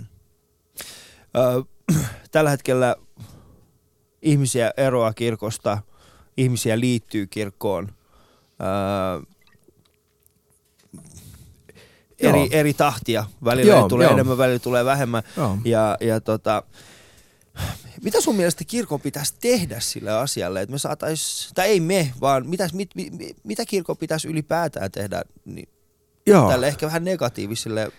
Ö, 1.36 1.64
tällä 2.32 2.50
hetkellä 2.50 2.96
ihmisiä 4.22 4.70
eroaa 4.76 5.12
kirkosta, 5.12 5.78
ihmisiä 6.36 6.80
liittyy 6.80 7.26
kirkkoon. 7.26 7.88
Eri, 12.28 12.48
eri 12.50 12.74
tahtia. 12.74 13.24
Välillä 13.44 13.72
joo, 13.72 13.88
tulee 13.88 14.06
joo. 14.06 14.14
enemmän, 14.14 14.38
välillä 14.38 14.58
tulee 14.58 14.84
vähemmän. 14.84 15.22
Joo. 15.36 15.58
Ja, 15.64 15.96
ja 16.00 16.20
tota, 16.20 16.62
mitä 18.04 18.20
sun 18.20 18.36
mielestä 18.36 18.64
kirkon 18.64 19.00
pitäisi 19.00 19.34
tehdä 19.40 19.80
sille 19.80 20.12
asialle, 20.12 20.62
että 20.62 20.72
me 20.72 20.78
saatais, 20.78 21.50
tai 21.54 21.68
ei 21.68 21.80
me, 21.80 22.12
vaan 22.20 22.46
mitäs, 22.46 22.74
mit, 22.74 22.90
mit, 22.94 23.12
mitä 23.44 23.64
kirkon 23.64 23.96
pitäisi 23.96 24.28
ylipäätään 24.28 24.90
tehdä 24.90 25.22
niin, 25.44 25.68
Joo. 26.26 26.48
tälle 26.48 26.68
ehkä 26.68 26.86
vähän 26.86 27.04
negatiiviselle 27.04 27.92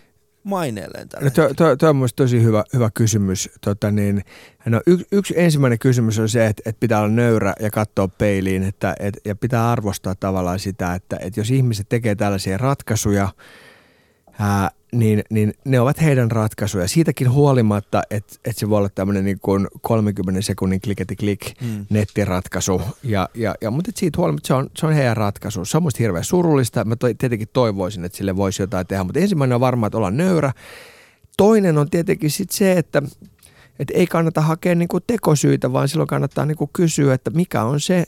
maineelleen 0.44 1.10
tällä 1.10 1.32
no, 1.38 1.76
Tuo 1.78 1.90
on 1.90 1.96
mielestäni 1.96 2.26
tosi 2.26 2.44
hyvä, 2.44 2.64
hyvä 2.74 2.90
kysymys. 2.94 3.50
Tota 3.62 3.92
niin, 3.92 4.24
no, 4.66 4.82
y, 4.88 4.98
yksi 5.12 5.34
ensimmäinen 5.38 5.80
kysymys 5.80 6.20
on 6.20 6.30
se, 6.30 6.46
että, 6.46 6.64
että 6.66 6.80
pitää 6.80 7.00
olla 7.00 7.10
nöyrä 7.10 7.54
ja 7.60 7.72
katsoa 7.72 8.08
peiliin 8.08 8.64
että, 8.64 8.96
et, 9.00 9.18
ja 9.26 9.36
pitää 9.36 9.72
arvostaa 9.72 10.16
tavallaan 10.16 10.60
sitä, 10.60 10.96
että, 10.96 11.18
että 11.22 11.40
jos 11.40 11.52
ihmiset 11.52 11.90
tekee 11.90 12.16
tällaisia 12.16 12.58
ratkaisuja– 12.58 13.30
ää, 14.40 14.70
niin, 14.94 15.24
niin 15.30 15.54
ne 15.66 15.80
ovat 15.80 16.02
heidän 16.02 16.32
ratkaisuja. 16.32 16.88
Siitäkin 16.88 17.32
huolimatta, 17.32 18.04
että, 18.10 18.36
että 18.46 18.60
se 18.60 18.70
voi 18.70 18.78
olla 18.78 18.90
tämmöinen 18.90 19.26
niin 19.26 19.40
kuin 19.42 19.68
30 19.82 20.42
sekunnin 20.42 20.82
kliketi 20.82 21.16
klik 21.16 21.62
mm. 21.62 21.86
nettiratkaisu. 21.90 22.82
Ja, 23.04 23.30
ja, 23.34 23.56
ja, 23.62 23.72
mutta 23.72 23.92
siitä 23.96 24.18
huolimatta 24.18 24.48
se 24.48 24.54
on, 24.54 24.70
se 24.78 24.86
on 24.86 24.94
heidän 24.94 25.18
ratkaisu. 25.18 25.66
Se 25.66 25.78
on 25.78 25.84
musta 25.84 25.98
hirveän 26.00 26.24
surullista. 26.24 26.86
Mä 26.86 26.96
toi, 26.96 27.16
tietenkin 27.16 27.48
toivoisin, 27.54 28.06
että 28.06 28.18
sille 28.18 28.36
voisi 28.36 28.64
jotain 28.64 28.88
tehdä. 28.88 29.04
Mutta 29.04 29.20
ensimmäinen 29.20 29.56
on 29.56 29.62
varmaan, 29.62 29.88
että 29.88 29.98
olla 29.98 30.12
nöyrä. 30.12 30.54
Toinen 31.38 31.78
on 31.78 31.90
tietenkin 31.90 32.32
sit 32.32 32.52
se, 32.52 32.72
että, 32.72 33.02
että 33.80 33.94
ei 33.94 34.08
kannata 34.08 34.42
hakea 34.42 34.76
niin 34.76 34.88
kuin 34.88 35.04
tekosyitä, 35.08 35.74
vaan 35.74 35.90
silloin 35.90 36.08
kannattaa 36.08 36.46
niin 36.46 36.58
kuin 36.58 36.70
kysyä, 36.74 37.14
että 37.14 37.30
mikä 37.30 37.64
on 37.64 37.82
se, 37.82 38.06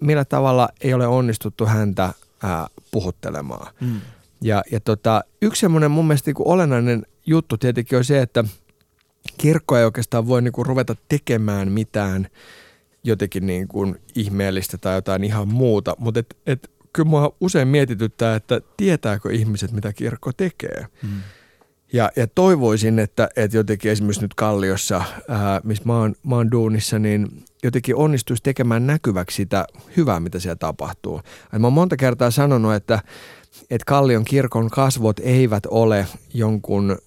millä 0.00 0.24
tavalla 0.24 0.68
ei 0.80 0.94
ole 0.94 1.06
onnistuttu 1.06 1.66
häntä 1.66 2.12
ää, 2.42 2.66
puhuttelemaan. 2.90 3.74
Mm. 3.80 4.00
Ja, 4.40 4.62
ja 4.72 4.80
tota, 4.80 5.24
yksi 5.42 5.60
semmoinen 5.60 5.90
mun 5.90 6.06
mielestä 6.06 6.30
niin 6.30 6.48
olennainen 6.48 7.06
juttu 7.26 7.58
tietenkin 7.58 7.98
on 7.98 8.04
se, 8.04 8.22
että 8.22 8.44
kirkko 9.38 9.76
ei 9.76 9.84
oikeastaan 9.84 10.26
voi 10.26 10.42
niin 10.42 10.52
kuin 10.52 10.66
ruveta 10.66 10.96
tekemään 11.08 11.72
mitään 11.72 12.28
jotenkin 13.04 13.46
niin 13.46 13.68
kuin 13.68 14.00
ihmeellistä 14.14 14.78
tai 14.78 14.94
jotain 14.94 15.24
ihan 15.24 15.48
muuta, 15.48 15.94
mutta 15.98 16.20
et, 16.20 16.36
et, 16.46 16.70
kyllä 16.92 17.08
mua 17.08 17.36
usein 17.40 17.68
mietityttää, 17.68 18.36
että 18.36 18.60
tietääkö 18.76 19.32
ihmiset, 19.32 19.72
mitä 19.72 19.92
kirkko 19.92 20.32
tekee. 20.32 20.86
Hmm. 21.02 21.20
Ja, 21.92 22.10
ja 22.16 22.26
toivoisin, 22.26 22.98
että, 22.98 23.28
että 23.36 23.56
jotenkin 23.56 23.90
esimerkiksi 23.90 24.22
nyt 24.22 24.34
Kalliossa, 24.34 25.02
ää, 25.28 25.60
missä 25.64 25.84
mä 25.86 25.98
oon, 25.98 26.14
mä 26.22 26.34
oon 26.34 26.50
duunissa, 26.50 26.98
niin 26.98 27.28
jotenkin 27.62 27.96
onnistuisi 27.96 28.42
tekemään 28.42 28.86
näkyväksi 28.86 29.36
sitä 29.36 29.66
hyvää, 29.96 30.20
mitä 30.20 30.38
siellä 30.38 30.56
tapahtuu. 30.56 31.20
mä 31.58 31.66
oon 31.66 31.72
monta 31.72 31.96
kertaa 31.96 32.30
sanonut, 32.30 32.74
että 32.74 33.00
että 33.70 33.84
Kallion 33.86 34.24
kirkon 34.24 34.70
kasvot 34.70 35.18
eivät 35.18 35.66
ole 35.66 36.06
jonkun 36.34 36.98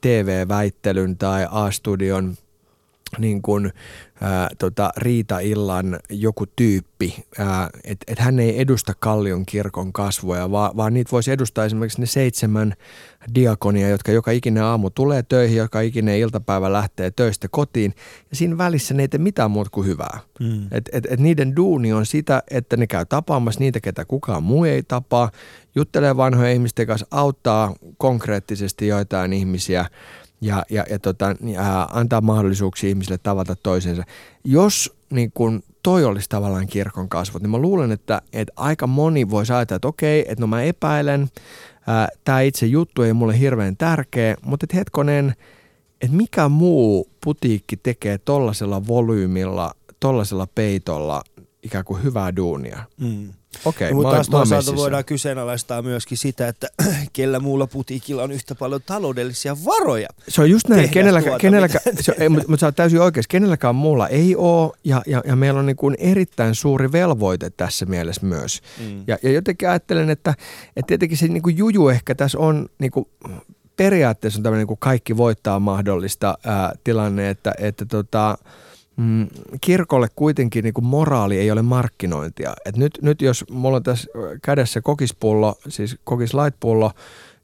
TV-väittelyn 0.00 1.18
tai 1.18 1.46
A-studion 1.50 2.36
niin 3.18 3.42
kuin, 3.42 3.72
ää, 4.20 4.48
tota, 4.58 4.90
Riita-illan 4.96 6.00
joku 6.10 6.46
tyyppi, 6.46 7.24
että 7.84 8.04
et 8.12 8.18
hän 8.18 8.38
ei 8.38 8.60
edusta 8.60 8.92
Kallion 8.98 9.46
kirkon 9.46 9.92
kasvoja, 9.92 10.50
vaan, 10.50 10.76
vaan 10.76 10.94
niitä 10.94 11.10
voisi 11.12 11.30
edustaa 11.30 11.64
esimerkiksi 11.64 12.00
ne 12.00 12.06
seitsemän 12.06 12.74
diakonia, 13.34 13.88
jotka 13.88 14.12
joka 14.12 14.30
ikinen 14.30 14.62
aamu 14.62 14.90
tulee 14.90 15.22
töihin, 15.22 15.56
joka 15.56 15.80
ikinen 15.80 16.18
iltapäivä 16.18 16.72
lähtee 16.72 17.10
töistä 17.10 17.48
kotiin, 17.50 17.94
ja 18.30 18.36
siinä 18.36 18.58
välissä 18.58 18.94
ne 18.94 19.02
ei 19.02 19.08
tee 19.08 19.20
mitään 19.20 19.50
muuta 19.50 19.70
kuin 19.70 19.86
hyvää. 19.86 20.18
Mm. 20.40 20.66
Et, 20.70 20.88
et, 20.92 21.06
et 21.10 21.20
niiden 21.20 21.56
duuni 21.56 21.92
on 21.92 22.06
sitä, 22.06 22.42
että 22.50 22.76
ne 22.76 22.86
käy 22.86 23.06
tapaamassa 23.08 23.60
niitä, 23.60 23.80
ketä 23.80 24.04
kukaan 24.04 24.42
muu 24.42 24.64
ei 24.64 24.82
tapaa, 24.82 25.30
juttelee 25.74 26.16
vanhojen 26.16 26.52
ihmisten 26.52 26.86
kanssa, 26.86 27.06
auttaa 27.10 27.74
konkreettisesti 27.98 28.86
joitain 28.86 29.32
ihmisiä– 29.32 29.86
ja, 30.42 30.64
ja, 30.70 30.84
ja, 30.90 30.98
tota, 30.98 31.36
ja 31.40 31.88
antaa 31.92 32.20
mahdollisuuksia 32.20 32.88
ihmisille 32.88 33.18
tavata 33.22 33.56
toisensa. 33.56 34.02
Jos 34.44 34.96
niin 35.10 35.32
kun 35.32 35.62
toi 35.82 36.04
olisi 36.04 36.28
tavallaan 36.28 36.66
kirkon 36.66 37.08
kasvot, 37.08 37.42
niin 37.42 37.50
mä 37.50 37.58
luulen, 37.58 37.92
että, 37.92 38.22
että 38.32 38.52
aika 38.56 38.86
moni 38.86 39.30
voisi 39.30 39.52
ajatella, 39.52 39.76
että 39.76 39.88
okei, 39.88 40.20
että 40.20 40.40
no 40.40 40.46
mä 40.46 40.62
epäilen, 40.62 41.28
tämä 42.24 42.40
itse 42.40 42.66
juttu 42.66 43.02
ei 43.02 43.12
mulle 43.12 43.38
hirveän 43.38 43.76
tärkeä, 43.76 44.36
mutta 44.42 44.64
et 44.64 44.74
hetkonen, 44.74 45.34
että 46.00 46.16
mikä 46.16 46.48
muu 46.48 47.08
putiikki 47.24 47.76
tekee 47.76 48.18
tollasella 48.18 48.86
volyymilla, 48.86 49.74
tollasella 50.00 50.46
peitolla 50.46 51.22
ikään 51.62 51.84
kuin 51.84 52.02
hyvää 52.02 52.36
duunia. 52.36 52.84
Mm. 53.00 53.32
Okei, 53.64 53.86
okay, 53.86 53.94
mutta 53.94 54.12
taas 54.12 54.28
toisaalta 54.28 54.76
voidaan 54.76 55.04
kyseenalaistaa 55.04 55.82
myöskin 55.82 56.18
sitä, 56.18 56.48
että 56.48 56.68
kellä 57.12 57.40
muulla 57.40 57.66
putiikilla 57.66 58.22
on 58.22 58.32
yhtä 58.32 58.54
paljon 58.54 58.80
taloudellisia 58.86 59.56
varoja. 59.64 60.08
Se 60.28 60.40
on 60.40 60.50
just 60.50 60.68
näin, 60.68 60.90
kenelläkään, 60.90 61.40
kenelläkään, 61.40 61.84
se, 62.00 62.14
ei, 62.18 62.28
mutta, 62.28 62.48
mutta 62.48 62.60
sä 62.60 62.66
oot 62.66 62.76
täysin 62.76 63.00
oikeassa, 63.00 63.28
kenelläkään 63.28 63.74
muulla 63.74 64.08
ei 64.08 64.36
ole 64.36 64.72
ja, 64.84 65.02
ja, 65.06 65.22
ja 65.26 65.36
meillä 65.36 65.60
on 65.60 65.66
niin 65.66 65.76
kuin 65.76 65.96
erittäin 65.98 66.54
suuri 66.54 66.92
velvoite 66.92 67.50
tässä 67.50 67.86
mielessä 67.86 68.26
myös. 68.26 68.60
Mm. 68.80 69.04
Ja, 69.06 69.18
ja 69.22 69.32
jotenkin 69.32 69.68
ajattelen, 69.68 70.10
että, 70.10 70.34
että 70.76 70.86
tietenkin 70.86 71.18
se 71.18 71.28
niin 71.28 71.42
kuin 71.42 71.58
juju 71.58 71.88
ehkä 71.88 72.14
tässä 72.14 72.38
on 72.38 72.68
niin 72.78 72.90
kuin, 72.90 73.06
periaatteessa 73.76 74.38
on 74.38 74.42
tämmöinen 74.42 74.60
niin 74.60 74.68
kuin 74.68 74.80
kaikki 74.80 75.16
voittaa 75.16 75.60
mahdollista 75.60 76.38
ää, 76.44 76.72
tilanne, 76.84 77.30
että, 77.30 77.54
että 77.58 77.86
tota, 77.86 78.38
mm, 79.02 79.28
kirkolle 79.60 80.08
kuitenkin 80.16 80.64
niin 80.64 80.74
kuin 80.74 80.84
moraali 80.84 81.38
ei 81.38 81.50
ole 81.50 81.62
markkinointia. 81.62 82.52
Et 82.64 82.76
nyt, 82.76 82.98
nyt 83.02 83.22
jos 83.22 83.44
mulla 83.50 83.76
on 83.76 83.82
tässä 83.82 84.10
kädessä 84.42 84.80
kokispullo, 84.80 85.54
siis 85.68 85.96
kokislaitpullo, 86.04 86.92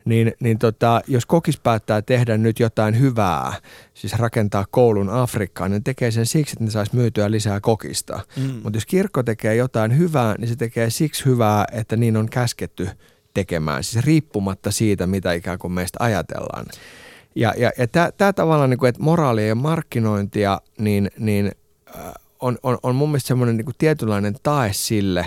niin, 0.05 0.33
niin 0.41 0.59
tota, 0.59 1.01
jos 1.07 1.27
kokis 1.27 1.61
päättää 1.61 2.03
tehdä 2.03 2.39
nyt 2.39 2.61
jotain 2.61 3.01
hyvää, 3.01 3.53
siis 3.95 4.13
rakentaa 4.13 4.67
koulun 4.71 5.11
Afrikkaan, 5.11 5.71
niin 5.71 5.85
tekee 5.85 6.11
sen 6.11 6.27
siksi, 6.27 6.53
että 6.53 6.65
ne 6.65 6.71
saisi 6.71 6.97
myytyä 6.97 7.31
lisää 7.31 7.61
kokista. 7.61 8.21
Mm. 8.37 8.61
Mutta 8.63 8.77
jos 8.77 8.87
kirkko 8.87 9.23
tekee 9.23 9.55
jotain 9.55 9.99
hyvää, 9.99 10.35
niin 10.39 10.49
se 10.49 10.57
tekee 10.57 10.91
siksi 10.91 11.25
hyvää, 11.25 11.65
että 11.73 11.97
niin 11.97 12.17
on 12.17 12.29
käsketty 12.29 12.89
tekemään, 13.35 13.85
siis 13.85 14.05
riippumatta 14.05 14.71
siitä, 14.71 15.07
mitä 15.07 15.33
ikään 15.33 15.59
kuin 15.59 15.73
meistä 15.73 15.97
ajatellaan. 16.01 16.67
Ja, 17.35 17.55
ja, 17.57 17.71
ja 17.79 17.87
tämä 18.17 18.33
tavallaan, 18.33 18.71
niin 18.71 18.79
kuin, 18.79 18.89
että 18.89 19.03
moraali 19.03 19.49
ja 19.49 19.55
markkinointia, 19.55 20.61
niin, 20.79 21.11
niin 21.19 21.53
äh, 21.97 22.13
on, 22.41 22.59
on, 22.63 22.79
on 22.83 22.95
mun 22.95 23.09
mielestä 23.09 23.29
semmoinen 23.29 23.57
niin 23.57 23.65
kuin 23.65 23.75
tietynlainen 23.79 24.37
tae 24.43 24.71
sille, 24.73 25.27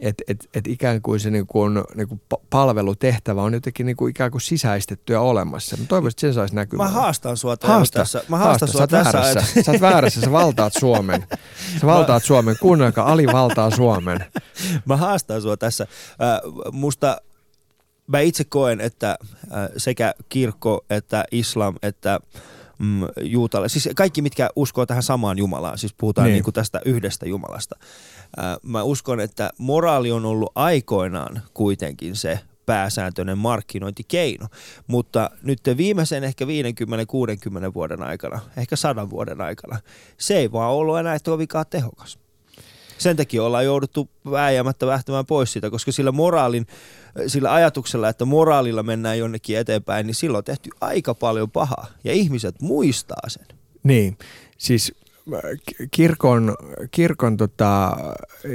että 0.00 0.24
et, 0.28 0.48
et 0.54 0.66
ikään 0.66 1.02
kuin 1.02 1.20
se 1.20 1.30
niin 1.30 1.46
kuin, 1.46 1.74
niin 1.94 2.08
kuin 2.08 2.20
palvelutehtävä 2.50 3.42
on 3.42 3.54
jotenkin 3.54 3.86
niin 3.86 3.96
kuin 3.96 4.10
ikään 4.10 4.30
kuin 4.30 4.40
sisäistetty 4.40 5.12
ja 5.12 5.20
olemassa. 5.20 5.76
Mä 5.76 5.84
toivoisin, 5.88 6.14
että 6.14 6.20
sen 6.20 6.34
saisi 6.34 6.54
näkymään. 6.54 6.90
Mä 6.90 7.00
haastan 7.00 7.36
sua 7.36 7.56
Haasta, 7.62 7.98
tässä. 7.98 8.22
Mä 8.28 8.36
haastan 8.36 8.48
haasta, 8.48 8.66
sua 8.66 8.80
sä 8.80 8.86
tässä. 8.86 9.18
Väärässä. 9.18 9.62
Sä 9.62 9.72
oot 9.72 9.80
väärässä, 9.80 10.20
sä 10.20 10.32
valtaat 10.32 10.72
Suomen. 10.78 11.26
Sä 11.80 11.86
valtaat 11.86 12.24
Suomen, 12.24 12.56
kuunnelkaa, 12.60 13.12
Ali 13.12 13.26
valtaa 13.26 13.70
Suomen. 13.70 14.24
Mä 14.84 14.96
haastan 14.96 15.42
sua 15.42 15.56
tässä. 15.56 15.86
Äh, 16.22 16.72
musta 16.72 17.20
mä 18.08 18.20
itse 18.20 18.44
koen, 18.44 18.80
että 18.80 19.10
äh, 19.10 19.68
sekä 19.76 20.14
kirkko 20.28 20.84
että 20.90 21.24
islam 21.32 21.74
että 21.82 22.20
mm, 22.78 23.00
juutalle, 23.22 23.68
siis 23.68 23.88
kaikki 23.96 24.22
mitkä 24.22 24.50
uskoo 24.56 24.86
tähän 24.86 25.02
samaan 25.02 25.38
Jumalaan, 25.38 25.78
siis 25.78 25.94
puhutaan 25.94 26.24
niin. 26.24 26.32
Niin 26.32 26.44
kuin 26.44 26.54
tästä 26.54 26.80
yhdestä 26.84 27.26
Jumalasta. 27.26 27.76
Äh, 28.38 28.56
mä 28.62 28.82
uskon, 28.82 29.20
että 29.20 29.50
moraali 29.58 30.12
on 30.12 30.26
ollut 30.26 30.52
aikoinaan 30.54 31.42
kuitenkin 31.54 32.16
se 32.16 32.40
pääsääntöinen 32.66 33.38
markkinointikeino, 33.38 34.46
mutta 34.86 35.30
nyt 35.42 35.60
viimeisen 35.76 36.24
ehkä 36.24 36.44
50-60 36.44 36.48
vuoden 37.74 38.02
aikana, 38.02 38.40
ehkä 38.56 38.76
sadan 38.76 39.10
vuoden 39.10 39.40
aikana, 39.40 39.78
se 40.18 40.36
ei 40.36 40.52
vaan 40.52 40.72
ollut 40.72 40.98
enää 40.98 41.18
kovinkaan 41.24 41.64
tehokas 41.70 42.18
sen 42.98 43.16
takia 43.16 43.42
ollaan 43.42 43.64
jouduttu 43.64 44.10
vääjäämättä 44.30 44.86
lähtemään 44.86 45.26
pois 45.26 45.52
siitä, 45.52 45.70
koska 45.70 45.92
sillä 45.92 46.12
moraalin, 46.12 46.66
sillä 47.26 47.54
ajatuksella, 47.54 48.08
että 48.08 48.24
moraalilla 48.24 48.82
mennään 48.82 49.18
jonnekin 49.18 49.58
eteenpäin, 49.58 50.06
niin 50.06 50.14
silloin 50.14 50.40
on 50.40 50.44
tehty 50.44 50.70
aika 50.80 51.14
paljon 51.14 51.50
pahaa 51.50 51.86
ja 52.04 52.12
ihmiset 52.12 52.62
muistaa 52.62 53.28
sen. 53.28 53.46
Niin, 53.82 54.18
siis 54.58 54.94
kirkon, 55.90 56.56
kirkon 56.90 57.36
tota, 57.36 57.96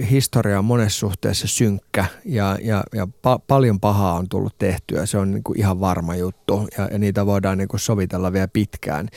historia 0.09 0.59
on 0.59 0.65
monessa 0.65 0.99
suhteessa 0.99 1.47
synkkä 1.47 2.05
ja, 2.25 2.57
ja, 2.61 2.83
ja 2.93 3.05
pa- 3.05 3.41
paljon 3.47 3.79
pahaa 3.79 4.13
on 4.13 4.29
tullut 4.29 4.57
tehtyä. 4.57 5.05
Se 5.05 5.17
on 5.17 5.31
niin 5.31 5.43
kuin 5.43 5.59
ihan 5.59 5.79
varma 5.79 6.15
juttu 6.15 6.67
ja, 6.77 6.87
ja 6.91 6.97
niitä 6.97 7.25
voidaan 7.25 7.57
niin 7.57 7.67
kuin 7.67 7.79
sovitella 7.79 8.33
vielä 8.33 8.47
pitkään. 8.47 9.09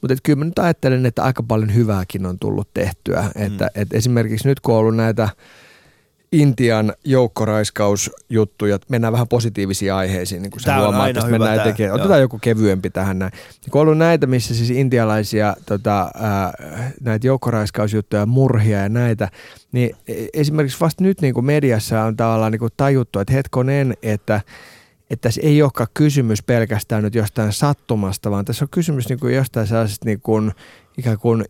Mutta 0.00 0.16
kyllä 0.22 0.38
mä 0.38 0.44
nyt 0.44 0.58
ajattelen, 0.58 1.06
että 1.06 1.22
aika 1.22 1.42
paljon 1.42 1.74
hyvääkin 1.74 2.26
on 2.26 2.38
tullut 2.38 2.68
tehtyä. 2.74 3.22
Mm. 3.34 3.46
Että, 3.46 3.70
et 3.74 3.92
esimerkiksi 3.92 4.48
nyt 4.48 4.60
kun 4.60 4.74
on 4.74 4.80
ollut 4.80 4.96
näitä– 4.96 5.28
Intian 6.32 6.92
joukkoraiskausjuttuja, 7.04 8.78
mennään 8.88 9.12
vähän 9.12 9.28
positiivisiin 9.28 9.92
aiheisiin, 9.92 10.42
niin 10.42 10.50
kuin 10.50 10.60
sä 10.60 10.78
huomaat, 10.78 11.08
että 11.08 11.26
mennään 11.26 11.60
tekemään. 11.60 11.94
Otetaan 12.00 12.20
joku 12.20 12.38
kevyempi 12.38 12.90
tähän 12.90 13.18
näin. 13.18 13.32
Niin 13.32 13.70
kun 13.70 13.80
on 13.80 13.86
ollut 13.86 13.98
näitä, 13.98 14.26
missä 14.26 14.54
siis 14.54 14.70
intialaisia 14.70 15.56
tota, 15.66 16.10
ää, 16.14 16.52
näitä 17.00 17.26
joukkoraiskausjuttuja, 17.26 18.26
murhia 18.26 18.78
ja 18.78 18.88
näitä, 18.88 19.28
niin 19.72 19.96
e, 20.08 20.26
esimerkiksi 20.32 20.80
vasta 20.80 21.04
nyt 21.04 21.20
niin 21.20 21.34
kuin 21.34 21.46
mediassa 21.46 22.02
on 22.02 22.16
tavallaan 22.16 22.52
niin 22.52 22.60
kuin 22.60 22.72
tajuttu, 22.76 23.18
että 23.18 23.32
hetkonen, 23.32 23.94
että 24.02 24.40
että 25.10 25.28
tässä 25.28 25.40
ei 25.44 25.62
olekaan 25.62 25.88
kysymys 25.94 26.42
pelkästään 26.42 27.02
nyt 27.02 27.14
jostain 27.14 27.52
sattumasta, 27.52 28.30
vaan 28.30 28.44
tässä 28.44 28.64
on 28.64 28.68
kysymys 28.70 29.08
niin 29.08 29.20
kuin 29.20 29.34
jostain 29.34 29.66
sellaisesta 29.66 30.06
niin 30.06 30.20
kuin, 30.20 30.52
ikään 30.98 31.18
kuin 31.18 31.44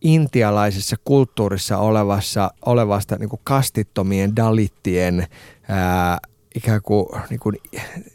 intialaisessa 0.00 0.96
kulttuurissa 1.04 1.78
olevassa, 1.78 2.50
olevasta 2.66 3.16
niin 3.16 3.28
kuin 3.28 3.40
kastittomien 3.44 4.36
dalittien 4.36 5.26
ää, 5.68 6.18
ikään 6.54 6.82
kuin, 6.82 7.06
niin 7.30 7.40
kuin, 7.40 7.56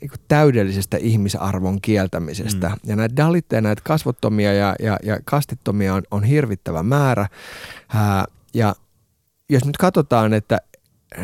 niin 0.02 0.10
kuin 0.10 0.20
täydellisestä 0.28 0.98
ihmisarvon 0.98 1.82
kieltämisestä. 1.82 2.70
Mm. 2.70 2.90
Ja 2.90 2.96
näitä 2.96 3.16
dalitteja, 3.16 3.62
näitä 3.62 3.82
kasvottomia 3.86 4.54
ja, 4.54 4.76
ja, 4.80 4.98
ja 5.04 5.20
kastittomia 5.26 5.94
on, 5.94 6.04
on 6.12 6.24
hirvittävä 6.24 6.84
määrä. 6.84 7.28
Ää, 7.94 8.26
ja 8.54 8.76
jos 9.50 9.66
nyt 9.66 9.78
katsotaan, 9.78 10.34
että 10.34 10.58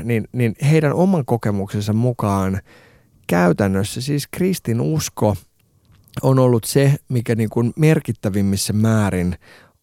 niin, 0.04 0.28
niin 0.32 0.56
heidän 0.70 0.94
oman 0.94 1.26
kokemuksensa 1.26 1.94
mukaan 1.94 2.62
käytännössä 3.28 4.02
siis 4.02 4.28
kristin 4.28 4.82
usko 4.82 5.36
on 6.22 6.40
ollut 6.40 6.64
se, 6.64 6.96
mikä 7.10 7.36
niin 7.36 7.50
kuin 7.50 7.74
merkittävimmissä 7.76 8.74
määrin 8.74 9.36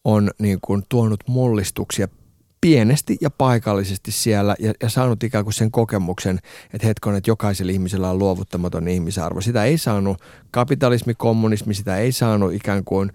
on 0.05 0.31
niin 0.39 0.59
kuin 0.63 0.83
tuonut 0.89 1.21
mullistuksia 1.27 2.09
pienesti 2.65 3.17
ja 3.21 3.31
paikallisesti 3.31 4.13
siellä 4.13 4.57
ja, 4.59 4.73
ja 4.83 4.89
saanut 4.89 5.23
ikään 5.23 5.45
kuin 5.45 5.55
sen 5.55 5.71
kokemuksen, 5.71 6.39
että 6.75 6.87
hetken, 6.87 7.15
että 7.15 7.31
jokaisella 7.31 7.73
ihmisellä 7.73 8.11
on 8.11 8.19
luovuttamaton 8.19 8.89
ihmisarvo. 8.89 9.41
Sitä 9.41 9.65
ei 9.65 9.79
saanut 9.79 10.23
kapitalismi, 10.51 11.15
kommunismi, 11.15 11.75
sitä 11.75 11.97
ei 11.97 12.13
saanut 12.13 12.53
ikään 12.53 12.85
kuin, 12.85 13.13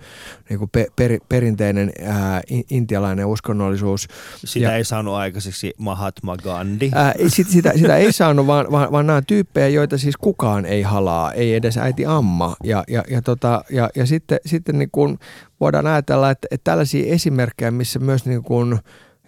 niin 0.49 0.59
kuin 0.59 0.69
per, 0.95 1.19
perinteinen 1.29 1.91
ää, 2.05 2.41
intialainen 2.69 3.25
uskonnollisuus. 3.25 4.07
Sitä 4.45 4.65
ja, 4.65 4.75
ei 4.75 4.83
saanut 4.83 5.13
aikaiseksi 5.13 5.73
Mahatma 5.77 6.37
Gandhi. 6.37 6.91
Ää, 6.95 7.13
sit, 7.27 7.49
sitä, 7.49 7.73
sitä 7.75 7.97
ei 7.97 8.11
saanut, 8.11 8.47
vaan, 8.47 8.71
vaan, 8.71 8.91
vaan 8.91 9.07
nämä 9.07 9.21
tyyppejä, 9.21 9.67
joita 9.67 9.97
siis 9.97 10.17
kukaan 10.17 10.65
ei 10.65 10.81
halaa, 10.81 11.33
ei 11.33 11.55
edes 11.55 11.77
äiti 11.77 12.05
Amma. 12.05 12.55
Ja, 12.63 12.83
ja, 12.87 13.03
ja, 13.09 13.21
tota, 13.21 13.63
ja, 13.69 13.89
ja 13.95 14.05
sitten, 14.05 14.39
sitten 14.45 14.79
niin 14.79 14.91
kuin 14.91 15.19
voidaan 15.59 15.87
ajatella, 15.87 16.29
että, 16.29 16.47
että 16.51 16.71
tällaisia 16.71 17.13
esimerkkejä, 17.13 17.71
missä 17.71 17.99
myös 17.99 18.25
niin 18.25 18.43
kuin, 18.43 18.79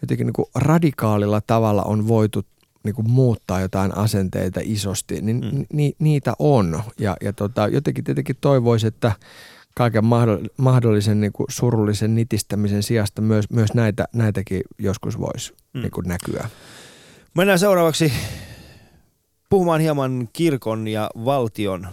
jotenkin 0.02 0.28
niin 0.28 0.34
kuin 0.34 0.46
radikaalilla 0.56 1.42
tavalla 1.42 1.84
on 1.84 2.08
voitu 2.08 2.46
niin 2.84 2.96
kuin 2.96 3.10
muuttaa 3.10 3.62
jotain 3.62 3.98
asenteita 3.98 4.60
isosti, 4.64 5.22
niin 5.22 5.42
mm. 5.54 5.66
ni, 5.74 5.96
niitä 6.00 6.34
on. 6.40 6.84
Ja, 7.00 7.18
ja 7.22 7.34
tota, 7.34 7.68
jotenkin 7.68 8.04
tietenkin 8.04 8.36
toivoisi, 8.42 8.88
että 8.88 9.12
kaiken 9.76 10.04
mahdollisen 10.58 11.22
niin 11.22 11.34
kuin 11.34 11.48
surullisen 11.50 12.16
nitistämisen 12.16 12.84
sijasta 12.84 13.22
myös, 13.22 13.50
myös 13.50 13.74
näitä, 13.74 14.08
näitäkin 14.14 14.62
joskus 14.80 15.20
voisi 15.20 15.54
mm. 15.74 15.82
niin 15.82 15.92
kuin 15.92 16.08
näkyä. 16.08 16.50
Mennään 17.34 17.60
seuraavaksi 17.60 18.14
puhumaan 19.50 19.82
hieman 19.82 20.30
kirkon 20.34 20.88
ja 20.88 21.10
valtion 21.26 21.88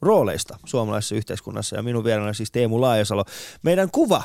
rooleista 0.00 0.58
suomalaisessa 0.64 1.14
yhteiskunnassa. 1.14 1.76
Ja 1.76 1.82
minun 1.82 2.04
vieraana 2.04 2.32
siis 2.32 2.50
Teemu 2.50 2.80
Laajasalo. 2.80 3.24
Meidän 3.62 3.90
kuva 3.90 4.22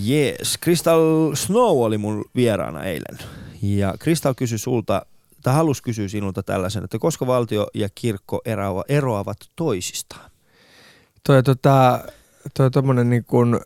Jees, 0.02 0.58
Crystal 0.64 1.34
Snow 1.34 1.82
oli 1.82 1.98
mun 1.98 2.24
vieraana 2.36 2.84
eilen. 2.84 3.18
Ja 3.62 3.94
Crystal 3.98 4.34
kysyi 4.34 4.58
sulta, 4.58 5.06
tai 5.42 5.54
halusi 5.54 5.82
kysyä 5.82 6.08
sinulta 6.08 6.42
tällaisen, 6.42 6.84
että 6.84 6.98
koska 6.98 7.26
valtio 7.26 7.66
ja 7.74 7.88
kirkko 7.94 8.40
eroavat 8.88 9.38
toisistaan? 9.56 10.30
Toi, 11.26 11.42
tota, 11.42 12.04
toi 12.56 12.70
tommonen 12.70 13.10
niin 13.10 13.24
kuin 13.24 13.60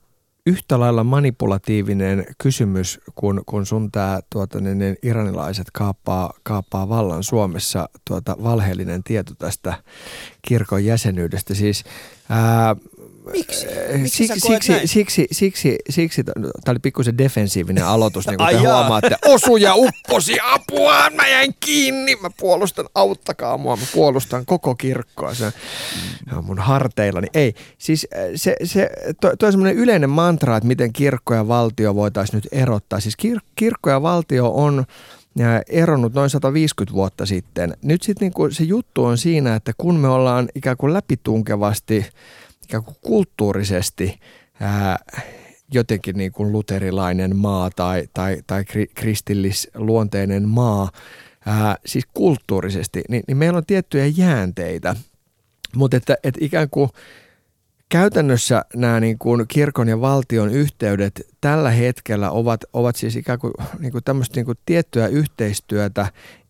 yhtä 0.46 0.80
lailla 0.80 1.04
manipulatiivinen 1.04 2.26
kysymys, 2.42 3.00
kun, 3.14 3.42
kun 3.46 3.66
sun 3.66 3.92
tämä 3.92 4.20
tuota, 4.32 4.60
niin, 4.60 4.78
niin, 4.78 4.96
iranilaiset 5.02 5.66
kaappaa, 5.72 6.32
kaappaa 6.42 6.88
vallan 6.88 7.22
Suomessa 7.22 7.88
tuota, 8.04 8.36
valheellinen 8.42 9.02
tieto 9.02 9.34
tästä 9.34 9.74
kirkon 10.48 10.84
jäsenyydestä. 10.84 11.54
Siis 11.54 11.84
ää, 12.28 12.76
Miksi? 13.30 13.66
Miksi 13.96 14.26
siksi, 14.26 14.40
siksi, 14.40 14.80
siksi, 14.86 15.26
siksi, 15.32 15.78
siksi, 15.90 16.24
tämä 16.24 16.40
oli 16.68 16.78
pikkusen 16.78 17.18
defensiivinen 17.18 17.86
aloitus, 17.86 18.26
niin 18.26 18.38
kuin 18.38 18.48
te 18.48 18.56
huomaatte. 18.56 19.16
Osu 19.26 19.56
ja 19.56 19.74
upposi, 19.74 20.38
apua, 20.42 21.10
mä 21.10 21.28
jäin 21.28 21.54
kiinni, 21.60 22.16
mä 22.16 22.30
puolustan, 22.40 22.86
auttakaa 22.94 23.58
mua, 23.58 23.76
mä 23.76 23.82
puolustan 23.94 24.46
koko 24.46 24.74
kirkkoa. 24.74 25.34
Se 25.34 25.52
on 26.36 26.44
mun 26.44 26.58
harteillani. 26.58 27.26
Ei, 27.34 27.54
siis 27.78 28.06
se, 28.34 28.56
se 28.64 28.90
toi, 29.20 29.36
toi 29.36 29.46
on 29.46 29.52
semmoinen 29.52 29.76
yleinen 29.76 30.10
mantra, 30.10 30.56
että 30.56 30.66
miten 30.66 30.92
kirkko 30.92 31.34
ja 31.34 31.48
valtio 31.48 31.94
voitaisiin 31.94 32.36
nyt 32.36 32.48
erottaa. 32.52 33.00
Siis 33.00 33.16
kir, 33.16 33.38
kirkko 33.54 33.90
ja 33.90 34.02
valtio 34.02 34.48
on 34.54 34.84
eronnut 35.68 36.14
noin 36.14 36.30
150 36.30 36.94
vuotta 36.94 37.26
sitten. 37.26 37.76
Nyt 37.82 38.02
sitten 38.02 38.26
niinku 38.26 38.50
se 38.50 38.64
juttu 38.64 39.04
on 39.04 39.18
siinä, 39.18 39.54
että 39.54 39.72
kun 39.78 39.96
me 39.96 40.08
ollaan 40.08 40.48
ikään 40.54 40.76
kuin 40.76 40.92
läpitunkevasti– 40.92 42.06
ikään 42.72 42.84
kuin 42.84 42.96
kulttuurisesti 43.00 44.20
ää, 44.60 44.98
jotenkin 45.72 46.16
niin 46.16 46.32
kuin 46.32 46.52
luterilainen 46.52 47.36
maa 47.36 47.70
tai, 47.70 48.08
tai, 48.14 48.42
tai 48.46 48.64
kristillisluonteinen 48.94 50.48
maa, 50.48 50.90
ää, 51.46 51.76
siis 51.86 52.04
kulttuurisesti, 52.14 53.02
niin, 53.08 53.22
niin 53.26 53.36
meillä 53.36 53.56
on 53.56 53.66
tiettyjä 53.66 54.06
jäänteitä, 54.06 54.96
mutta 55.76 55.96
että, 55.96 56.16
että 56.24 56.44
ikään 56.44 56.70
kuin 56.70 56.90
käytännössä 57.88 58.64
nämä 58.74 59.00
niin 59.00 59.18
kuin 59.18 59.44
kirkon 59.48 59.88
ja 59.88 60.00
valtion 60.00 60.50
yhteydet 60.50 61.26
tällä 61.40 61.70
hetkellä 61.70 62.30
ovat, 62.30 62.64
ovat 62.72 62.96
siis 62.96 63.16
ikään 63.16 63.38
kuin, 63.38 63.52
niin 63.78 63.92
kuin 63.92 64.04
tämmöistä 64.04 64.36
niin 64.36 64.46
kuin 64.46 64.58
tiettyä 64.66 65.06
yhteistyötä 65.06 66.06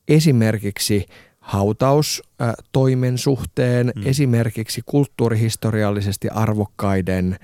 esimerkiksi 0.08 1.06
hautaustoimen 1.42 3.18
suhteen, 3.18 3.92
mm. 3.96 4.02
esimerkiksi 4.07 4.83
kulttuurihistoriallisesti 4.87 6.28
arvokkaiden 6.28 7.38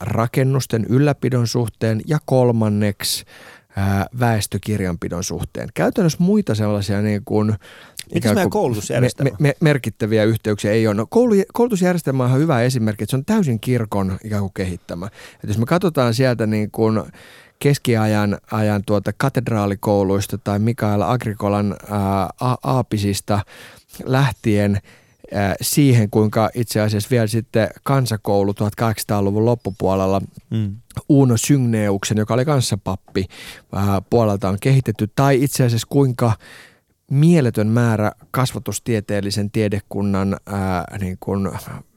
rakennusten 0.00 0.86
ylläpidon 0.88 1.46
suhteen 1.46 2.00
ja 2.06 2.18
kolmanneksi 2.24 3.24
väestökirjanpidon 4.20 5.24
suhteen. 5.24 5.68
Käytännössä 5.74 6.18
muita 6.20 6.54
sellaisia 6.54 7.02
niin 7.02 7.22
kuin, 7.24 7.54
Mitäs 8.14 8.34
meidän 8.34 8.50
koulutusjärjestelmä? 8.50 9.30
Me, 9.30 9.36
me, 9.48 9.54
merkittäviä 9.60 10.24
yhteyksiä 10.24 10.72
ei 10.72 10.86
ole. 10.86 10.94
No, 10.94 11.06
koulu, 11.10 11.34
koulutusjärjestelmä 11.52 12.24
on 12.24 12.38
hyvä 12.38 12.62
esimerkki, 12.62 13.04
että 13.04 13.10
se 13.10 13.16
on 13.16 13.24
täysin 13.24 13.60
kirkon 13.60 14.18
ikään 14.24 14.40
kuin 14.40 14.52
kehittämä. 14.54 15.06
Että 15.34 15.46
jos 15.46 15.58
me 15.58 15.66
katsotaan 15.66 16.14
sieltä 16.14 16.46
niin 16.46 16.70
kuin 16.70 17.02
keskiajan 17.58 18.38
ajan 18.50 18.82
tuota 18.86 19.12
katedraalikouluista 19.16 20.38
tai 20.38 20.58
Mikael 20.58 21.02
Agrikolan 21.02 21.76
ää, 21.90 22.28
aapisista 22.62 23.40
lähtien 24.04 24.80
ää, 25.34 25.54
siihen, 25.60 26.10
kuinka 26.10 26.50
itse 26.54 26.80
asiassa 26.80 27.10
vielä 27.10 27.26
sitten 27.26 27.68
kansakoulu 27.82 28.52
1800-luvun 28.52 29.44
loppupuolella 29.44 30.20
mm. 30.50 30.76
Uno 31.08 31.36
Synneuksen, 31.36 32.18
joka 32.18 32.34
oli 32.34 32.44
kanssapappi, 32.44 33.26
ää, 33.72 34.02
puolelta 34.10 34.48
on 34.48 34.58
kehitetty, 34.60 35.10
tai 35.16 35.44
itse 35.44 35.64
asiassa 35.64 35.86
kuinka 35.90 36.32
mieletön 37.10 37.66
määrä 37.66 38.12
kasvatustieteellisen 38.30 39.50
tiedekunnan 39.50 40.36
ää, 40.46 40.96
niin 41.00 41.16
kuin 41.20 41.50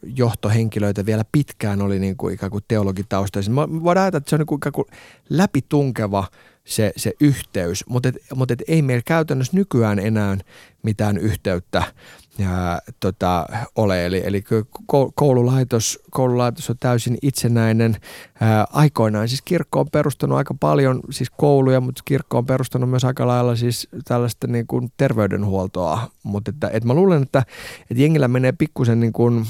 johtohenkilöitä 0.04 1.06
vielä 1.06 1.24
pitkään 1.32 1.82
oli 1.82 2.00
niin 2.00 2.17
kuin 2.17 2.34
ikään 2.34 2.52
kuin 2.52 2.63
teologitaustaisia. 2.67 3.56
Voidaan 3.56 4.04
ajatella, 4.04 4.17
että 4.17 4.30
se 4.30 4.36
on 4.36 4.39
niin 4.39 4.47
kuin 4.47 4.60
ikään 4.60 4.74
kuin 4.74 4.88
läpitunkeva 5.30 6.28
se, 6.63 6.93
se 6.97 7.13
yhteys, 7.19 7.84
mutta, 7.89 8.10
et, 8.10 8.15
mutta 8.36 8.54
et 8.54 8.63
ei 8.67 8.82
meillä 8.82 9.04
käytännössä 9.06 9.58
nykyään 9.58 10.00
enää 10.00 10.38
mitään 10.84 11.17
yhteyttä 11.17 11.84
ja, 12.41 12.82
tota, 12.99 13.45
ole. 13.75 14.06
Eli, 14.06 14.21
eli 14.25 14.43
koululaitos, 15.15 15.99
koululaitos 16.12 16.69
on 16.69 16.75
täysin 16.80 17.17
itsenäinen. 17.21 17.97
Ää, 18.41 18.67
aikoinaan 18.71 19.27
siis 19.27 19.41
kirkko 19.41 19.80
on 19.80 19.89
perustanut 19.91 20.38
aika 20.38 20.54
paljon 20.60 20.99
siis 21.10 21.30
kouluja, 21.30 21.82
mutta 21.82 22.01
kirkko 22.06 22.38
on 22.38 22.45
perustanut 22.45 22.89
myös 22.89 23.06
aika 23.06 23.27
lailla 23.27 23.56
siis 23.56 23.88
tällaista 24.06 24.47
niin 24.47 24.67
kuin 24.67 24.91
terveydenhuoltoa. 24.97 26.12
Mutta 26.23 26.51
että, 26.51 26.69
että 26.73 26.88
mä 26.88 26.93
luulen, 26.93 27.23
että, 27.23 27.43
että 27.82 28.04
jengillä 28.04 28.27
menee 28.27 28.51
pikkusen 28.51 28.99
niin 28.99 29.13
kuin 29.13 29.45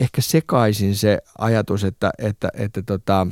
ehkä 0.00 0.20
sekaisin 0.20 0.96
se 0.96 1.18
ajatus, 1.38 1.84
että, 1.84 2.10
että, 2.18 2.48
että, 2.54 2.82
tota, 2.82 3.26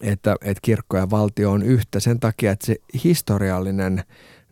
että, 0.00 0.36
että 0.40 0.60
kirkko 0.62 0.96
ja 0.96 1.10
valtio 1.10 1.50
on 1.50 1.62
yhtä 1.62 2.00
sen 2.00 2.20
takia, 2.20 2.52
että 2.52 2.66
se 2.66 2.76
historiallinen– 3.04 4.02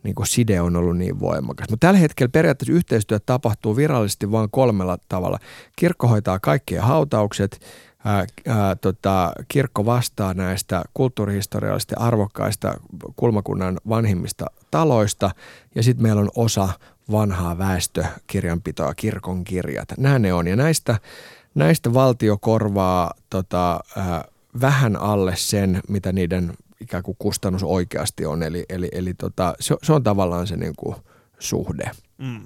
niin 0.05 0.15
kuin 0.15 0.27
side 0.27 0.61
on 0.61 0.75
ollut 0.75 0.97
niin 0.97 1.19
voimakas. 1.19 1.69
Mutta 1.69 1.87
tällä 1.87 1.99
hetkellä 1.99 2.29
periaatteessa 2.29 2.73
yhteistyö 2.73 3.19
tapahtuu 3.19 3.75
virallisesti 3.75 4.31
vain 4.31 4.49
kolmella 4.51 4.97
tavalla. 5.09 5.39
Kirkko 5.75 6.07
hoitaa 6.07 6.39
kaikkien 6.39 6.81
hautaukset, 6.81 7.61
ää, 8.05 8.25
ää, 8.47 8.75
tota, 8.75 9.31
kirkko 9.47 9.85
vastaa 9.85 10.33
näistä 10.33 10.83
kulttuurihistoriallisesti 10.93 11.95
arvokkaista 11.97 12.73
kulmakunnan 13.15 13.77
vanhimmista 13.89 14.45
taloista 14.71 15.31
ja 15.75 15.83
sitten 15.83 16.03
meillä 16.03 16.21
on 16.21 16.29
osa 16.35 16.69
vanhaa 17.11 17.57
väestökirjanpitoa, 17.57 18.95
kirkon 18.95 19.43
kirjat. 19.43 19.87
Nämä 19.97 20.19
ne 20.19 20.33
on 20.33 20.47
ja 20.47 20.55
näistä, 20.55 20.99
näistä 21.55 21.93
valtio 21.93 22.37
korvaa 22.37 23.13
tota, 23.29 23.79
ää, 23.97 24.23
vähän 24.61 24.95
alle 24.95 25.35
sen, 25.35 25.81
mitä 25.89 26.11
niiden 26.11 26.53
ikään 26.81 27.03
kuin 27.03 27.15
kustannus 27.19 27.63
oikeasti 27.63 28.25
on. 28.25 28.43
Eli, 28.43 28.65
eli, 28.69 28.89
eli 28.91 29.13
tota, 29.13 29.55
se, 29.59 29.75
se 29.83 29.93
on 29.93 30.03
tavallaan 30.03 30.47
se 30.47 30.57
niin 30.57 30.73
kuin 30.77 30.95
suhde. 31.39 31.91
Mm. 32.17 32.41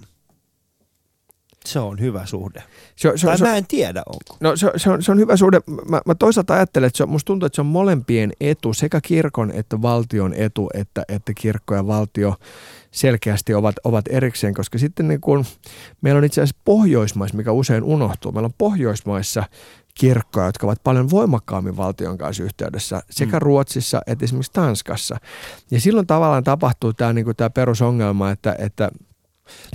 Se 1.66 1.80
on 1.80 2.00
hyvä 2.00 2.26
suhde. 2.26 2.64
Se, 2.96 3.12
se, 3.16 3.28
tai 3.28 3.38
se, 3.38 3.46
mä 3.46 3.56
en 3.56 3.68
tiedä, 3.68 4.04
onko. 4.06 4.38
No 4.40 4.56
se, 4.56 4.72
se, 4.76 4.90
on, 4.90 5.04
se 5.04 5.12
on 5.12 5.20
hyvä 5.20 5.38
suhde. 5.38 5.60
Mä, 5.90 6.02
mä 6.06 6.16
toisaalta 6.16 6.54
ajattelen, 6.54 6.88
että 6.88 6.98
se 6.98 7.04
on, 7.04 7.10
musta 7.10 7.26
tuntuu, 7.26 7.46
että 7.46 7.56
se 7.56 7.62
on 7.62 7.66
molempien 7.66 8.34
etu, 8.42 8.74
sekä 8.74 9.02
kirkon 9.02 9.52
että 9.52 9.82
valtion 9.82 10.34
etu, 10.34 10.70
että, 10.74 11.04
että 11.08 11.34
kirkko 11.34 11.76
ja 11.76 11.88
valtio 11.88 12.36
selkeästi 12.92 13.54
ovat, 13.54 13.76
ovat 13.84 14.06
erikseen, 14.10 14.54
koska 14.54 14.78
sitten 14.78 15.08
niin 15.08 15.22
kuin, 15.22 15.46
meillä 16.02 16.18
on 16.18 16.24
itse 16.24 16.42
asiassa 16.42 16.62
Pohjoismaissa, 16.66 17.38
mikä 17.38 17.52
usein 17.52 17.84
unohtuu, 17.84 18.32
meillä 18.32 18.46
on 18.46 18.54
Pohjoismaissa 18.58 19.44
kirkkoja, 20.00 20.46
jotka 20.46 20.68
ovat 20.68 20.84
paljon 20.84 21.10
voimakkaammin 21.10 21.78
valtion 21.78 22.18
kanssa 22.18 22.44
yhteydessä 22.44 23.02
sekä 23.10 23.38
mm. 23.38 23.42
Ruotsissa 23.42 24.02
että 24.08 24.26
esimerkiksi 24.26 24.52
Tanskassa. 24.52 25.18
Ja 25.72 25.82
silloin 25.82 26.08
tavallaan 26.08 26.44
tapahtuu 26.44 26.94
tämä, 26.94 27.14
niin 27.14 27.26
kuin 27.26 27.38
tämä 27.38 27.50
perusongelma, 27.50 28.32
että, 28.32 28.56
että 28.60 28.92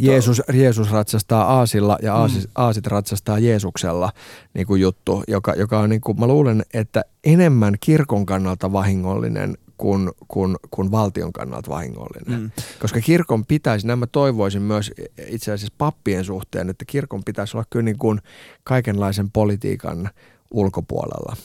Jeesus, 0.00 0.42
Jeesus 0.52 0.90
ratsastaa 0.90 1.44
aasilla 1.44 1.98
ja 2.02 2.14
aasit, 2.14 2.44
mm. 2.44 2.50
aasit 2.54 2.86
ratsastaa 2.86 3.38
Jeesuksella 3.38 4.12
niin 4.54 4.66
kuin 4.66 4.80
juttu, 4.80 5.22
joka, 5.28 5.52
joka 5.52 5.78
on, 5.78 5.90
niin 5.90 6.00
kuin, 6.00 6.20
mä 6.20 6.26
luulen, 6.26 6.62
että 6.74 7.04
enemmän 7.24 7.74
kirkon 7.80 8.26
kannalta 8.26 8.72
vahingollinen 8.72 9.54
kuin, 9.76 10.10
kuin, 10.28 10.56
kuin 10.70 10.90
valtion 10.90 11.32
kannalta 11.32 11.70
vahingollinen. 11.70 12.40
Mm. 12.40 12.50
Koska 12.80 13.00
kirkon 13.00 13.46
pitäisi, 13.46 13.86
nämä 13.86 14.06
toivoisin 14.06 14.62
myös 14.62 14.92
itse 15.26 15.52
asiassa 15.52 15.74
pappien 15.78 16.24
suhteen, 16.24 16.70
että 16.70 16.84
kirkon 16.84 17.24
pitäisi 17.24 17.56
olla 17.56 17.66
kyllä 17.70 17.84
niin 17.84 17.98
kuin 17.98 18.20
kaikenlaisen 18.64 19.30
politiikan 19.30 20.10
ulkopuolella. 20.50 21.36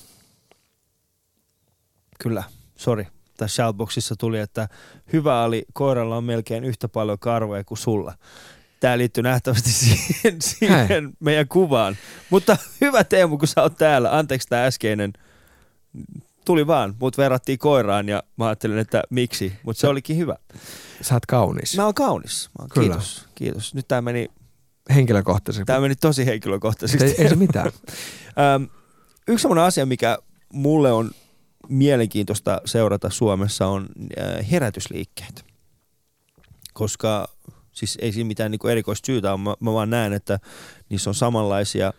Kyllä, 2.20 2.44
sori. 2.76 3.08
Tässä 3.38 3.56
shoutboxissa 3.56 4.16
tuli, 4.16 4.40
että 4.40 4.68
hyvä 5.14 5.44
oli, 5.44 5.66
koiralla 5.74 6.18
on 6.18 6.24
melkein 6.24 6.64
yhtä 6.64 6.88
paljon 6.90 7.20
karvoja 7.20 7.64
kuin 7.64 7.78
sulla. 7.78 8.14
Tämä 8.80 8.98
liittyy 8.98 9.24
nähtävästi 9.24 9.72
siihen, 9.84 10.42
siihen 10.42 11.14
meidän 11.20 11.48
kuvaan. 11.48 11.98
Mutta 12.30 12.58
hyvä 12.82 13.04
Teemu, 13.04 13.38
kun 13.38 13.48
sä 13.48 13.62
oot 13.62 13.78
täällä. 13.78 14.18
Anteeksi 14.18 14.48
tämä 14.48 14.66
äskeinen 14.66 15.14
tuli 16.50 16.68
vaan, 16.68 16.96
mut 17.00 17.18
verrattiin 17.18 17.60
koiraan 17.60 18.10
ja 18.10 18.24
mä 18.38 18.46
ajattelin, 18.46 18.78
että 18.78 19.04
miksi, 19.10 19.54
mutta 19.64 19.80
se 19.80 19.88
olikin 19.88 20.18
hyvä. 20.18 20.36
Sä 21.02 21.16
oot 21.16 21.26
kaunis. 21.26 21.78
Mä 21.78 21.86
oon 21.86 21.94
kaunis. 21.94 22.50
Mä 22.60 22.64
oon, 22.64 22.70
Kyllä. 22.70 22.88
Kiitos, 22.88 23.26
kiitos. 23.36 23.74
Nyt 23.74 23.88
tää 23.88 24.02
meni... 24.02 24.28
Henkilökohtaisesti. 24.96 25.66
Tää 25.66 25.80
meni 25.80 25.96
tosi 25.96 26.26
henkilökohtaisesti. 26.26 27.06
Ei, 27.06 27.16
ei 27.18 27.30
se 27.30 27.36
mitään. 27.36 27.72
Yksi 29.28 29.42
sellainen 29.42 29.64
asia, 29.64 29.86
mikä 29.86 30.18
mulle 30.54 30.92
on 30.92 31.12
mielenkiintoista 31.68 32.62
seurata 32.66 33.10
Suomessa 33.10 33.68
on 33.68 33.88
herätysliikkeet. 34.52 35.46
Koska 36.74 37.28
siis 37.72 37.98
ei 38.02 38.12
siinä 38.12 38.28
mitään 38.28 38.52
niin 38.52 38.70
erikoista 38.70 39.06
syytä 39.06 39.38
mä, 39.38 39.54
mä 39.60 39.74
vaan 39.74 39.90
näen, 39.90 40.14
että 40.14 40.40
niissä 40.90 41.10
on 41.10 41.16
samanlaisia, 41.16 41.94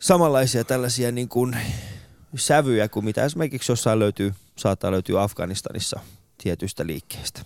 samanlaisia 0.00 0.64
tällaisia 0.64 1.12
niin 1.12 1.28
kuin 1.28 1.56
sävyjä 2.40 2.88
kuin 2.88 3.04
mitä 3.04 3.24
esimerkiksi 3.24 3.72
jossain 3.72 3.98
löytyy, 3.98 4.34
saattaa 4.56 4.90
löytyä 4.90 5.22
Afganistanissa 5.22 6.00
tietystä 6.38 6.86
liikkeestä. 6.86 7.40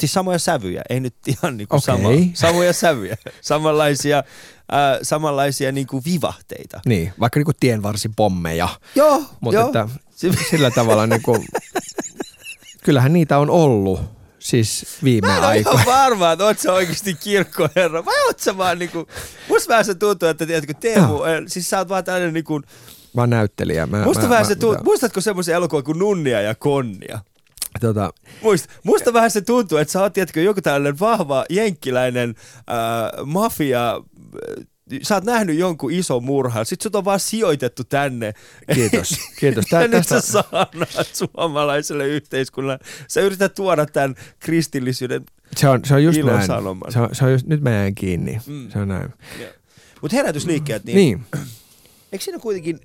Siis 0.00 0.12
samoja 0.12 0.38
sävyjä, 0.38 0.82
ei 0.90 1.00
nyt 1.00 1.14
ihan 1.26 1.56
niin 1.56 1.68
kuin 1.68 1.78
okay. 1.78 1.96
sama, 1.96 2.08
samoja 2.34 2.72
sävyjä, 2.72 3.16
samanlaisia, 3.40 4.18
äh, 4.18 4.98
samanlaisia 5.02 5.72
niin 5.72 5.86
kuin 5.86 6.02
vivahteita. 6.04 6.80
Niin, 6.86 7.12
vaikka 7.20 7.38
niin 7.40 7.44
kuin 7.44 7.56
tienvarsipommeja. 7.60 8.68
Joo, 8.94 9.22
Mutta 9.40 9.60
joo. 9.60 9.66
Että 9.66 9.88
sillä 10.50 10.70
tavalla 10.70 11.06
niin 11.06 11.22
kuin, 11.22 11.44
kyllähän 12.84 13.12
niitä 13.12 13.38
on 13.38 13.50
ollut 13.50 14.00
siis 14.38 14.86
viime 15.04 15.28
aikoina. 15.28 15.46
Mä 15.46 15.54
en 15.54 15.58
aikoina. 15.58 15.82
ihan 15.82 16.00
varma, 16.00 16.32
että 16.32 16.44
oot 16.44 16.58
sä 16.58 16.72
oikeasti 16.72 17.14
kirkkoherra 17.14 18.04
vai 18.04 18.26
oot 18.26 18.38
sä 18.38 18.56
vaan 18.56 18.78
niinku, 18.78 19.06
musta 19.48 19.68
vähän 19.68 19.84
se 19.84 19.94
tuntuu, 19.94 20.28
että 20.28 20.46
tiedätkö, 20.46 20.74
Teemu, 20.74 21.14
no. 21.14 21.24
siis 21.46 21.70
sä 21.70 21.78
oot 21.78 21.88
vaan 21.88 22.04
tällainen 22.04 22.34
niinku, 22.34 22.62
Mä 23.16 23.26
näyttelijä. 23.26 23.86
Mä, 23.86 24.04
musta 24.04 24.22
mä, 24.22 24.28
vähän 24.28 24.44
mä, 24.44 24.48
se 24.48 24.54
tuntuu, 24.54 24.84
muistatko 24.84 25.20
semmoisen 25.20 25.54
elokuvan 25.54 25.84
kuin 25.84 25.98
Nunnia 25.98 26.40
ja 26.40 26.54
Konnia? 26.54 27.18
Tota, 27.80 28.12
Muist, 28.42 28.66
musta 28.84 29.12
vähän 29.12 29.30
se 29.30 29.40
tuntuu, 29.40 29.78
että 29.78 29.92
sä 29.92 30.02
oot 30.02 30.12
tiedätkö, 30.12 30.42
joku 30.42 30.62
tällainen 30.62 31.00
vahva 31.00 31.44
jenkkiläinen 31.50 32.34
äh, 32.58 33.26
mafia 33.26 34.00
sä 35.02 35.14
oot 35.14 35.24
nähnyt 35.24 35.58
jonkun 35.58 35.92
ison 35.92 36.24
murhan, 36.24 36.66
sit 36.66 36.80
sut 36.80 36.94
on 36.94 37.04
vaan 37.04 37.20
sijoitettu 37.20 37.84
tänne. 37.84 38.34
Kiitos, 38.74 39.14
kiitos. 39.40 39.64
Tää, 39.70 39.82
ja 39.82 39.88
tästä... 39.88 40.14
nyt 40.14 40.24
sä 40.24 40.32
saanaat 40.32 41.10
suomalaiselle 41.12 42.08
yhteiskunnalle. 42.08 42.84
Sä 43.08 43.20
yrität 43.20 43.54
tuoda 43.54 43.86
tämän 43.86 44.14
kristillisyyden 44.38 45.24
se 45.56 45.68
on, 45.68 45.84
se 45.84 45.94
on 45.94 46.04
just 46.04 46.22
näin. 46.24 46.46
Se 46.88 46.98
on, 47.00 47.14
se 47.14 47.24
on 47.24 47.32
just, 47.32 47.46
nyt 47.46 47.60
mä 47.60 47.70
jäin 47.70 47.94
kiinni. 47.94 48.40
Mm. 48.46 48.70
Se 48.70 48.78
on 48.78 48.88
näin. 48.88 49.14
Mutta 50.02 50.16
herätysliikkeet, 50.16 50.84
niin, 50.84 50.96
niin. 50.96 51.26
eikö 52.12 52.24
siinä 52.24 52.38
kuitenkin 52.38 52.80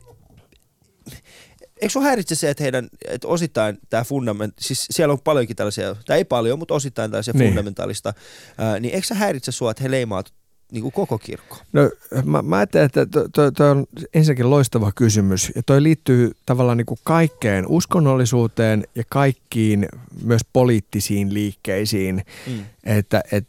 eikö 1.82 1.92
sinua 1.92 2.08
häiritse 2.08 2.36
se, 2.36 2.50
että 2.50 2.64
heidän, 2.64 2.90
että 3.08 3.28
osittain 3.28 3.78
tämä 3.90 4.04
fundament, 4.04 4.54
siis 4.60 4.88
siellä 4.92 5.12
on 5.12 5.20
paljonkin 5.20 5.56
tällaisia, 5.56 5.96
tai 6.06 6.18
ei 6.18 6.26
paljon, 6.26 6.60
mutta 6.60 6.74
osittain 6.74 7.12
tällaisia 7.12 7.34
niin. 7.38 7.50
fundamentaalista, 7.50 8.14
ää, 8.58 8.80
niin 8.80 8.94
eikö 8.94 9.08
se 9.08 9.16
häiritse 9.16 9.52
sinua, 9.52 9.72
että 9.72 9.84
he 9.84 9.92
leimaat 9.92 10.34
niin 10.72 10.82
kuin 10.82 10.92
koko 10.92 11.18
kirkko? 11.18 11.58
No 11.74 11.90
mä, 12.26 12.42
mä 12.42 12.58
ajattelen, 12.58 12.86
että 12.86 13.06
toi, 13.34 13.52
toi 13.52 13.70
on 13.70 13.86
ensinnäkin 14.14 14.50
loistava 14.50 14.92
kysymys 14.96 15.52
ja 15.56 15.64
toi 15.64 15.84
liittyy 15.84 16.32
tavallaan 16.46 16.78
niin 16.78 16.86
kuin 16.86 17.00
kaikkeen 17.04 17.68
uskonnollisuuteen 17.68 18.84
ja 18.96 19.04
kaikkiin 19.10 19.90
myös 20.24 20.42
poliittisiin 20.54 21.34
liikkeisiin, 21.34 22.26
mm. 22.48 22.66
että 22.84 23.24
et, 23.32 23.48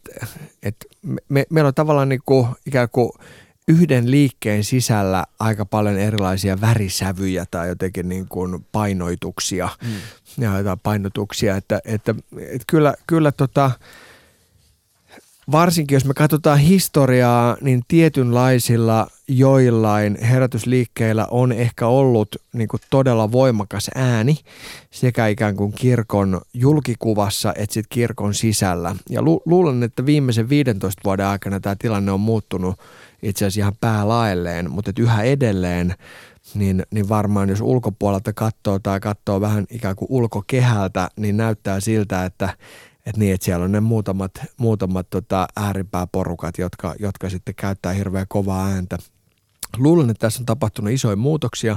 et 0.63 0.77
me, 1.29 1.45
meillä 1.51 1.69
on 1.69 1.75
tavallaan 1.75 2.09
niin 2.09 2.23
kuin 2.27 2.47
ikään 2.67 2.89
kuin 2.93 3.13
yhden 3.69 4.11
liikkeen 4.11 4.65
sisällä 4.65 5.25
aika 5.39 5.67
paljon 5.67 5.99
erilaisia 5.99 6.61
värisävyjä 6.61 7.45
tai 7.51 7.69
jotenkin 7.69 8.09
niin 8.09 8.29
kuin 8.29 8.67
painoituksia 8.73 9.69
mm. 9.85 10.43
ja 10.45 10.59
jotain 10.59 10.81
painotuksia, 10.83 11.57
että, 11.57 11.81
että, 11.85 12.15
että 12.39 12.65
kyllä, 12.67 12.95
kyllä 13.07 13.33
tota, 13.33 13.71
varsinkin 15.53 15.97
jos 15.97 16.05
me 16.05 16.15
katsotaan 16.15 16.59
historiaa, 16.59 17.57
niin 17.61 17.83
tietynlaisilla 17.89 19.07
joillain 19.29 20.19
herätysliikkeillä 20.23 21.27
on 21.31 21.53
ehkä 21.53 21.87
ollut 21.87 22.37
niin 22.53 22.69
kuin 22.69 22.81
todella 22.91 23.33
voimakas 23.33 23.91
ääni 23.95 24.39
sekä 24.91 25.27
ikään 25.27 25.57
kuin 25.57 25.73
kirkon 25.73 26.41
julkikuvassa 26.55 27.53
että 27.57 27.75
sitten 27.75 27.95
kirkon 27.95 28.35
sisällä. 28.35 28.97
Ja 29.11 29.23
lu- 29.23 29.43
luulen, 29.47 29.83
että 29.83 30.07
viimeisen 30.07 30.49
15 30.49 31.01
vuoden 31.05 31.27
aikana 31.27 31.61
tämä 31.61 31.77
tilanne 31.79 32.13
on 32.13 32.21
muuttunut 32.21 32.81
itse 33.23 33.45
asiassa 33.45 33.61
ihan 33.61 33.77
päälaelleen, 33.81 34.71
mutta 34.71 34.91
että 34.91 35.03
yhä 35.03 35.23
edelleen 35.23 35.95
niin, 36.55 36.83
niin 36.91 37.09
varmaan 37.09 37.49
jos 37.49 37.61
ulkopuolelta 37.61 38.33
katsoo 38.33 38.79
tai 38.79 39.01
katsoo 39.01 39.41
vähän 39.41 39.67
ikään 39.71 39.97
kuin 39.97 40.07
ulkokehältä, 40.11 41.09
niin 41.17 41.37
näyttää 41.37 41.81
siltä, 41.81 42.25
että, 42.25 42.57
että, 43.07 43.21
niin, 43.21 43.35
että 43.35 43.45
siellä 43.45 43.65
on 43.65 43.73
ne 43.73 43.81
muutamat, 43.81 44.33
muutamat 44.57 45.11
tota 45.11 45.47
ääripääporukat, 45.57 46.59
jotka, 46.59 46.95
jotka 46.99 47.31
sitten 47.31 47.55
käyttää 47.55 47.93
hirveän 47.93 48.27
kovaa 48.29 48.67
ääntä. 48.67 48.99
Luulen, 49.77 50.11
että 50.11 50.27
tässä 50.27 50.43
on 50.43 50.47
tapahtunut 50.47 50.93
isoja 50.93 51.17
muutoksia, 51.17 51.77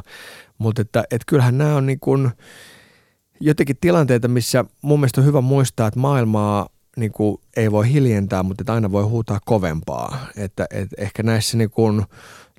mutta 0.57 0.81
että, 0.81 1.03
että 1.11 1.25
kyllähän 1.27 1.57
nämä 1.57 1.75
on 1.75 1.85
niin 1.85 1.99
kuin 1.99 2.31
jotenkin 3.39 3.77
tilanteita, 3.81 4.27
missä 4.27 4.65
mun 4.81 4.99
mielestä 4.99 5.21
on 5.21 5.27
hyvä 5.27 5.41
muistaa, 5.41 5.87
että 5.87 5.99
maailmaa 5.99 6.69
niin 6.95 7.11
kuin 7.11 7.37
ei 7.57 7.71
voi 7.71 7.91
hiljentää, 7.91 8.43
mutta 8.43 8.61
että 8.61 8.73
aina 8.73 8.91
voi 8.91 9.03
huutaa 9.03 9.39
kovempaa. 9.45 10.27
Että, 10.37 10.65
että 10.71 10.95
ehkä 10.97 11.23
näissä 11.23 11.57
niin 11.57 11.69
kuin 11.69 12.03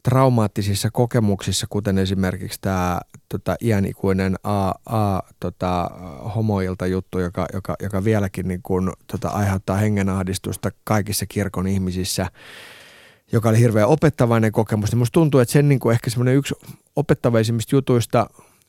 traumaattisissa 0.02 0.90
kokemuksissa, 0.90 1.66
kuten 1.70 1.98
esimerkiksi 1.98 2.58
tämä 2.60 3.00
tota, 3.28 3.56
iänikuinen 3.60 4.36
A, 4.42 4.72
A 4.86 5.20
tota, 5.40 5.90
homoilta 6.34 6.86
juttu, 6.86 7.18
joka, 7.18 7.46
joka, 7.52 7.76
joka 7.82 8.04
vieläkin 8.04 8.48
niin 8.48 8.60
kuin, 8.62 8.92
tota, 9.06 9.28
aiheuttaa 9.28 9.76
hengenahdistusta 9.76 10.70
kaikissa 10.84 11.26
kirkon 11.26 11.66
ihmisissä, 11.66 12.26
joka 13.32 13.48
oli 13.48 13.58
hirveän 13.58 13.88
opettavainen 13.88 14.52
kokemus, 14.52 14.90
niin 14.90 14.98
musta 14.98 15.12
tuntuu, 15.12 15.40
että 15.40 15.52
sen 15.52 15.68
niin 15.68 15.80
kuin 15.80 15.92
ehkä 15.92 16.10
semmoinen 16.10 16.36
yksi 16.36 16.54
opettavaisimmista 16.96 17.76
jutuista 17.76 18.26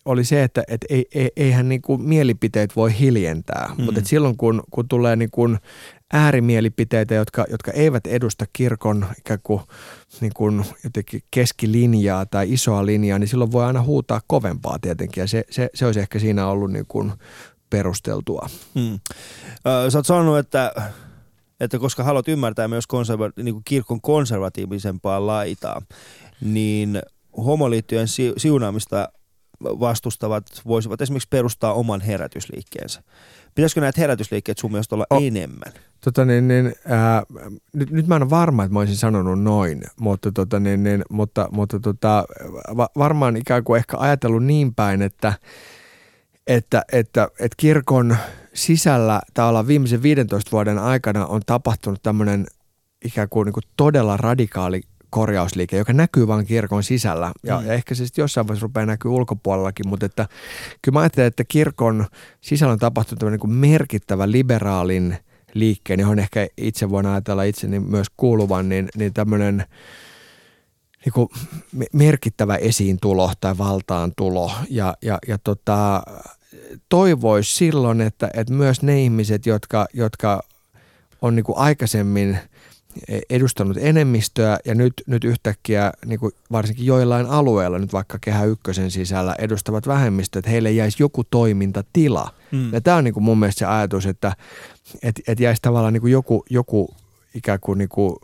oli 0.07 0.23
se, 0.23 0.43
että 0.43 0.63
et 0.67 0.85
ei, 0.89 1.05
ei, 1.15 1.31
eihän 1.35 1.69
niin 1.69 1.81
kuin 1.81 2.01
mielipiteet 2.01 2.75
voi 2.75 2.99
hiljentää, 2.99 3.69
mm. 3.77 3.83
mutta 3.83 4.01
silloin 4.03 4.37
kun, 4.37 4.63
kun 4.71 4.87
tulee 4.87 5.15
niin 5.15 5.31
kuin 5.31 5.57
äärimielipiteitä, 6.13 7.15
jotka, 7.15 7.45
jotka 7.49 7.71
eivät 7.71 8.07
edusta 8.07 8.45
kirkon 8.53 9.05
ikään 9.17 9.39
kuin, 9.43 9.61
niin 10.21 10.33
kuin 10.35 10.65
jotenkin 10.83 11.21
keskilinjaa 11.31 12.25
tai 12.25 12.53
isoa 12.53 12.85
linjaa, 12.85 13.19
niin 13.19 13.27
silloin 13.27 13.51
voi 13.51 13.65
aina 13.65 13.83
huutaa 13.83 14.21
kovempaa 14.27 14.79
tietenkin 14.81 15.21
ja 15.21 15.27
se, 15.27 15.43
se, 15.49 15.69
se 15.73 15.85
olisi 15.85 15.99
ehkä 15.99 16.19
siinä 16.19 16.47
ollut 16.47 16.71
niin 16.71 16.85
kuin 16.87 17.13
perusteltua. 17.69 18.49
Hmm. 18.75 18.99
Sä 19.89 19.97
oot 19.97 20.05
sanonut, 20.05 20.37
että, 20.37 20.71
että 21.59 21.79
koska 21.79 22.03
haluat 22.03 22.27
ymmärtää 22.27 22.67
myös 22.67 22.85
konserva- 22.87 23.43
niin 23.43 23.55
kuin 23.55 23.63
kirkon 23.65 24.01
konservatiivisempaa 24.01 25.27
laitaa, 25.27 25.81
niin 26.41 27.01
homoliittojen 27.37 28.07
siunaamista 28.37 29.09
vastustavat 29.63 30.45
voisivat 30.65 31.01
esimerkiksi 31.01 31.29
perustaa 31.29 31.73
oman 31.73 32.01
herätysliikkeensä. 32.01 33.03
Pitäisikö 33.55 33.81
näitä 33.81 34.01
herätysliikkeet 34.01 34.57
sun 34.57 34.71
mielestä 34.71 34.95
olla 34.95 35.05
o, 35.09 35.19
enemmän? 35.21 35.73
Tota 36.03 36.25
niin, 36.25 36.47
niin, 36.47 36.75
ää, 36.85 37.23
nyt, 37.73 37.91
nyt 37.91 38.07
mä 38.07 38.15
en 38.15 38.21
ole 38.21 38.29
varma, 38.29 38.63
että 38.63 38.73
mä 38.73 38.79
olisin 38.79 38.97
sanonut 38.97 39.41
noin, 39.41 39.83
mutta, 39.99 40.31
tota 40.31 40.59
niin, 40.59 40.83
niin, 40.83 41.03
mutta, 41.09 41.49
mutta 41.51 41.79
tota, 41.79 42.25
va, 42.77 42.89
varmaan 42.97 43.37
ikään 43.37 43.63
kuin 43.63 43.77
ehkä 43.77 43.97
ajatellut 43.97 44.43
niin 44.43 44.75
päin, 44.75 45.01
että, 45.01 45.33
että, 46.47 46.83
että, 46.91 47.29
että 47.39 47.55
kirkon 47.57 48.17
sisällä 48.53 49.21
tavallaan 49.33 49.67
viimeisen 49.67 50.03
15 50.03 50.51
vuoden 50.51 50.79
aikana 50.79 51.25
on 51.25 51.41
tapahtunut 51.45 52.03
tämmöinen 52.03 52.45
ikään 53.05 53.29
kuin, 53.29 53.45
niin 53.45 53.53
kuin 53.53 53.63
todella 53.77 54.17
radikaali 54.17 54.81
korjausliike, 55.09 55.77
joka 55.77 55.93
näkyy 55.93 56.27
vain 56.27 56.45
kirkon 56.45 56.83
sisällä. 56.83 57.31
Ja, 57.43 57.59
mm. 57.59 57.67
ja 57.67 57.73
ehkä 57.73 57.95
se 57.95 58.05
sitten 58.05 58.23
jossain 58.23 58.47
vaiheessa 58.47 58.65
rupeaa 58.65 58.85
näkyy 58.85 59.11
ulkopuolellakin, 59.11 59.87
mutta 59.87 60.05
että, 60.05 60.27
kyllä 60.81 60.95
mä 60.95 60.99
ajattelen, 60.99 61.27
että 61.27 61.43
kirkon 61.47 62.05
sisällä 62.41 62.71
on 62.71 62.79
tapahtunut 62.79 63.31
niin 63.31 63.39
kuin 63.39 63.53
merkittävä 63.53 64.31
liberaalin 64.31 65.17
liikkeen, 65.53 65.99
johon 65.99 66.19
ehkä 66.19 66.47
itse 66.57 66.89
voin 66.89 67.05
ajatella 67.05 67.43
itseni 67.43 67.79
myös 67.79 68.07
kuuluvan, 68.17 68.69
niin, 68.69 68.89
niin 68.95 69.13
tämmöinen 69.13 69.65
niin 71.05 71.13
kuin 71.13 71.29
merkittävä 71.93 72.55
esiintulo 72.55 73.31
tai 73.41 73.57
valtaantulo. 73.57 74.51
Ja, 74.69 74.97
ja, 75.01 75.17
ja 75.27 75.37
tota, 75.37 76.03
toivoisi 76.89 77.55
silloin, 77.55 78.01
että, 78.01 78.29
että 78.33 78.53
myös 78.53 78.81
ne 78.81 79.01
ihmiset, 79.01 79.45
jotka, 79.45 79.87
jotka 79.93 80.43
on 81.21 81.35
niin 81.35 81.43
kuin 81.43 81.57
aikaisemmin– 81.57 82.37
edustanut 83.29 83.77
enemmistöä 83.77 84.57
ja 84.65 84.75
nyt, 84.75 84.93
nyt 85.07 85.23
yhtäkkiä 85.23 85.91
niin 86.05 86.19
kuin 86.19 86.31
varsinkin 86.51 86.85
joillain 86.85 87.25
alueilla, 87.25 87.79
nyt 87.79 87.93
vaikka 87.93 88.17
Kehä 88.21 88.45
Ykkösen 88.45 88.91
sisällä 88.91 89.35
edustavat 89.39 89.87
vähemmistöt, 89.87 90.39
että 90.39 90.51
heille 90.51 90.71
jäisi 90.71 91.03
joku 91.03 91.23
toimintatila. 91.23 92.29
Mm. 92.51 92.73
Ja 92.73 92.81
tämä 92.81 92.97
on 92.97 93.03
niin 93.03 93.13
kuin 93.13 93.23
mun 93.23 93.39
mielestä 93.39 93.59
se 93.59 93.65
ajatus, 93.65 94.05
että 94.05 94.35
et, 95.03 95.21
et 95.27 95.39
jäisi 95.39 95.61
tavallaan 95.61 95.93
niin 95.93 96.01
kuin 96.01 96.11
joku, 96.11 96.45
joku 96.49 96.95
ikään 97.33 97.59
kuin, 97.59 97.77
niin 97.77 97.89
kuin 97.89 98.15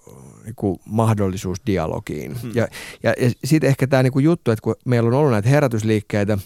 niin 0.46 0.56
kuin 0.56 0.80
mahdollisuus 0.86 1.58
dialogiin. 1.66 2.42
Hmm. 2.42 2.52
Ja, 2.56 2.68
ja, 3.04 3.14
ja 3.18 3.32
sitten 3.44 3.70
ehkä 3.70 3.88
tämä 3.88 4.04
niin 4.04 4.14
kuin 4.14 4.26
juttu, 4.26 4.52
että 4.52 4.64
kun 4.64 4.76
meillä 4.86 5.08
on 5.08 5.14
ollut 5.14 5.32
näitä 5.32 5.50
herätysliikkeitä, 5.50 6.38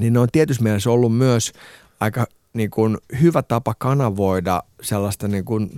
niin 0.00 0.12
ne 0.12 0.18
on 0.18 0.28
tietysti 0.32 0.62
mielessä 0.62 0.90
ollut 0.90 1.16
myös 1.16 1.52
aika 2.00 2.26
niin 2.52 2.70
kuin 2.70 2.98
hyvä 3.20 3.42
tapa 3.42 3.74
kanavoida 3.78 4.62
sellaista 4.82 5.28
niin 5.28 5.44
kuin 5.44 5.70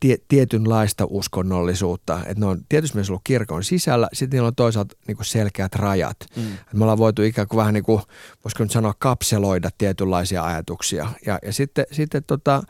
tie, 0.00 0.16
tietynlaista 0.28 1.04
uskonnollisuutta. 1.10 2.18
Että 2.18 2.40
ne 2.40 2.46
on 2.46 2.60
tietysti 2.68 2.96
myös 2.96 3.10
ollut 3.10 3.22
kirkon 3.24 3.64
sisällä, 3.64 4.08
sitten 4.12 4.36
niillä 4.36 4.46
on 4.46 4.54
toisaalta 4.54 4.96
niin 5.06 5.16
kuin 5.16 5.26
selkeät 5.26 5.74
rajat. 5.74 6.16
Mm. 6.36 6.42
me 6.72 6.84
ollaan 6.84 6.98
voitu 6.98 7.22
ikään 7.22 7.48
kuin 7.48 7.58
vähän 7.58 7.74
niin 7.74 7.84
kuin, 7.84 8.02
voisiko 8.44 8.64
nyt 8.64 8.70
sanoa, 8.70 8.94
kapseloida 8.98 9.70
tietynlaisia 9.78 10.44
ajatuksia. 10.44 11.08
Ja, 11.26 11.38
ja 11.42 11.52
sitten, 11.52 11.86
sitten 11.92 12.24
tota, 12.24 12.62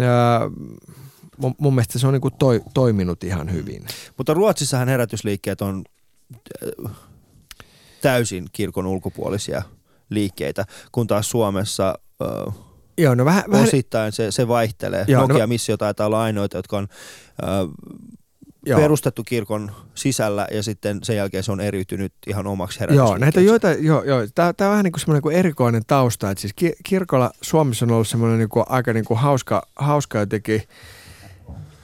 ää, 0.00 0.40
mun, 1.36 1.54
mun 1.58 1.74
mielestä 1.74 1.98
se 1.98 2.06
on 2.06 2.12
niin 2.12 2.20
kuin 2.20 2.34
toi, 2.38 2.62
toiminut 2.74 3.24
ihan 3.24 3.52
hyvin. 3.52 3.86
Mutta 4.16 4.34
Ruotsissahan 4.34 4.88
herätysliikkeet 4.88 5.60
on 5.60 5.84
täysin 8.00 8.46
kirkon 8.52 8.86
ulkopuolisia 8.86 9.62
liikkeitä, 10.10 10.64
kun 10.92 11.06
taas 11.06 11.30
Suomessa... 11.30 11.94
Äh, 12.22 12.65
Joo, 12.98 13.14
no 13.14 13.24
vähän, 13.24 13.44
vähän... 13.50 13.66
Osittain 13.66 14.12
se, 14.12 14.32
se 14.32 14.48
vaihtelee. 14.48 15.04
Joo, 15.08 15.20
no- 15.20 15.28
Nokia 15.28 15.44
no... 15.44 15.48
Missio 15.48 15.76
taitaa 15.76 16.06
olla 16.06 16.22
ainoita, 16.22 16.56
jotka 16.56 16.76
on 16.76 16.88
ö, 17.42 17.46
perustettu 18.76 19.24
kirkon 19.24 19.72
sisällä 19.94 20.46
ja 20.50 20.62
sitten 20.62 20.98
sen 21.02 21.16
jälkeen 21.16 21.42
se 21.42 21.52
on 21.52 21.60
eriytynyt 21.60 22.12
ihan 22.26 22.46
omaksi 22.46 22.78
Joo, 22.90 23.18
näitä 23.18 23.40
joita, 23.40 23.72
joo, 23.72 24.02
joo. 24.02 24.26
Tämä, 24.34 24.52
tämä 24.52 24.68
on 24.68 24.72
vähän 24.72 24.84
niin 24.84 24.92
kuin 24.92 25.00
semmoinen 25.00 25.22
kuin 25.22 25.36
erikoinen 25.36 25.82
tausta, 25.86 26.30
että 26.30 26.40
siis 26.40 26.54
kirkolla 26.84 27.30
Suomessa 27.42 27.84
on 27.84 27.90
ollut 27.90 28.08
semmoinen 28.08 28.38
niin 28.38 28.48
kuin, 28.48 28.64
aika 28.68 28.92
niin 28.92 29.04
kuin 29.04 29.18
hauska, 29.18 29.62
hauska 29.76 30.18
jotenkin 30.18 30.62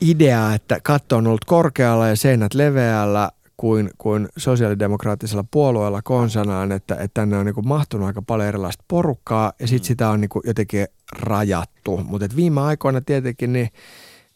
idea, 0.00 0.54
että 0.54 0.80
katto 0.82 1.16
on 1.16 1.26
ollut 1.26 1.44
korkealla 1.44 2.08
ja 2.08 2.16
seinät 2.16 2.54
leveällä 2.54 3.30
kuin, 3.62 3.90
kuin 3.98 4.28
sosiaalidemokraattisella 4.36 5.44
puolueella 5.50 6.02
konsanaan, 6.02 6.72
että, 6.72 6.94
että 6.94 7.08
tänne 7.14 7.36
on 7.36 7.46
niin 7.46 7.54
kuin 7.54 7.68
mahtunut 7.68 8.06
aika 8.06 8.22
paljon 8.22 8.48
erilaista 8.48 8.84
porukkaa 8.88 9.52
ja 9.58 9.66
sitten 9.66 9.84
mm. 9.84 9.86
sitä 9.86 10.08
on 10.08 10.20
niin 10.20 10.28
kuin 10.28 10.42
jotenkin 10.46 10.86
rajattu. 11.12 11.96
Mutta 12.04 12.36
viime 12.36 12.60
aikoina 12.60 13.00
tietenkin 13.00 13.52
niin 13.52 13.68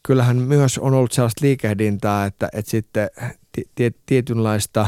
kyllähän 0.02 0.36
myös 0.36 0.78
on 0.78 0.94
ollut 0.94 1.12
sellaista 1.12 1.44
liikehdintää, 1.44 2.26
että, 2.26 2.48
että 2.52 2.70
sitten 2.70 3.10
tietynlaista 4.06 4.86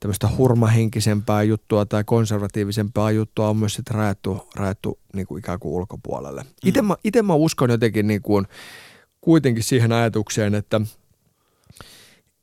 tämmöistä 0.00 0.28
hurmahenkisempää 0.36 1.42
juttua 1.42 1.86
tai 1.86 2.04
konservatiivisempaa 2.04 3.10
juttua 3.10 3.48
on 3.48 3.56
myös 3.56 3.74
sitten 3.74 3.94
rajattu, 3.94 4.48
rajattu 4.54 4.98
niin 5.14 5.26
kuin 5.26 5.38
ikään 5.38 5.58
kuin 5.58 5.72
ulkopuolelle. 5.72 6.42
Mm. 6.42 6.48
Itse 6.64 6.82
mä, 6.82 6.96
ite 7.04 7.22
mä 7.22 7.34
uskon 7.34 7.70
jotenkin 7.70 8.06
niin 8.06 8.22
kuin, 8.22 8.46
kuitenkin 9.20 9.64
siihen 9.64 9.92
ajatukseen, 9.92 10.54
että– 10.54 10.80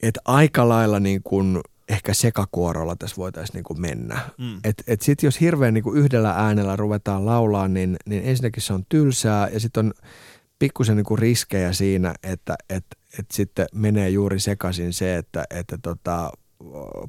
että 0.07 0.21
aika 0.25 0.69
lailla 0.69 0.99
niin 0.99 1.23
kuin 1.23 1.59
ehkä 1.89 2.13
sekakuorolla 2.13 2.95
tässä 2.95 3.17
voitaisiin 3.17 3.55
niin 3.55 3.63
kuin 3.63 3.81
mennä. 3.81 4.19
Mm. 4.37 4.59
Että 4.63 4.83
et 4.87 5.01
sitten 5.01 5.27
jos 5.27 5.41
hirveän 5.41 5.73
niin 5.73 5.83
kuin 5.83 5.97
yhdellä 5.97 6.31
äänellä 6.31 6.75
ruvetaan 6.75 7.25
laulaa, 7.25 7.67
niin, 7.67 7.97
niin 8.05 8.21
ensinnäkin 8.25 8.63
se 8.63 8.73
on 8.73 8.85
tylsää 8.89 9.49
ja 9.49 9.59
sitten 9.59 9.85
on 9.85 9.93
pikkusen 10.59 10.97
niin 10.97 11.05
kuin 11.05 11.19
riskejä 11.19 11.73
siinä, 11.73 12.13
että 12.23 12.55
et, 12.69 12.85
et 13.19 13.31
sitten 13.31 13.65
menee 13.73 14.09
juuri 14.09 14.39
sekaisin 14.39 14.93
se, 14.93 15.17
että, 15.17 15.43
että 15.49 15.77
tota, 15.81 16.31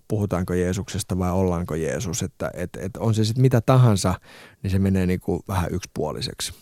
puhutaanko 0.09 0.55
Jeesuksesta 0.55 1.19
vai 1.19 1.31
ollaanko 1.31 1.75
Jeesus. 1.75 2.23
Että 2.23 2.51
et, 2.55 2.71
et 2.81 2.97
on 2.97 3.15
se 3.15 3.25
sitten 3.25 3.43
mitä 3.43 3.61
tahansa, 3.61 4.15
niin 4.63 4.71
se 4.71 4.79
menee 4.79 5.07
niin 5.07 5.21
kuin 5.21 5.41
vähän 5.49 5.71
yksipuoliseksi. 5.73 6.55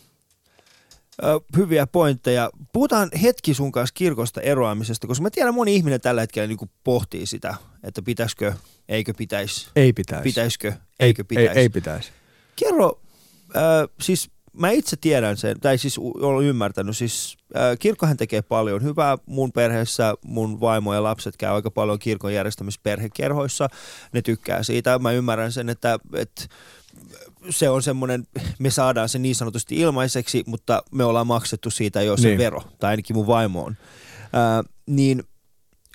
Hyviä 1.57 1.87
pointteja. 1.87 2.51
Puhutaan 2.73 3.11
hetki 3.23 3.55
sun 3.55 3.73
kanssa 3.73 3.95
kirkosta 3.95 4.41
eroamisesta, 4.41 5.07
koska 5.07 5.23
mä 5.23 5.31
tiedän 5.31 5.55
moni 5.55 5.77
ihminen 5.77 6.01
tällä 6.01 6.21
hetkellä 6.21 6.47
niin 6.47 6.71
pohtii 6.85 7.27
sitä, 7.27 7.55
että 7.83 8.03
pitäisikö, 8.03 8.53
eikö 8.89 9.15
pitäisi. 9.15 9.69
Ei 9.77 9.93
pitäisi. 9.93 10.23
Pitäisikö, 10.23 10.73
eikö 11.01 11.25
pitäisi. 11.25 11.51
Ei, 11.51 11.59
ei 11.59 11.69
pitäisi. 11.69 12.11
Kerro, 12.57 13.01
äh, 13.57 13.63
siis 14.01 14.31
mä 14.53 14.71
itse 14.71 14.97
tiedän 14.97 15.37
sen, 15.37 15.61
tai 15.61 15.79
siis 15.79 15.99
olen 15.99 16.47
ymmärtänyt, 16.47 16.97
siis 16.97 17.37
äh, 17.57 17.79
kirkkohan 17.79 18.17
tekee 18.17 18.43
paljon 18.43 18.83
hyvää. 18.83 19.19
Mun 19.27 19.53
perheessä 19.53 20.15
mun 20.25 20.61
vaimo 20.61 20.95
ja 20.95 21.03
lapset 21.03 21.37
käy 21.37 21.55
aika 21.55 21.71
paljon 21.71 21.99
kirkon 21.99 22.35
järjestämisperhekerhoissa. 22.35 23.69
Ne 24.13 24.23
tykkää 24.23 24.63
siitä. 24.63 24.99
Mä 24.99 25.13
ymmärrän 25.13 25.53
sen, 25.53 25.69
että, 25.69 25.99
että 26.15 26.45
se 27.51 27.71
on 27.71 27.83
semmoinen, 27.83 28.27
me 28.59 28.71
saadaan 28.71 29.09
se 29.09 29.19
niin 29.19 29.35
sanotusti 29.35 29.77
ilmaiseksi, 29.77 30.45
mutta 30.47 30.83
me 30.91 31.05
ollaan 31.05 31.27
maksettu 31.27 31.71
siitä 31.71 32.03
jo 32.03 32.17
se 32.17 32.29
niin. 32.29 32.39
vero, 32.39 32.63
tai 32.79 32.91
ainakin 32.91 33.17
mun 33.17 33.27
vaimo 33.27 33.65
on. 33.65 33.77
Ää, 34.33 34.63
niin 34.87 35.23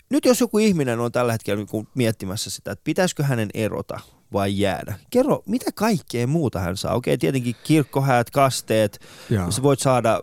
nyt 0.10 0.26
jos 0.26 0.42
joku 0.42 0.58
ihminen 0.58 1.00
on 1.00 1.12
tällä 1.12 1.32
hetkellä 1.32 1.66
niin 1.74 1.88
miettimässä 1.96 2.50
sitä, 2.50 2.72
että 2.72 2.84
pitäisikö 2.84 3.24
hänen 3.24 3.50
erota 3.54 4.00
vai 4.34 4.60
jäädä. 4.60 5.00
Kerro, 5.10 5.44
mitä 5.46 5.72
kaikkea 5.76 6.28
muuta 6.28 6.60
hän 6.60 6.78
saa? 6.78 6.94
Okei, 6.94 7.18
tietenkin 7.18 7.56
kirkkohäät, 7.64 8.32
kasteet, 8.32 9.00
Joo. 9.30 9.52
sä 9.52 9.64
voit 9.64 9.80
saada, 9.80 10.22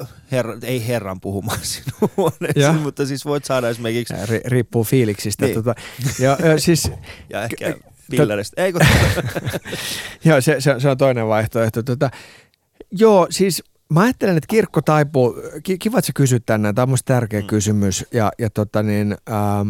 äh, 0.00 0.08
herra, 0.32 0.56
ei 0.62 0.86
herran 0.86 1.20
puhumaan 1.20 1.58
sinun 1.72 2.10
huoneesi, 2.16 2.80
mutta 2.82 3.06
siis 3.06 3.24
voit 3.24 3.44
saada 3.44 3.68
esimerkiksi... 3.68 4.14
R- 4.14 4.40
riippuu 4.44 4.84
fiiliksistä. 4.84 5.44
Niin. 5.44 5.54
Tota, 5.54 5.74
ja, 6.18 6.38
siis, 6.58 6.90
ja 7.32 7.42
ehkä 7.42 7.76
pilleristä. 8.10 8.62
Eikö? 8.62 8.78
joo, 10.24 10.40
se, 10.40 10.60
se, 10.60 10.74
se, 10.78 10.88
on 10.88 10.98
toinen 10.98 11.28
vaihtoehto. 11.28 11.82
Tota, 11.82 12.10
joo, 12.90 13.26
siis 13.30 13.62
mä 13.92 14.00
ajattelen, 14.00 14.36
että 14.36 14.46
kirkko 14.46 14.82
taipuu, 14.82 15.36
kiva, 15.80 15.98
että 15.98 16.06
sä 16.06 16.12
kysyt 16.14 16.42
tänne, 16.46 16.72
tämä 16.72 16.82
on 16.82 16.88
musta 16.88 17.14
tärkeä 17.14 17.40
mm. 17.40 17.46
kysymys. 17.46 18.06
Ja, 18.12 18.32
ja 18.38 18.50
tota 18.50 18.82
niin, 18.82 19.16
ähm, 19.30 19.68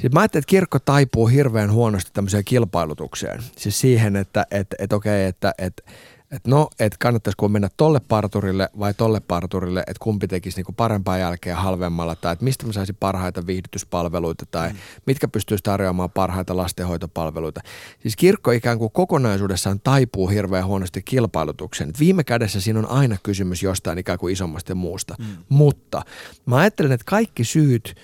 siis 0.00 0.12
mä 0.12 0.20
ajattelen, 0.20 0.40
että 0.40 0.50
kirkko 0.50 0.78
taipuu 0.78 1.26
hirveän 1.26 1.72
huonosti 1.72 2.10
tämmöiseen 2.12 2.44
kilpailutukseen. 2.44 3.42
Siis 3.56 3.80
siihen, 3.80 4.16
että 4.16 4.46
et, 4.50 4.74
et 4.78 4.92
okei, 4.92 5.20
okay, 5.20 5.28
että 5.28 5.54
et, 5.58 5.84
että 6.30 6.50
no, 6.50 6.68
että 6.80 6.96
kannattaisiko 7.00 7.48
mennä 7.48 7.68
tolle 7.76 8.00
parturille 8.08 8.68
vai 8.78 8.94
tolle 8.94 9.20
parturille, 9.20 9.80
että 9.80 10.00
kumpi 10.00 10.28
tekisi 10.28 10.56
niinku 10.56 10.72
parempaa 10.72 11.18
jälkeä 11.18 11.56
halvemmalla, 11.56 12.16
tai 12.16 12.32
että 12.32 12.44
mistä 12.44 12.66
mä 12.66 12.72
saisin 12.72 12.96
parhaita 13.00 13.46
viihdytyspalveluita, 13.46 14.46
tai 14.50 14.68
mm. 14.68 14.76
mitkä 15.06 15.28
pystyisi 15.28 15.64
tarjoamaan 15.64 16.10
parhaita 16.10 16.56
lastenhoitopalveluita. 16.56 17.60
Siis 18.02 18.16
kirkko 18.16 18.50
ikään 18.50 18.78
kuin 18.78 18.92
kokonaisuudessaan 18.92 19.80
taipuu 19.80 20.28
hirveän 20.28 20.66
huonosti 20.66 21.02
kilpailutukseen. 21.02 21.92
Viime 22.00 22.24
kädessä 22.24 22.60
siinä 22.60 22.78
on 22.78 22.90
aina 22.90 23.16
kysymys 23.22 23.62
jostain 23.62 23.98
ikään 23.98 24.18
kuin 24.18 24.32
isommasta 24.32 24.74
muusta. 24.74 25.14
Mm. 25.18 25.24
Mutta 25.48 26.02
mä 26.46 26.56
ajattelen, 26.56 26.92
että 26.92 27.04
kaikki 27.08 27.44
syyt 27.44 27.94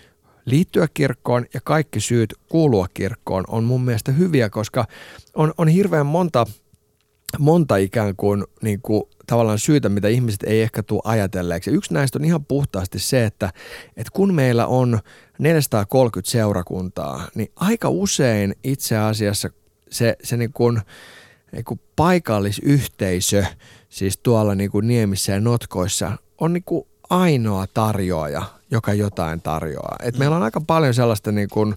liittyä 0.45 0.89
kirkkoon 0.95 1.47
ja 1.55 1.61
kaikki 1.64 2.01
syyt 2.01 2.35
kuulua 2.49 2.87
kirkkoon 2.95 3.45
on 3.49 3.64
mun 3.64 3.85
mielestä 3.85 4.12
hyviä, 4.12 4.51
koska 4.51 4.85
on, 5.35 5.55
on 5.59 5.68
hirveän 5.68 6.07
monta– 6.07 6.47
monta 7.39 7.76
ikään 7.76 8.16
kuin, 8.16 8.45
niin 8.62 8.83
kuin 8.83 9.03
tavallaan 9.26 9.59
syytä, 9.59 9.89
mitä 9.89 10.09
ihmiset 10.09 10.43
ei 10.43 10.62
ehkä 10.62 10.83
tule 10.83 11.03
ajatelleeksi. 11.05 11.70
yksi 11.70 11.95
näistä 11.95 12.18
on 12.18 12.24
ihan 12.24 12.45
puhtaasti 12.45 12.99
se, 12.99 13.24
että, 13.24 13.53
että 13.97 14.11
kun 14.12 14.35
meillä 14.35 14.66
on 14.66 15.01
430 15.39 16.30
seurakuntaa, 16.30 17.28
niin 17.35 17.53
aika 17.57 17.89
usein 17.89 18.55
itse 18.64 18.97
asiassa 18.97 19.51
se, 19.91 20.16
se 20.22 20.37
niin 20.37 20.53
kuin, 20.53 20.80
niin 21.53 21.64
kuin 21.64 21.80
paikallisyhteisö, 21.97 23.45
siis 23.89 24.18
tuolla 24.18 24.55
niin 24.55 24.70
kuin 24.70 24.89
Niemissä 24.89 25.33
ja 25.33 25.41
Notkoissa, 25.41 26.12
on 26.41 26.53
niin 26.53 26.64
kuin 26.64 26.87
ainoa 27.11 27.66
tarjoaja, 27.74 28.43
joka 28.70 28.95
jotain 28.95 29.43
tarjoaa. 29.43 29.97
Et 30.03 30.18
meillä 30.18 30.37
on 30.37 30.43
aika 30.43 30.61
paljon 30.61 30.95
sellaista 30.95 31.33
niin 31.33 31.49
kuin, 31.49 31.74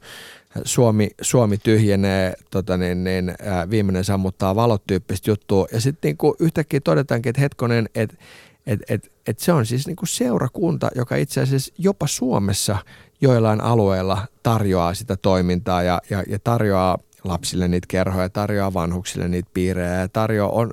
Suomi, 0.64 1.10
Suomi 1.22 1.58
tyhjenee, 1.58 2.34
tota 2.52 2.78
niin, 2.78 3.04
niin, 3.04 3.34
ää, 3.44 3.70
viimeinen 3.70 4.04
sammuttaa 4.04 4.56
valot 4.56 4.84
tyyppistä 4.88 5.32
juttua. 5.32 5.68
Ja 5.72 5.82
sitten 5.82 6.10
niinku 6.10 6.36
yhtäkkiä 6.40 6.80
todetaankin, 6.80 7.30
että 7.30 7.42
hetkonen, 7.42 7.90
että 7.96 8.18
et, 8.68 8.80
et, 8.90 9.12
et 9.28 9.40
se 9.40 9.54
on 9.54 9.66
siis 9.66 9.88
niinku 9.88 10.06
seurakunta, 10.06 10.90
joka 10.96 11.16
itse 11.16 11.42
asiassa 11.42 11.74
jopa 11.78 12.08
Suomessa 12.08 12.78
joillain 13.22 13.62
alueilla 13.62 14.28
tarjoaa 14.44 14.94
sitä 14.94 15.18
toimintaa 15.18 15.84
ja, 15.84 16.02
ja, 16.10 16.24
ja 16.28 16.40
tarjoaa 16.40 16.98
lapsille 17.24 17.68
niitä 17.68 17.86
kerhoja, 17.90 18.30
tarjoaa 18.30 18.74
vanhuksille 18.74 19.28
niitä 19.28 19.50
piirejä 19.54 19.94
ja 19.94 20.10
tarjoaa, 20.10 20.52
on, 20.52 20.72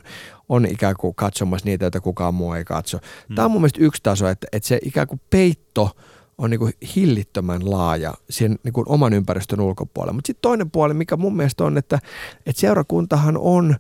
on 0.49 0.67
ikään 0.67 0.95
kuin 0.99 1.15
katsomassa 1.15 1.67
niitä, 1.67 1.85
joita 1.85 2.01
kukaan 2.01 2.35
muu 2.35 2.53
ei 2.53 2.65
katso. 2.65 2.99
Tämä 3.35 3.45
on 3.45 3.51
mun 3.51 3.61
mielestä 3.61 3.81
yksi 3.83 4.03
taso, 4.03 4.29
että, 4.29 4.47
että 4.53 4.69
se 4.69 4.79
ikään 4.83 5.07
kuin 5.07 5.21
peitto– 5.31 5.91
on 6.43 6.51
niin 6.51 6.59
kuin 6.59 6.73
hillittömän 6.97 7.71
laaja 7.71 8.15
sen 8.31 8.59
niin 8.65 8.73
kuin 8.73 8.89
oman 8.89 9.13
ympäristön 9.13 9.61
ulkopuolella. 9.61 10.13
Mutta 10.13 10.27
sitten 10.27 10.43
toinen 10.43 10.71
puoli, 10.71 10.95
mikä 10.95 11.17
mun 11.17 11.37
mielestä 11.37 11.65
on, 11.65 11.79
että, 11.79 11.99
että 12.47 12.61
seurakuntahan 12.61 13.37
on 13.39 13.77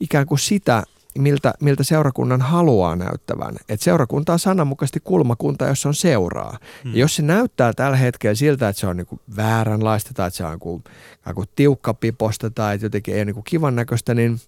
ikään 0.00 0.26
kuin 0.26 0.38
sitä, 0.38 0.82
miltä, 1.18 1.54
miltä 1.60 1.84
seurakunnan 1.84 2.40
haluaa 2.40 2.96
näyttävän. 2.96 3.56
Et 3.68 3.80
seurakunta 3.80 4.32
on 4.32 4.38
sananmukaisesti 4.38 5.00
kulmakunta, 5.04 5.66
jossa 5.66 5.88
on 5.88 5.94
seuraa. 5.94 6.58
Hmm. 6.84 6.92
Ja 6.92 7.00
jos 7.00 7.16
se 7.16 7.22
näyttää 7.22 7.72
tällä 7.72 7.96
hetkellä 7.96 8.34
siltä, 8.34 8.68
että 8.68 8.80
se 8.80 8.86
on 8.86 8.96
niinku 8.96 9.20
vääränlaista 9.36 10.10
tai 10.14 10.26
että 10.26 10.36
se 10.36 10.44
on 10.44 10.50
niinku, 10.50 10.82
niinku 11.26 11.44
tiukkapiposta 11.56 12.50
tai 12.50 12.74
että 12.74 12.86
jotenkin 12.86 13.14
ei 13.14 13.18
ole 13.18 13.24
niinku 13.24 13.42
kivan 13.42 13.76
näköistä, 13.76 14.14
niin 14.14 14.40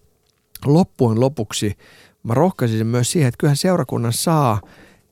loppujen 0.67 1.21
lopuksi 1.21 1.77
mä 2.23 2.35
rohkaisin 2.35 2.87
myös 2.87 3.13
siihen, 3.13 3.29
että 3.29 3.39
kyllähän 3.39 3.57
seurakunnan 3.57 4.13
saa– 4.13 4.61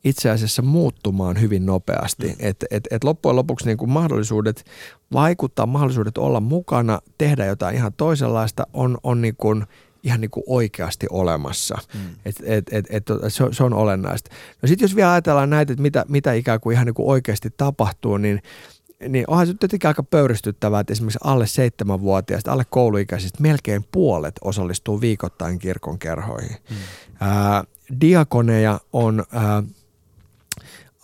itse 0.06 0.30
asiassa 0.30 0.62
muuttumaan 0.62 1.40
hyvin 1.40 1.66
nopeasti. 1.66 2.26
Mm. 2.26 2.34
Et, 2.38 2.64
et, 2.70 2.84
et 2.90 3.04
loppujen 3.04 3.36
lopuksi 3.36 3.66
niin 3.66 3.78
kuin 3.78 3.90
mahdollisuudet 3.90 4.64
vaikuttaa, 5.12 5.66
mahdollisuudet 5.66 6.18
olla 6.18 6.40
mukana, 6.40 7.00
tehdä 7.18 7.44
jotain 7.46 7.76
ihan 7.76 7.92
toisenlaista 7.92 8.66
on, 8.72 8.98
on 9.02 9.22
niin 9.22 9.36
kuin 9.36 9.64
ihan 10.02 10.20
niin 10.20 10.30
kuin 10.30 10.44
oikeasti 10.46 11.06
olemassa. 11.10 11.78
Mm. 11.94 12.00
Et, 12.24 12.36
et, 12.44 12.66
et, 12.70 12.86
et, 12.90 13.04
se, 13.28 13.44
on, 13.44 13.54
se 13.54 13.64
on 13.64 13.74
olennaista. 13.74 14.30
No 14.62 14.66
sitten 14.68 14.84
jos 14.84 14.96
vielä 14.96 15.12
ajatellaan 15.12 15.50
näitä, 15.50 15.72
että 15.72 15.82
mitä, 15.82 16.04
mitä 16.08 16.32
ikään 16.32 16.60
kuin 16.60 16.74
ihan 16.74 16.86
niin 16.86 16.94
kuin 16.94 17.08
oikeasti 17.08 17.50
tapahtuu, 17.56 18.16
niin 18.16 18.42
niin 19.08 19.24
onhan 19.28 19.46
se 19.46 19.54
tietenkin 19.54 19.88
aika 19.88 20.02
pöyristyttävää, 20.02 20.80
että 20.80 20.92
esimerkiksi 20.92 21.18
alle 21.24 21.46
seitsemänvuotiaista, 21.46 22.52
alle 22.52 22.64
kouluikäisistä 22.70 23.42
melkein 23.42 23.84
puolet 23.92 24.34
osallistuu 24.44 25.00
viikoittain 25.00 25.58
kirkon 25.58 25.98
kerhoihin. 25.98 26.56
Mm. 26.70 26.76
Ää, 27.20 27.64
diakoneja 28.00 28.80
on 28.92 29.24
ää, 29.32 29.62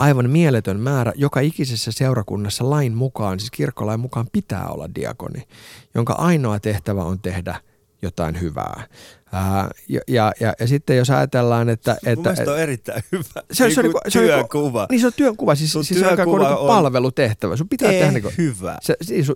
aivan 0.02 0.30
mieletön 0.30 0.80
määrä. 0.80 1.12
Joka 1.16 1.40
ikisessä 1.40 1.92
seurakunnassa 1.92 2.70
lain 2.70 2.94
mukaan, 2.94 3.40
siis 3.40 3.50
kirkkolain 3.50 4.00
mukaan 4.00 4.26
pitää 4.32 4.68
olla 4.68 4.94
diakoni, 4.94 5.42
jonka 5.94 6.12
ainoa 6.12 6.60
tehtävä 6.60 7.04
on 7.04 7.18
tehdä 7.20 7.56
jotain 8.02 8.40
hyvää. 8.40 8.86
Ää, 9.32 9.70
ja, 9.88 10.00
ja, 10.08 10.32
ja, 10.40 10.52
ja 10.60 10.66
sitten 10.66 10.96
jos 10.96 11.10
ajatellaan, 11.10 11.68
että... 11.68 11.96
että 12.06 12.34
Mun 12.38 12.48
on 12.48 12.58
erittäin 12.58 13.02
hyvä. 13.12 13.24
Se, 13.52 13.64
niin 13.64 13.74
se, 13.74 13.80
on, 13.80 13.92
se 14.08 14.18
työkuva. 14.18 14.86
Niin 14.90 15.00
se 15.00 15.06
on 15.06 15.12
työnkuva, 15.16 15.54
siis, 15.54 15.72
siis 15.72 15.88
työkuva 15.88 16.16
se 16.16 16.22
on, 16.22 16.40
on 16.40 16.58
niin 16.58 16.66
palvelutehtävä. 16.66 17.56
Sun 17.56 17.68
pitää 17.68 17.90
tehdä 17.90 18.10
niin 18.10 18.22
kuin, 18.22 18.34
hyvä. 18.38 18.78
Se, 18.82 18.96
siis, 19.02 19.32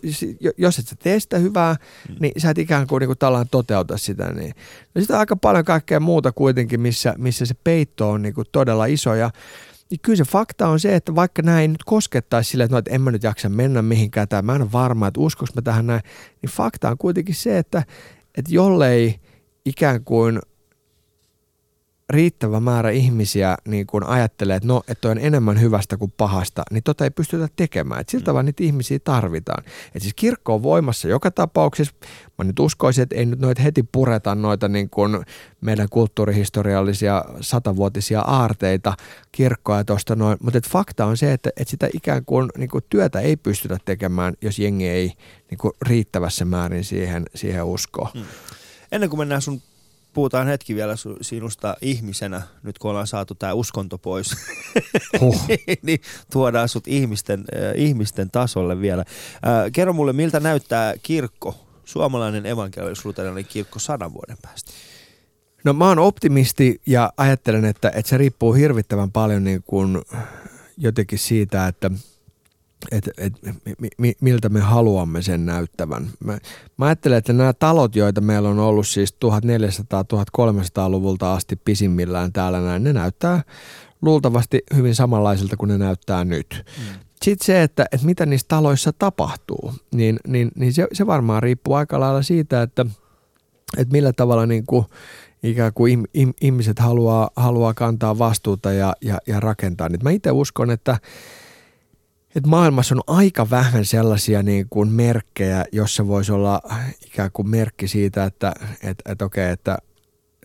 jos 0.56 0.78
et 0.78 0.88
sä 0.88 0.96
tee 1.02 1.20
sitä 1.20 1.38
hyvää, 1.38 1.76
hmm. 2.08 2.16
niin 2.20 2.32
sä 2.40 2.50
et 2.50 2.58
ikään 2.58 2.86
kuin, 2.86 3.00
niin 3.00 3.08
kuin 3.08 3.18
tällään 3.18 3.48
toteuta 3.50 3.98
sitä. 3.98 4.32
Niin. 4.32 4.54
No 4.94 5.00
sitten 5.00 5.14
on 5.14 5.20
aika 5.20 5.36
paljon 5.36 5.64
kaikkea 5.64 6.00
muuta 6.00 6.32
kuitenkin, 6.32 6.80
missä, 6.80 7.14
missä 7.18 7.46
se 7.46 7.54
peitto 7.64 8.10
on 8.10 8.22
niin 8.22 8.34
kuin 8.34 8.46
todella 8.52 8.86
iso. 8.86 9.14
Ja, 9.14 9.30
niin 9.90 10.00
kyllä 10.02 10.16
se 10.16 10.24
fakta 10.24 10.68
on 10.68 10.80
se, 10.80 10.96
että 10.96 11.14
vaikka 11.14 11.42
näin 11.42 11.60
ei 11.60 11.68
nyt 11.68 11.84
koskettaisi 11.84 12.50
sille, 12.50 12.64
että, 12.64 12.74
no, 12.74 12.78
että 12.78 12.90
en 12.90 13.00
mä 13.00 13.10
nyt 13.10 13.22
jaksa 13.22 13.48
mennä 13.48 13.82
mihinkään 13.82 14.28
tai 14.28 14.42
mä 14.42 14.54
en 14.54 14.62
ole 14.62 14.72
varma, 14.72 15.06
että 15.06 15.20
uskoks 15.20 15.54
mä 15.54 15.62
tähän 15.62 15.86
näin, 15.86 16.02
niin 16.42 16.50
fakta 16.50 16.90
on 16.90 16.98
kuitenkin 16.98 17.34
se, 17.34 17.58
että, 17.58 17.82
että 18.38 18.54
jollei 18.54 19.20
ikään 19.64 20.04
kuin 20.04 20.40
riittävä 22.10 22.60
määrä 22.60 22.90
ihmisiä 22.90 23.56
niin 23.68 23.86
kun 23.86 24.06
ajattelee, 24.06 24.56
että 24.56 24.68
no, 24.68 24.82
että 24.88 25.08
on 25.08 25.18
enemmän 25.18 25.60
hyvästä 25.60 25.96
kuin 25.96 26.14
pahasta, 26.16 26.62
niin 26.70 26.82
tota 26.82 27.04
ei 27.04 27.10
pystytä 27.10 27.48
tekemään. 27.56 28.00
Et 28.00 28.08
siltä 28.08 28.30
mm. 28.30 28.34
vaan 28.34 28.44
niitä 28.46 28.64
ihmisiä 28.64 28.98
tarvitaan. 29.04 29.64
Et 29.94 30.02
siis 30.02 30.14
kirkko 30.14 30.54
on 30.54 30.62
voimassa 30.62 31.08
joka 31.08 31.30
tapauksessa. 31.30 31.94
Mä 32.38 32.44
nyt 32.44 32.58
uskoisin, 32.58 33.02
että 33.02 33.16
ei 33.16 33.26
nyt 33.26 33.38
noita 33.38 33.62
heti 33.62 33.84
pureta 33.92 34.34
noita 34.34 34.68
niin 34.68 34.90
kuin 34.90 35.24
meidän 35.60 35.88
kulttuurihistoriallisia 35.90 37.24
satavuotisia 37.40 38.20
aarteita 38.20 38.94
kirkkoa 39.32 39.84
tuosta 39.84 40.16
noin. 40.16 40.38
Mutta 40.42 40.60
fakta 40.70 41.06
on 41.06 41.16
se, 41.16 41.32
että, 41.32 41.50
että 41.56 41.70
sitä 41.70 41.88
ikään 41.94 42.24
kuin, 42.24 42.48
niin 42.58 42.70
kuin 42.70 42.84
työtä 42.88 43.20
ei 43.20 43.36
pystytä 43.36 43.78
tekemään, 43.84 44.34
jos 44.42 44.58
jengi 44.58 44.88
ei 44.88 45.12
niin 45.50 45.58
kuin 45.58 45.72
riittävässä 45.82 46.44
määrin 46.44 46.84
siihen, 46.84 47.24
siihen 47.34 47.64
usko. 47.64 48.08
Hmm. 48.14 48.24
Ennen 48.92 49.10
kuin 49.10 49.18
mennään 49.18 49.42
sun 49.42 49.62
puhutaan 50.16 50.46
hetki 50.46 50.74
vielä 50.74 50.94
sinusta 51.20 51.76
ihmisenä, 51.82 52.42
nyt 52.62 52.78
kun 52.78 52.90
ollaan 52.90 53.06
saatu 53.06 53.34
tämä 53.34 53.52
uskonto 53.52 53.98
pois, 53.98 54.36
huh. 55.20 55.48
niin 55.82 56.00
tuodaan 56.32 56.68
sut 56.68 56.88
ihmisten, 56.88 57.40
äh, 57.40 57.72
ihmisten 57.74 58.30
tasolle 58.30 58.80
vielä. 58.80 59.00
Äh, 59.00 59.72
kerro 59.72 59.92
mulle, 59.92 60.12
miltä 60.12 60.40
näyttää 60.40 60.94
kirkko, 61.02 61.54
suomalainen 61.84 62.46
evankelis 62.46 63.02
kirkko 63.48 63.78
sadan 63.78 64.14
vuoden 64.14 64.36
päästä? 64.42 64.72
No 65.64 65.72
mä 65.72 65.88
oon 65.88 65.98
optimisti 65.98 66.80
ja 66.86 67.12
ajattelen, 67.16 67.64
että, 67.64 67.88
että 67.94 68.08
se 68.08 68.18
riippuu 68.18 68.52
hirvittävän 68.52 69.12
paljon 69.12 69.44
niin 69.44 69.62
kuin 69.66 70.02
jotenkin 70.76 71.18
siitä, 71.18 71.66
että 71.66 71.90
et, 72.90 73.10
et, 73.18 73.32
mi, 73.98 74.12
miltä 74.20 74.48
me 74.48 74.60
haluamme 74.60 75.22
sen 75.22 75.46
näyttävän. 75.46 76.10
Mä, 76.24 76.38
mä 76.76 76.86
ajattelen, 76.86 77.18
että 77.18 77.32
nämä 77.32 77.52
talot, 77.52 77.96
joita 77.96 78.20
meillä 78.20 78.48
on 78.48 78.58
ollut 78.58 78.86
siis 78.86 79.16
1400-1300-luvulta 79.24 81.32
asti 81.32 81.56
pisimmillään 81.56 82.32
täällä 82.32 82.60
näin, 82.60 82.84
ne 82.84 82.92
näyttää 82.92 83.42
luultavasti 84.02 84.62
hyvin 84.74 84.94
samanlaisilta 84.94 85.56
kuin 85.56 85.68
ne 85.68 85.78
näyttää 85.78 86.24
nyt. 86.24 86.64
Mm. 86.78 86.84
Sitten 87.22 87.46
se, 87.46 87.62
että, 87.62 87.86
että 87.92 88.06
mitä 88.06 88.26
niissä 88.26 88.46
taloissa 88.48 88.92
tapahtuu, 88.98 89.74
niin, 89.94 90.16
niin, 90.26 90.50
niin 90.54 90.72
se, 90.72 90.86
se 90.92 91.06
varmaan 91.06 91.42
riippuu 91.42 91.74
aika 91.74 92.00
lailla 92.00 92.22
siitä, 92.22 92.62
että, 92.62 92.86
että 93.76 93.92
millä 93.92 94.12
tavalla 94.12 94.46
niin 94.46 94.66
kuin 94.66 94.86
ikään 95.42 95.72
kuin 95.74 96.04
ihmiset 96.40 96.78
haluaa, 96.78 97.30
haluaa 97.36 97.74
kantaa 97.74 98.18
vastuuta 98.18 98.72
ja, 98.72 98.94
ja, 99.00 99.18
ja 99.26 99.40
rakentaa 99.40 99.88
niitä. 99.88 100.04
Mä 100.04 100.10
itse 100.10 100.30
uskon, 100.30 100.70
että, 100.70 100.98
että 102.36 102.48
maailmassa 102.48 102.94
on 102.94 103.16
aika 103.16 103.50
vähän 103.50 103.84
sellaisia 103.84 104.42
niin 104.42 104.66
kuin 104.70 104.88
merkkejä, 104.88 105.64
jossa 105.72 106.08
voisi 106.08 106.32
olla 106.32 106.60
ikään 107.06 107.30
kuin 107.32 107.48
merkki 107.48 107.88
siitä, 107.88 108.24
että, 108.24 108.54
että, 108.82 109.12
että 109.12 109.24
okei, 109.24 109.50
että 109.50 109.78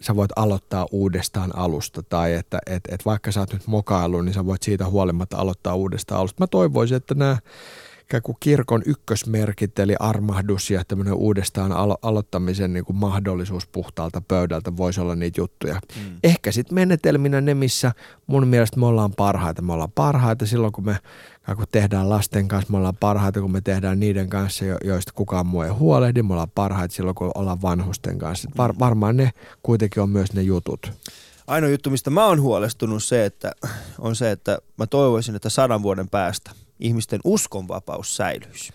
sä 0.02 0.16
voit 0.16 0.32
aloittaa 0.36 0.88
uudestaan 0.92 1.56
alusta 1.56 2.04
tai 2.04 2.34
että, 2.34 2.60
että, 2.66 2.96
että 2.96 3.06
vaikka 3.06 3.32
sä 3.32 3.39
oot 3.39 3.54
nyt 3.54 3.68
mokailu, 3.68 4.22
niin 4.22 4.34
sä 4.34 4.46
voit 4.46 4.64
siitä 4.64 4.86
huolimatta 4.86 5.38
aloittaa 5.38 5.76
uudestaan 5.76 6.20
alusta. 6.20 6.44
Mä 6.44 6.48
toivoisin, 6.48 6.98
että 6.98 7.16
nämä 7.16 7.38
ikään 8.12 8.22
kuin 8.22 8.38
kirkon 8.39 8.82
ykkösmerkit, 8.86 9.80
eli 9.80 9.95
armahdus 9.99 10.72
ja 10.72 10.84
tämmöinen 10.88 11.14
uudestaan 11.14 11.72
alo- 11.72 11.97
aloittamisen 12.01 12.74
niin 12.74 12.86
kuin 12.86 12.97
mahdollisuus 12.97 13.68
puhtaalta 13.68 14.22
pöydältä 14.28 14.78
voisi 14.78 15.01
olla 15.01 15.16
niitä 15.16 15.41
juttuja. 15.41 15.74
Mm. 15.74 16.18
Ehkä 16.24 16.51
sitten 16.51 16.76
menetelminä 16.76 17.41
ne, 17.41 17.53
missä 17.53 17.91
mun 18.28 18.47
mielestä 18.47 18.80
me 18.80 18.86
ollaan 18.86 19.14
parhaita. 19.14 19.62
Me 19.62 19.74
ollaan 19.74 19.91
parhaita 19.91 20.45
silloin, 20.45 20.74
kun 20.74 20.86
me 20.86 20.97
kun 21.55 21.66
tehdään 21.72 22.09
lasten 22.09 22.47
kanssa, 22.47 22.72
me 22.72 22.78
ollaan 22.78 22.97
parhaita, 22.99 23.41
kun 23.41 23.51
me 23.51 23.62
tehdään 23.62 23.99
niiden 23.99 24.30
kanssa, 24.30 24.66
joista 24.84 25.12
kukaan 25.16 25.45
muu 25.45 25.62
ei 25.62 25.70
huolehdi. 25.70 26.24
Me 26.24 26.34
ollaan 26.34 26.51
parhaita 26.55 26.95
silloin, 26.95 27.16
kun 27.16 27.32
ollaan 27.36 27.62
vanhusten 27.62 28.20
kanssa. 28.20 28.49
Var, 28.57 28.74
varmaan 28.80 29.18
ne 29.18 29.32
kuitenkin 29.64 30.03
on 30.03 30.09
myös 30.09 30.34
ne 30.34 30.41
jutut. 30.41 30.91
Ainoa 31.47 31.70
juttu, 31.70 31.89
mistä 31.89 32.09
mä 32.09 32.26
oon 32.26 32.41
huolestunut 32.41 33.03
se, 33.03 33.26
että, 33.26 33.51
on 33.99 34.16
se, 34.16 34.32
että 34.32 34.57
mä 34.78 34.88
toivoisin, 34.88 35.36
että 35.36 35.49
sadan 35.49 35.84
vuoden 35.84 36.09
päästä 36.09 36.51
ihmisten 36.82 37.19
uskonvapaus 37.23 38.15
säilyisi. 38.15 38.73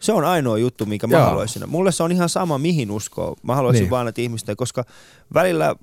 Se 0.00 0.12
on 0.12 0.24
ainoa 0.24 0.58
juttu, 0.58 0.86
minkä 0.86 1.06
mä 1.06 1.16
Joo. 1.16 1.26
haluaisin. 1.26 1.68
Mulle 1.68 1.92
se 1.92 2.02
on 2.02 2.12
ihan 2.12 2.28
sama, 2.28 2.58
mihin 2.58 2.90
uskoo. 2.90 3.36
Mä 3.42 3.54
haluaisin 3.54 3.82
niin. 3.82 3.90
vaan, 3.90 4.08
että 4.08 4.20
ihmisten, 4.20 4.56
koska 4.56 4.84
välillä, 5.34 5.76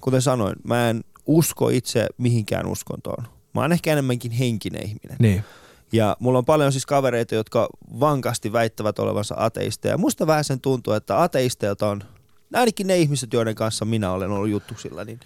kuten 0.00 0.22
sanoin, 0.22 0.56
mä 0.64 0.90
en 0.90 1.04
usko 1.26 1.68
itse 1.68 2.06
mihinkään 2.18 2.66
uskontoon. 2.66 3.24
Mä 3.54 3.60
oon 3.60 3.72
ehkä 3.72 3.92
enemmänkin 3.92 4.30
henkinen 4.30 4.82
ihminen. 4.82 5.16
Niin. 5.18 5.44
Ja 5.92 6.16
mulla 6.20 6.38
on 6.38 6.44
paljon 6.44 6.72
siis 6.72 6.86
kavereita, 6.86 7.34
jotka 7.34 7.68
vankasti 8.00 8.52
väittävät 8.52 8.98
olevansa 8.98 9.34
ateisteja. 9.38 9.98
Musta 9.98 10.26
vähän 10.26 10.44
sen 10.44 10.60
tuntuu, 10.60 10.92
että 10.92 11.22
ateisteilta 11.22 11.88
on, 11.88 12.02
ainakin 12.54 12.86
ne 12.86 12.98
ihmiset, 12.98 13.32
joiden 13.32 13.54
kanssa 13.54 13.84
minä 13.84 14.12
olen 14.12 14.30
ollut 14.30 14.50
juttusilla, 14.50 15.04
niin 15.04 15.20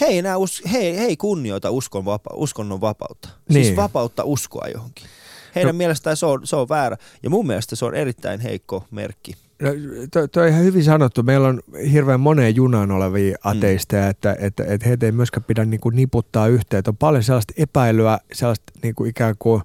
he 0.00 0.06
ei, 0.06 0.18
enää 0.18 0.36
us, 0.36 0.62
he, 0.72 0.78
he 0.78 1.04
ei 1.04 1.16
kunnioita 1.16 1.70
uskon 1.70 2.04
vapa, 2.04 2.30
uskonnon 2.34 2.80
vapautta. 2.80 3.28
Siis 3.28 3.40
niin. 3.48 3.64
Siis 3.64 3.76
vapautta 3.76 4.24
uskoa 4.24 4.68
johonkin. 4.74 5.06
Heidän 5.54 5.74
no. 5.74 5.78
mielestään 5.78 6.16
se 6.16 6.26
on, 6.26 6.46
se 6.46 6.56
on 6.56 6.68
väärä. 6.68 6.96
Ja 7.22 7.30
mun 7.30 7.46
mielestä 7.46 7.76
se 7.76 7.84
on 7.84 7.94
erittäin 7.94 8.40
heikko 8.40 8.84
merkki. 8.90 9.32
No, 9.62 9.70
toi, 10.12 10.28
toi 10.28 10.42
on 10.42 10.48
ihan 10.48 10.64
hyvin 10.64 10.84
sanottu. 10.84 11.22
Meillä 11.22 11.48
on 11.48 11.60
hirveän 11.92 12.20
moneen 12.20 12.56
junaan 12.56 12.90
olevia 12.90 13.36
mm. 13.44 13.50
ateisteja, 13.50 14.02
mm. 14.02 14.10
että, 14.10 14.36
että, 14.40 14.64
että 14.64 14.88
heitä 14.88 15.06
ei 15.06 15.12
myöskään 15.12 15.44
pidä 15.44 15.64
niin 15.64 15.80
kuin 15.80 15.96
niputtaa 15.96 16.46
yhteen. 16.46 16.78
Että 16.78 16.90
on 16.90 16.96
paljon 16.96 17.24
sellaista 17.24 17.54
epäilyä, 17.56 18.18
sellaista 18.32 18.72
niin 18.82 18.94
kuin 18.94 19.10
ikään 19.10 19.34
kuin 19.38 19.62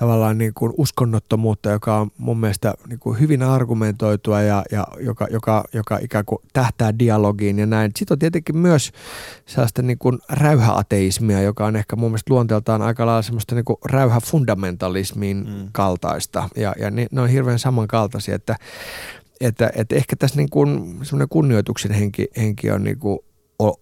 tavallaan 0.00 0.38
niin 0.38 0.54
kuin 0.54 0.72
uskonnottomuutta, 0.76 1.70
joka 1.70 1.96
on 1.96 2.10
mun 2.18 2.40
mielestä 2.40 2.74
niin 2.88 2.98
kuin 2.98 3.20
hyvin 3.20 3.42
argumentoitua 3.42 4.42
ja, 4.42 4.62
ja 4.72 4.86
joka, 5.00 5.26
joka, 5.30 5.64
joka 5.72 5.98
ikään 6.02 6.24
kuin 6.24 6.38
tähtää 6.52 6.98
dialogiin 6.98 7.58
ja 7.58 7.66
näin. 7.66 7.90
Sitten 7.98 8.14
on 8.14 8.18
tietenkin 8.18 8.56
myös 8.56 8.92
sellaista 9.46 9.82
niin 9.82 9.98
kuin 9.98 10.18
räyhäateismia, 10.28 11.42
joka 11.42 11.66
on 11.66 11.76
ehkä 11.76 11.96
mun 11.96 12.10
mielestä 12.10 12.34
luonteeltaan 12.34 12.82
aika 12.82 13.06
lailla 13.06 13.22
semmoista 13.22 13.54
niin 13.54 13.64
kuin 13.64 13.76
räyhäfundamentalismin 13.84 15.36
mm. 15.36 15.68
kaltaista 15.72 16.48
ja, 16.56 16.74
ja 16.78 16.90
ne, 16.90 17.06
ne 17.12 17.20
on 17.20 17.28
hirveän 17.28 17.58
samankaltaisia, 17.58 18.34
että 18.34 18.56
että, 19.40 19.70
että 19.74 19.96
ehkä 19.96 20.16
tässä 20.16 20.36
niin 20.36 20.50
kuin 20.50 20.98
semmoinen 21.02 21.28
kunnioituksen 21.28 21.92
henki, 21.92 22.28
henki 22.36 22.70
on 22.70 22.84
niin 22.84 22.98
kuin 22.98 23.18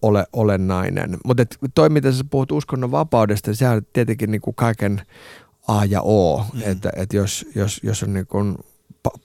ole 0.01 0.25
olennainen. 0.33 1.17
Mutta 1.25 1.43
toi, 1.75 1.89
mitä 1.89 2.11
sä 2.11 2.23
puhut 2.29 2.51
uskonnon 2.51 2.91
vapaudesta, 2.91 3.55
se 3.55 3.69
on 3.69 3.81
tietenkin 3.93 4.31
niin 4.31 4.41
kuin 4.41 4.55
kaiken 4.55 5.01
A 5.69 5.85
ja 5.85 6.01
O. 6.01 6.45
Mm. 6.53 6.61
Että, 6.65 6.89
että 6.95 7.17
jos, 7.17 7.45
jos, 7.55 7.79
jos 7.83 8.03
on 8.03 8.13
niin 8.13 8.27
kuin 8.27 8.57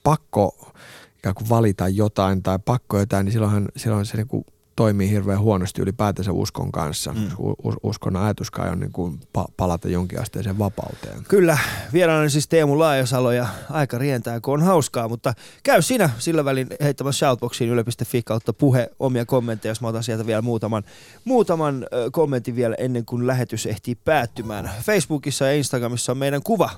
pakko 0.03 0.72
ikään 1.18 1.34
kuin 1.34 1.49
valita 1.49 1.88
jotain 1.88 2.42
tai 2.42 2.59
pakko 2.64 2.99
jotain, 2.99 3.24
niin 3.24 3.32
silloinhan, 3.32 3.68
silloin 3.76 4.07
se 4.07 4.16
niin 4.16 4.28
kuin 4.28 4.45
toimii 4.77 5.11
hirveän 5.11 5.41
huonosti 5.41 5.83
ylipäätänsä 5.83 6.33
uskon 6.33 6.72
kanssa. 6.72 7.12
Mm. 7.12 7.29
Uskon 7.83 8.16
ajatuskaan 8.16 8.70
on 8.70 8.81
niin 8.81 8.93
kuin 8.93 9.20
palata 9.57 9.89
jonkinasteiseen 9.89 10.59
vapauteen. 10.59 11.25
Kyllä, 11.29 11.59
vieraana 11.93 12.29
siis 12.29 12.49
Teemu 12.49 12.79
Laajasalo 12.79 13.33
ja 13.33 13.47
aika 13.70 13.99
rientää, 13.99 14.41
kun 14.41 14.55
on 14.55 14.62
hauskaa, 14.62 15.09
mutta 15.09 15.35
käy 15.62 15.83
sinä 15.83 16.11
sillä 16.18 16.45
välin 16.45 16.66
heittämässä 16.83 17.27
shoutboxiin 17.27 17.70
yle.fi 17.70 18.22
kautta 18.22 18.53
puhe 18.53 18.91
omia 18.99 19.25
kommentteja, 19.25 19.70
jos 19.70 19.81
mä 19.81 19.89
otan 19.89 20.03
sieltä 20.03 20.27
vielä 20.27 20.43
muutaman, 20.43 20.83
muutaman 21.25 21.87
kommentin 22.12 22.57
vielä 22.57 22.75
ennen 22.79 23.05
kuin 23.05 23.27
lähetys 23.27 23.66
ehtii 23.66 23.95
päättymään. 23.95 24.70
Facebookissa 24.83 25.45
ja 25.45 25.53
Instagramissa 25.53 26.12
on 26.12 26.18
meidän 26.18 26.43
kuva. 26.43 26.70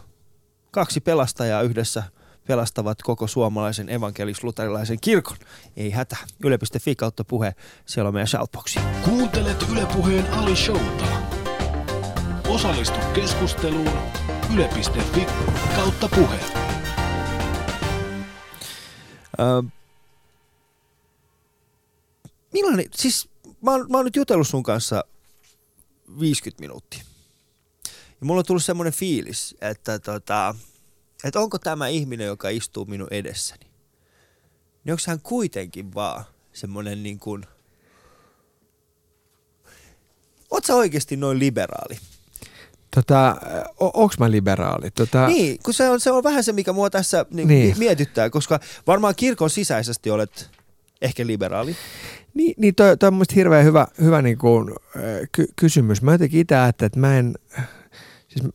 Kaksi 0.71 1.01
pelastajaa 1.01 1.63
yhdessä– 1.63 2.03
pelastavat 2.47 3.03
koko 3.03 3.27
suomalaisen 3.27 3.89
evankelis-luterilaisen 3.89 4.99
kirkon. 5.01 5.37
Ei 5.77 5.91
hätä. 5.91 6.17
Yle.fi 6.45 6.95
kautta 6.95 7.25
puhe. 7.25 7.55
Siellä 7.87 8.09
on 8.09 8.15
meidän 8.15 8.29
shoutboxi. 8.29 8.81
Kuuntelet 9.05 9.67
Yle 9.73 9.87
Puheen 9.87 10.33
Ali 10.33 10.57
Showta. 10.57 11.07
Osallistu 12.49 12.99
keskusteluun 13.15 13.91
yle.fi 14.55 15.27
kautta 15.77 16.09
puhe. 16.09 16.39
Öö, 19.41 19.63
millainen, 22.53 22.87
siis 22.95 23.29
mä 23.61 23.71
oon, 23.71 23.87
mä 23.91 23.97
oon 23.99 24.05
nyt 24.05 24.17
jutellut 24.17 24.49
sun 24.49 24.63
kanssa 24.63 25.05
50 26.21 26.61
minuuttia. 26.61 27.03
Ja 28.21 28.27
mulla 28.27 28.39
on 28.39 28.45
tullut 28.45 28.65
semmoinen 28.65 28.93
fiilis, 28.93 29.57
että 29.61 29.99
tota, 29.99 30.55
että 31.27 31.41
onko 31.41 31.59
tämä 31.59 31.89
ihminen, 31.89 32.27
joka 32.27 32.49
istuu 32.49 32.85
minun 32.85 33.09
edessäni, 33.11 33.67
niin 34.85 34.93
onko 34.93 35.03
hän 35.07 35.21
kuitenkin 35.23 35.95
vaan 35.95 36.25
semmoinen 36.53 37.03
niin 37.03 37.19
kuin, 37.19 37.47
oot 40.51 40.65
sä 40.65 40.75
oikeasti 40.75 41.17
noin 41.17 41.39
liberaali? 41.39 41.99
Tota, 42.95 43.37
onko 43.81 44.15
mä 44.19 44.31
liberaali? 44.31 44.91
Tota... 44.91 45.27
Niin, 45.27 45.59
kun 45.63 45.75
se 45.75 45.91
on, 45.91 46.01
se 46.01 46.11
on 46.11 46.25
vähän 46.25 46.45
se, 46.45 46.53
mikä 46.53 46.73
mua 46.73 46.91
tässä 46.91 47.27
niin, 47.31 47.49
niin. 47.49 47.79
mietittää, 47.79 48.31
koska 48.31 48.61
varmaan 48.87 49.15
kirkon 49.15 49.51
sisäisesti 49.51 50.11
olet 50.11 50.51
ehkä 51.03 51.27
liberaali. 51.27 51.77
Niin, 52.35 52.55
niin 52.57 52.75
toi, 52.75 52.97
toi 52.97 53.07
on 53.07 53.15
mun 53.15 53.25
hirveän 53.35 53.65
hyvä, 53.65 53.87
hyvä 54.01 54.23
niin 54.23 54.39
kuin, 54.39 54.75
ky- 55.33 55.49
kysymys. 55.57 56.03
Mä 56.03 56.13
jotenkin 56.13 56.41
itse 56.41 56.57
ajattelen, 56.57 56.87
että 56.87 57.01
mä 57.01 57.19
en, 57.19 57.35
siis 58.29 58.53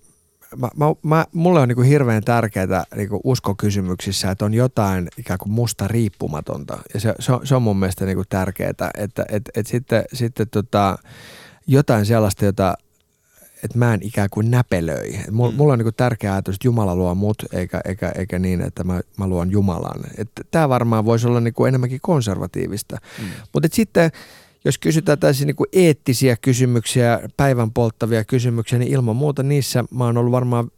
mä, 0.57 0.69
mä, 0.77 0.85
mä, 1.03 1.25
mulle 1.33 1.59
on 1.59 1.67
niin 1.67 1.83
hirveän 1.83 2.23
tärkeää 2.23 2.83
niin 2.95 3.09
uskokysymyksissä, 3.23 4.31
että 4.31 4.45
on 4.45 4.53
jotain 4.53 5.07
ikään 5.17 5.39
kuin 5.39 5.51
musta 5.51 5.87
riippumatonta. 5.87 6.77
Ja 6.93 6.99
se, 6.99 7.13
se, 7.19 7.31
on, 7.31 7.47
se 7.47 7.55
on 7.55 7.61
mun 7.61 7.77
mielestä 7.77 8.05
niin 8.05 8.23
tärkeää, 8.29 8.69
että 8.69 9.25
et, 9.29 9.49
et 9.55 9.67
sitten, 9.67 10.03
sitten 10.13 10.49
tota, 10.49 10.97
jotain 11.67 12.05
sellaista, 12.05 12.45
jota 12.45 12.73
että 13.63 13.77
mä 13.77 13.93
en 13.93 13.99
ikään 14.03 14.29
kuin 14.31 14.51
näpelöi. 14.51 15.19
mulla, 15.31 15.51
mm. 15.51 15.57
mulla 15.57 15.73
on 15.73 15.79
niin 15.79 15.93
tärkeää 15.97 16.33
ajatus, 16.33 16.55
että 16.55 16.67
Jumala 16.67 16.95
luo 16.95 17.15
mut, 17.15 17.37
eikä, 17.53 17.81
eikä, 17.85 18.11
eikä 18.15 18.39
niin, 18.39 18.61
että 18.61 18.83
mä, 18.83 19.01
mä 19.17 19.27
luon 19.27 19.51
Jumalan. 19.51 20.01
Tämä 20.51 20.69
varmaan 20.69 21.05
voisi 21.05 21.27
olla 21.27 21.39
niin 21.39 21.53
kuin 21.53 21.67
enemmänkin 21.67 21.99
konservatiivista. 22.01 22.97
Mm. 23.19 23.25
Mutta 23.53 23.69
sitten 23.71 24.11
jos 24.65 24.77
kysytään 24.77 25.19
tällaisia 25.19 25.45
niin 25.45 25.55
eettisiä 25.73 26.35
kysymyksiä, 26.41 27.19
päivän 27.37 27.71
polttavia 27.71 28.23
kysymyksiä, 28.23 28.79
niin 28.79 28.93
ilman 28.93 29.15
muuta 29.15 29.43
niissä 29.43 29.83
mä 29.91 30.05
oon 30.05 30.17
ollut 30.17 30.31
varmaan 30.31 30.71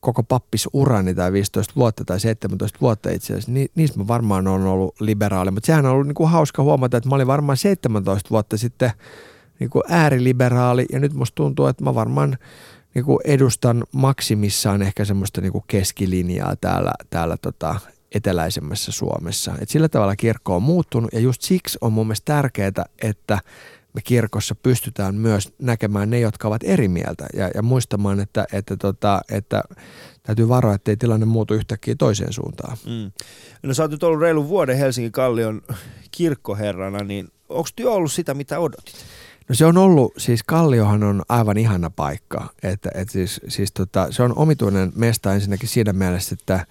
koko 0.00 0.22
pappisurani 0.22 1.14
tai 1.14 1.32
15 1.32 1.72
vuotta 1.76 2.04
tai 2.04 2.20
17 2.20 2.78
vuotta 2.80 3.10
itse 3.10 3.32
asiassa, 3.32 3.52
ni, 3.52 3.66
niissä 3.74 3.98
mä 3.98 4.06
varmaan 4.06 4.48
on 4.48 4.66
ollut 4.66 5.00
liberaali, 5.00 5.50
mutta 5.50 5.66
sehän 5.66 5.86
on 5.86 5.92
ollut 5.92 6.06
niin 6.06 6.14
kuin 6.14 6.30
hauska 6.30 6.62
huomata, 6.62 6.96
että 6.96 7.08
mä 7.08 7.14
olin 7.14 7.26
varmaan 7.26 7.56
17 7.56 8.30
vuotta 8.30 8.56
sitten 8.56 8.90
niin 9.58 9.70
kuin 9.70 9.82
ääriliberaali 9.88 10.86
ja 10.92 11.00
nyt 11.00 11.14
musta 11.14 11.34
tuntuu, 11.34 11.66
että 11.66 11.84
mä 11.84 11.94
varmaan 11.94 12.38
niin 12.94 13.04
kuin 13.04 13.18
edustan 13.24 13.84
maksimissaan 13.92 14.82
ehkä 14.82 15.04
semmoista 15.04 15.40
niin 15.40 15.52
kuin 15.52 15.64
keskilinjaa 15.66 16.56
täällä, 16.56 16.92
täällä 17.10 17.36
tota, 17.36 17.80
eteläisemmässä 18.14 18.92
Suomessa. 18.92 19.54
Et 19.60 19.68
sillä 19.68 19.88
tavalla 19.88 20.16
kirkko 20.16 20.56
on 20.56 20.62
muuttunut 20.62 21.12
ja 21.12 21.20
just 21.20 21.42
siksi 21.42 21.78
on 21.80 21.92
mun 21.92 22.06
mielestä 22.06 22.32
tärkeää, 22.34 22.84
että 23.02 23.38
me 23.92 24.00
kirkossa 24.04 24.54
pystytään 24.54 25.14
myös 25.14 25.52
näkemään 25.58 26.10
ne, 26.10 26.20
jotka 26.20 26.48
ovat 26.48 26.62
eri 26.64 26.88
mieltä 26.88 27.26
ja, 27.34 27.50
ja 27.54 27.62
muistamaan, 27.62 28.20
että, 28.20 28.46
että, 28.52 28.76
tota, 28.76 29.20
että 29.30 29.62
täytyy 30.22 30.48
varoa, 30.48 30.74
ettei 30.74 30.96
tilanne 30.96 31.26
muutu 31.26 31.54
yhtäkkiä 31.54 31.94
toiseen 31.94 32.32
suuntaan. 32.32 32.76
Mm. 32.86 33.12
No 33.62 33.74
sä 33.74 33.82
oot 33.82 33.90
nyt 33.90 34.02
ollut 34.02 34.20
reilun 34.20 34.48
vuoden 34.48 34.78
Helsingin 34.78 35.12
Kallion 35.12 35.62
kirkkoherrana, 36.10 36.98
niin 36.98 37.28
onko 37.48 37.68
työ 37.76 37.90
ollut 37.90 38.12
sitä, 38.12 38.34
mitä 38.34 38.58
odotit? 38.58 38.94
No 39.48 39.54
se 39.54 39.66
on 39.66 39.76
ollut, 39.76 40.12
siis 40.16 40.42
Kalliohan 40.42 41.02
on 41.02 41.22
aivan 41.28 41.58
ihana 41.58 41.90
paikka. 41.90 42.50
Että, 42.62 42.90
et 42.94 43.08
siis, 43.08 43.40
siis 43.48 43.72
tota, 43.72 44.06
se 44.10 44.22
on 44.22 44.38
omituinen 44.38 44.92
mesta 44.94 45.34
ensinnäkin 45.34 45.68
siinä 45.68 45.92
mielessä, 45.92 46.36
että 46.40 46.66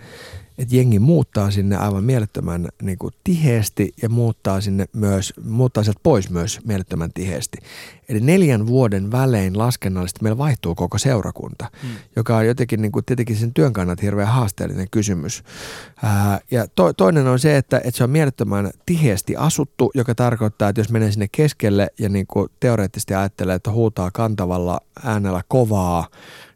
että 0.59 0.75
jengi 0.75 0.99
muuttaa 0.99 1.51
sinne 1.51 1.77
aivan 1.77 2.03
mielettömän 2.03 2.67
niin 2.81 2.97
kuin, 2.97 3.13
tiheesti 3.23 3.93
ja 4.01 4.09
muuttaa 4.09 4.61
sinne 4.61 4.85
myös, 4.93 5.33
muuttaa 5.43 5.83
sieltä 5.83 5.99
pois 6.03 6.29
myös 6.29 6.59
mielettömän 6.65 7.13
tiheesti. 7.13 7.57
Eli 8.09 8.19
neljän 8.19 8.67
vuoden 8.67 9.11
välein 9.11 9.57
laskennallisesti 9.57 10.23
meillä 10.23 10.37
vaihtuu 10.37 10.75
koko 10.75 10.97
seurakunta, 10.97 11.69
hmm. 11.81 11.89
joka 12.15 12.37
on 12.37 12.47
jotenkin 12.47 12.81
niin 12.81 12.91
kuin, 12.91 13.05
tietenkin 13.05 13.35
sen 13.35 13.53
työn 13.53 13.73
kannalta 13.73 14.01
hirveän 14.01 14.27
haasteellinen 14.27 14.87
kysymys. 14.91 15.43
Ää, 16.03 16.39
ja 16.51 16.67
to, 16.67 16.93
toinen 16.93 17.27
on 17.27 17.39
se, 17.39 17.57
että, 17.57 17.77
että 17.77 17.97
se 17.97 18.03
on 18.03 18.09
mielettömän 18.09 18.71
tiheesti 18.85 19.35
asuttu, 19.35 19.91
joka 19.93 20.15
tarkoittaa, 20.15 20.69
että 20.69 20.81
jos 20.81 20.89
menee 20.89 21.11
sinne 21.11 21.27
keskelle 21.31 21.87
ja 21.99 22.09
niin 22.09 22.27
kuin, 22.27 22.49
teoreettisesti 22.59 23.13
ajattelee, 23.13 23.55
että 23.55 23.71
huutaa 23.71 24.11
kantavalla 24.11 24.81
äänellä 25.03 25.41
kovaa, 25.47 26.07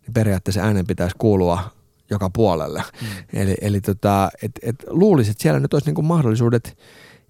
niin 0.02 0.14
periaatteessa 0.14 0.62
äänen 0.62 0.88
pitäisi 0.88 1.16
kuulua 1.18 1.73
joka 2.14 2.30
puolelle. 2.30 2.84
Mm. 3.02 3.08
Eli, 3.42 3.56
eli 3.62 3.82
tota, 3.82 4.30
et, 4.44 4.52
et 4.62 4.76
luulisin, 4.88 5.32
että 5.32 5.42
siellä 5.42 5.60
nyt 5.60 5.74
olisi 5.74 5.88
niinku 5.88 6.02
mahdollisuudet 6.02 6.78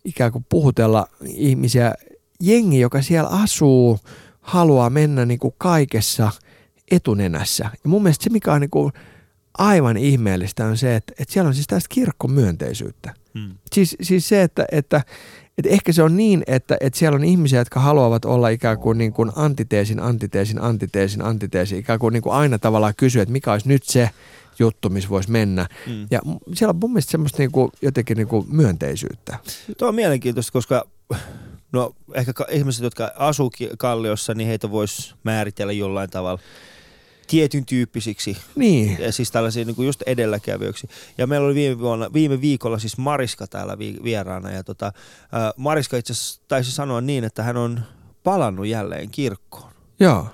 ikään 0.05 0.31
kuin 0.31 0.45
puhutella 0.49 1.07
ihmisiä. 1.25 1.93
Jengi, 2.39 2.79
joka 2.79 3.01
siellä 3.01 3.29
asuu, 3.29 3.99
haluaa 4.41 4.89
mennä 4.89 5.25
niinku 5.25 5.55
kaikessa 5.57 6.31
etunenässä. 6.91 7.63
Ja 7.83 7.89
mun 7.89 8.03
mielestä 8.03 8.23
se, 8.23 8.29
mikä 8.29 8.53
on 8.53 8.61
niinku 8.61 8.91
aivan 9.57 9.97
ihmeellistä, 9.97 10.65
on 10.65 10.77
se, 10.77 10.95
että, 10.95 11.13
että 11.19 11.33
siellä 11.33 11.47
on 11.47 11.53
siis 11.53 11.67
tästä 11.67 11.89
kirkkomyönteisyyttä. 11.89 13.13
Hmm. 13.39 13.51
Siis, 13.73 13.95
siis 14.01 14.29
se, 14.29 14.41
että, 14.43 14.65
että, 14.71 15.01
että 15.57 15.69
ehkä 15.69 15.91
se 15.91 16.03
on 16.03 16.17
niin, 16.17 16.43
että, 16.47 16.77
että 16.81 16.99
siellä 16.99 17.15
on 17.15 17.23
ihmisiä, 17.23 17.59
jotka 17.59 17.79
haluavat 17.79 18.25
olla 18.25 18.49
ikään 18.49 18.77
kuin, 18.77 18.97
niin 18.97 19.13
kuin 19.13 19.31
antiteesin, 19.35 19.99
antiteesin, 19.99 20.61
antiteesin, 20.61 21.21
antiteesin, 21.21 21.79
ikään 21.79 21.99
kuin, 21.99 22.13
niin 22.13 22.23
kuin 22.23 22.33
aina 22.33 22.59
tavallaan 22.59 22.93
kysyä, 22.97 23.21
että 23.21 23.31
mikä 23.31 23.51
olisi 23.51 23.67
nyt 23.67 23.83
se, 23.83 24.09
juttu, 24.59 24.89
missä 24.89 25.09
voisi 25.09 25.31
mennä. 25.31 25.67
Mm. 25.87 26.07
Ja 26.11 26.21
siellä 26.53 26.71
on 26.71 26.79
mun 26.81 26.91
mielestä 26.91 27.11
semmoista 27.11 27.37
niinku, 27.37 27.71
jotenkin 27.81 28.17
niinku 28.17 28.45
myönteisyyttä. 28.49 29.37
Tuo 29.77 29.87
on 29.87 29.95
mielenkiintoista, 29.95 30.51
koska 30.51 30.85
no 31.71 31.95
ehkä 32.13 32.33
ihmiset, 32.49 32.83
jotka 32.83 33.11
asuu 33.15 33.51
Kalliossa, 33.77 34.33
niin 34.33 34.47
heitä 34.47 34.71
voisi 34.71 35.13
määritellä 35.23 35.73
jollain 35.73 36.09
tavalla 36.09 36.39
tietyn 37.27 37.65
tyyppisiksi. 37.65 38.37
Niin. 38.55 38.97
Ja 38.99 39.11
siis 39.11 39.31
tällaisia 39.31 39.65
niin 39.65 39.75
kuin 39.75 39.85
just 39.85 40.01
edelläkävijöiksi. 40.01 40.87
Ja 41.17 41.27
meillä 41.27 41.45
oli 41.45 41.55
viime, 41.55 41.79
vuonna, 41.79 42.13
viime 42.13 42.41
viikolla 42.41 42.79
siis 42.79 42.97
Mariska 42.97 43.47
täällä 43.47 43.79
vi, 43.79 43.97
vieraana. 44.03 44.51
Ja 44.51 44.63
tota, 44.63 44.85
äh, 44.85 45.53
Mariska 45.57 45.97
itse 45.97 46.13
asiassa 46.13 46.41
taisi 46.47 46.71
sanoa 46.71 47.01
niin, 47.01 47.23
että 47.23 47.43
hän 47.43 47.57
on 47.57 47.81
palannut 48.23 48.67
jälleen 48.67 49.09
kirkkoon. 49.09 49.71
Joo. 49.99 50.27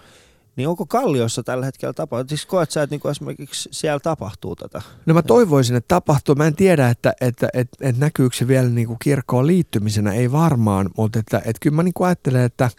Niin 0.60 0.70
onko 0.70 0.86
Kalliossa 0.86 1.44
tällä 1.44 1.66
hetkellä 1.66 1.94
tapahtunut? 1.94 2.30
Siis 2.30 2.46
koet 2.46 2.72
sä, 2.72 2.84
että 2.84 2.96
niin 2.96 3.12
esimerkiksi 3.12 3.70
siellä 3.72 4.00
tapahtuu 4.00 4.56
tätä? 4.56 4.82
No 5.06 5.14
mä 5.14 5.22
toivoisin, 5.22 5.76
että 5.76 5.88
tapahtuu. 5.88 6.36
Mä 6.36 6.48
en 6.48 6.56
tiedä, 6.56 6.90
että, 6.90 7.14
että, 7.22 7.50
että, 7.54 7.78
että 7.82 8.00
näkyykö 8.00 8.36
se 8.36 8.48
vielä 8.48 8.70
niin 8.70 8.88
kuin 8.88 9.00
kirkkoon 9.02 9.48
liittymisenä, 9.48 10.14
ei 10.14 10.32
varmaan, 10.32 10.90
mutta 10.98 11.20
että, 11.20 11.38
että 11.38 11.60
kyllä 11.62 11.76
mä 11.76 11.84
niin 11.84 11.94
kuin 11.94 12.08
ajattelen, 12.08 12.42
että, 12.42 12.70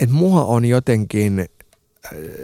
että 0.00 0.14
mua 0.14 0.44
on 0.44 0.64
jotenkin 0.64 1.40
äh, 1.40 1.48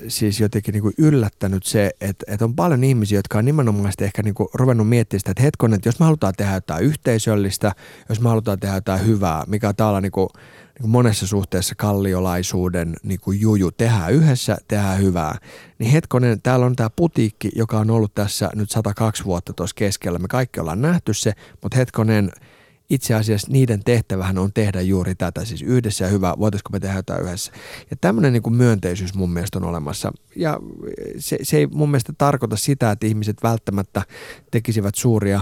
siis 0.09 0.41
jotenkin 0.41 0.73
niin 0.73 0.83
kuin 0.83 0.95
yllättänyt 0.99 1.65
se, 1.65 1.91
että, 2.01 2.25
että 2.29 2.45
on 2.45 2.57
paljon 2.57 2.85
ihmisiä, 2.85 3.19
jotka 3.19 3.39
on 3.39 3.45
nimenomaan 3.45 3.93
ehkä 4.01 4.23
niin 4.23 4.35
kuin 4.35 4.49
ruvennut 4.55 4.89
miettimään 4.89 5.21
sitä, 5.21 5.31
että 5.31 5.43
hetkonen, 5.43 5.77
että 5.77 5.89
jos 5.89 5.99
me 5.99 6.05
halutaan 6.05 6.35
tehdä 6.37 6.55
jotain 6.55 6.85
yhteisöllistä, 6.85 7.73
jos 8.09 8.21
me 8.21 8.29
halutaan 8.29 8.61
tehdä 8.61 8.75
jotain 8.75 9.07
hyvää, 9.07 9.45
mikä 9.47 9.69
on 9.69 9.77
täällä 9.77 10.01
niin 10.01 10.13
kuin 10.13 10.29
niin 10.81 10.91
monessa 10.91 11.27
suhteessa 11.27 11.75
kalliolaisuuden 11.75 12.97
niin 13.03 13.21
kuin 13.21 13.41
juju. 13.41 13.71
Tehdään 13.71 14.13
yhdessä, 14.13 14.57
tehdään 14.69 14.99
hyvää. 14.99 15.39
Niin 15.79 15.91
hetkonen, 15.91 16.43
täällä 16.43 16.67
on 16.67 16.77
tämä 16.77 16.91
putiikki, 16.91 17.51
joka 17.57 17.79
on 17.79 17.91
ollut 17.91 18.15
tässä 18.15 18.51
nyt 18.55 18.71
102 18.71 19.25
vuotta 19.25 19.53
tuossa 19.53 19.75
keskellä. 19.75 20.19
Me 20.19 20.29
kaikki 20.29 20.61
ollaan 20.61 20.83
nähty 20.83 21.15
se, 21.15 21.33
mutta 21.63 21.79
hetkonen, 21.79 22.31
itse 22.91 23.15
asiassa 23.15 23.53
niiden 23.53 23.85
tehtävähän 23.85 24.39
on 24.39 24.53
tehdä 24.53 24.81
juuri 24.81 25.15
tätä, 25.15 25.45
siis 25.45 25.63
yhdessä 25.63 26.05
ja 26.05 26.11
hyvää, 26.11 26.35
voitaisiko 26.39 26.71
me 26.73 26.81
tehdä 26.81 26.97
jotain 26.97 27.23
yhdessä. 27.23 27.53
Ja 27.91 27.97
tämmöinen 28.01 28.33
niin 28.33 28.43
kuin 28.43 28.57
myönteisyys 28.57 29.15
mun 29.15 29.31
mielestä 29.31 29.59
on 29.59 29.65
olemassa. 29.65 30.13
Ja 30.37 30.61
se, 31.19 31.39
se 31.43 31.57
ei 31.57 31.67
mun 31.67 31.91
mielestä 31.91 32.13
tarkoita 32.19 32.57
sitä, 32.57 32.91
että 32.91 33.07
ihmiset 33.07 33.37
välttämättä 33.43 34.03
tekisivät 34.51 34.95
suuria 34.95 35.41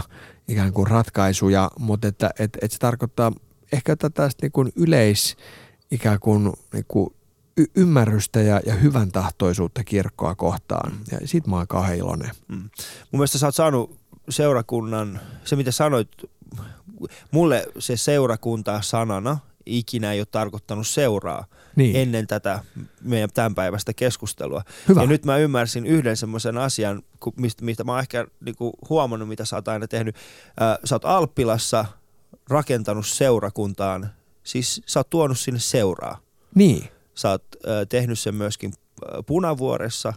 ikään 0.49 0.73
kuin 0.73 0.87
ratkaisuja, 0.87 1.71
mutta 1.79 2.09
että, 2.09 2.31
että, 2.39 2.59
että 2.63 2.75
se 2.75 2.79
tarkoittaa 2.79 3.33
ehkä 3.75 3.97
tätä 3.97 4.31
niin 4.43 4.53
kuin 4.53 4.73
yleis 4.77 5.37
ikään 5.91 6.21
kuin, 6.21 6.53
niin 6.73 6.85
kuin 6.89 7.15
y- 7.57 7.71
ymmärrystä 7.75 8.41
ja, 8.41 8.61
ja 8.67 8.75
hyvän 8.75 9.13
tahtoisuutta 9.13 9.85
kirkkoa 9.85 10.35
kohtaan. 10.35 10.93
Ja 11.13 11.19
siitä 11.25 11.51
mä 11.51 11.57
oon 11.57 11.67
kauhean 11.67 11.99
iloinen. 11.99 12.31
Mm. 12.49 12.57
Mun 12.57 12.71
mielestä 13.13 13.39
sä 13.39 13.47
oot 13.47 13.55
saanut 13.55 13.97
seurakunnan, 14.29 15.21
se 15.45 15.57
mitä 15.57 15.71
sanoit, 15.71 16.09
mulle 17.31 17.67
se 17.79 17.97
seurakunta 17.97 18.83
sanana 18.83 19.39
ikinä 19.67 20.13
ei 20.13 20.21
ole 20.21 20.27
tarkoittanut 20.31 20.87
seuraa 20.87 21.45
niin. 21.77 21.97
ennen 21.97 22.27
tätä 22.27 22.61
meidän 23.03 23.31
tämän 23.35 23.55
päivästä 23.55 23.93
keskustelua. 23.93 24.63
Hyvä. 24.89 25.01
Ja 25.01 25.07
nyt 25.07 25.25
mä 25.25 25.37
ymmärsin 25.37 25.87
yhden 25.87 26.17
semmoisen 26.17 26.59
asian, 26.59 27.03
mistä, 27.37 27.65
mistä 27.65 27.85
mä 27.85 27.93
oon 27.93 28.01
ehkä 28.01 28.27
niinku 28.45 28.73
huomannut, 28.89 29.29
mitä 29.29 29.45
sä 29.45 29.57
oot 29.57 29.69
aina 29.69 29.89
tehnyt. 29.89 30.17
Äh, 30.17 30.79
sä 30.85 30.95
oot 30.95 31.05
Alppilassa– 31.05 31.85
rakentanut 32.49 33.07
seurakuntaan, 33.07 34.11
siis 34.43 34.83
sä 34.87 35.01
oot 35.01 35.11
tuonut 35.11 35.39
sinne 35.39 35.61
seuraa. 35.61 36.19
Niin. 36.55 36.89
Sä 37.15 37.31
oot 37.31 37.45
äh, 37.55 37.73
tehnyt 37.89 38.19
sen 38.19 38.35
myöskin 38.35 38.73
Punavuoressa 39.27 40.13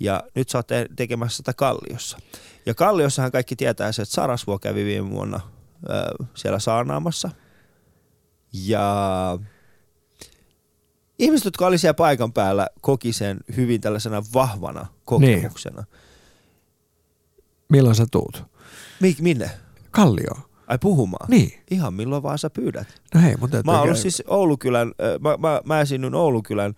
ja 0.00 0.22
nyt 0.34 0.48
sä 0.48 0.58
oot 0.58 0.66
te- 0.66 0.86
tekemässä 0.96 1.36
sitä 1.36 1.52
Kalliossa. 1.52 2.18
Ja 2.66 2.74
Kalliossahan 2.74 3.32
kaikki 3.32 3.56
tietää 3.56 3.92
se, 3.92 4.02
että 4.02 4.14
Sarasvuo 4.14 4.58
kävi 4.58 4.84
viime 4.84 5.10
vuonna 5.10 5.40
äh, 5.90 6.28
siellä 6.34 6.58
saarnaamassa. 6.58 7.30
Ja 8.52 9.38
ihmiset, 11.18 11.44
jotka 11.44 11.66
oli 11.66 11.78
siellä 11.78 11.94
paikan 11.94 12.32
päällä, 12.32 12.68
koki 12.80 13.12
sen 13.12 13.38
hyvin 13.56 13.80
tällaisena 13.80 14.22
vahvana 14.34 14.86
kokemuksena. 15.04 15.82
Niin. 15.82 16.00
Milloin 17.68 17.96
sä 17.96 18.06
tuut? 18.10 18.44
Mik, 19.00 19.20
minne? 19.20 19.50
Kallio. 19.90 20.51
Ai 20.72 20.78
puhumaan? 20.78 21.30
Niin. 21.30 21.52
Ihan 21.70 21.94
milloin 21.94 22.22
vaan 22.22 22.38
sä 22.38 22.50
pyydät. 22.50 22.88
No 23.14 23.20
hei, 23.20 23.36
mutta... 23.36 23.62
Mä 23.64 23.72
oon 23.72 23.82
ollut 23.82 23.98
siis 23.98 24.22
Oulukylän, 24.26 24.92
mä, 25.20 25.36
mä, 25.36 25.60
mä 25.64 25.80
esiinnyin 25.80 26.14
Oulukylän 26.14 26.74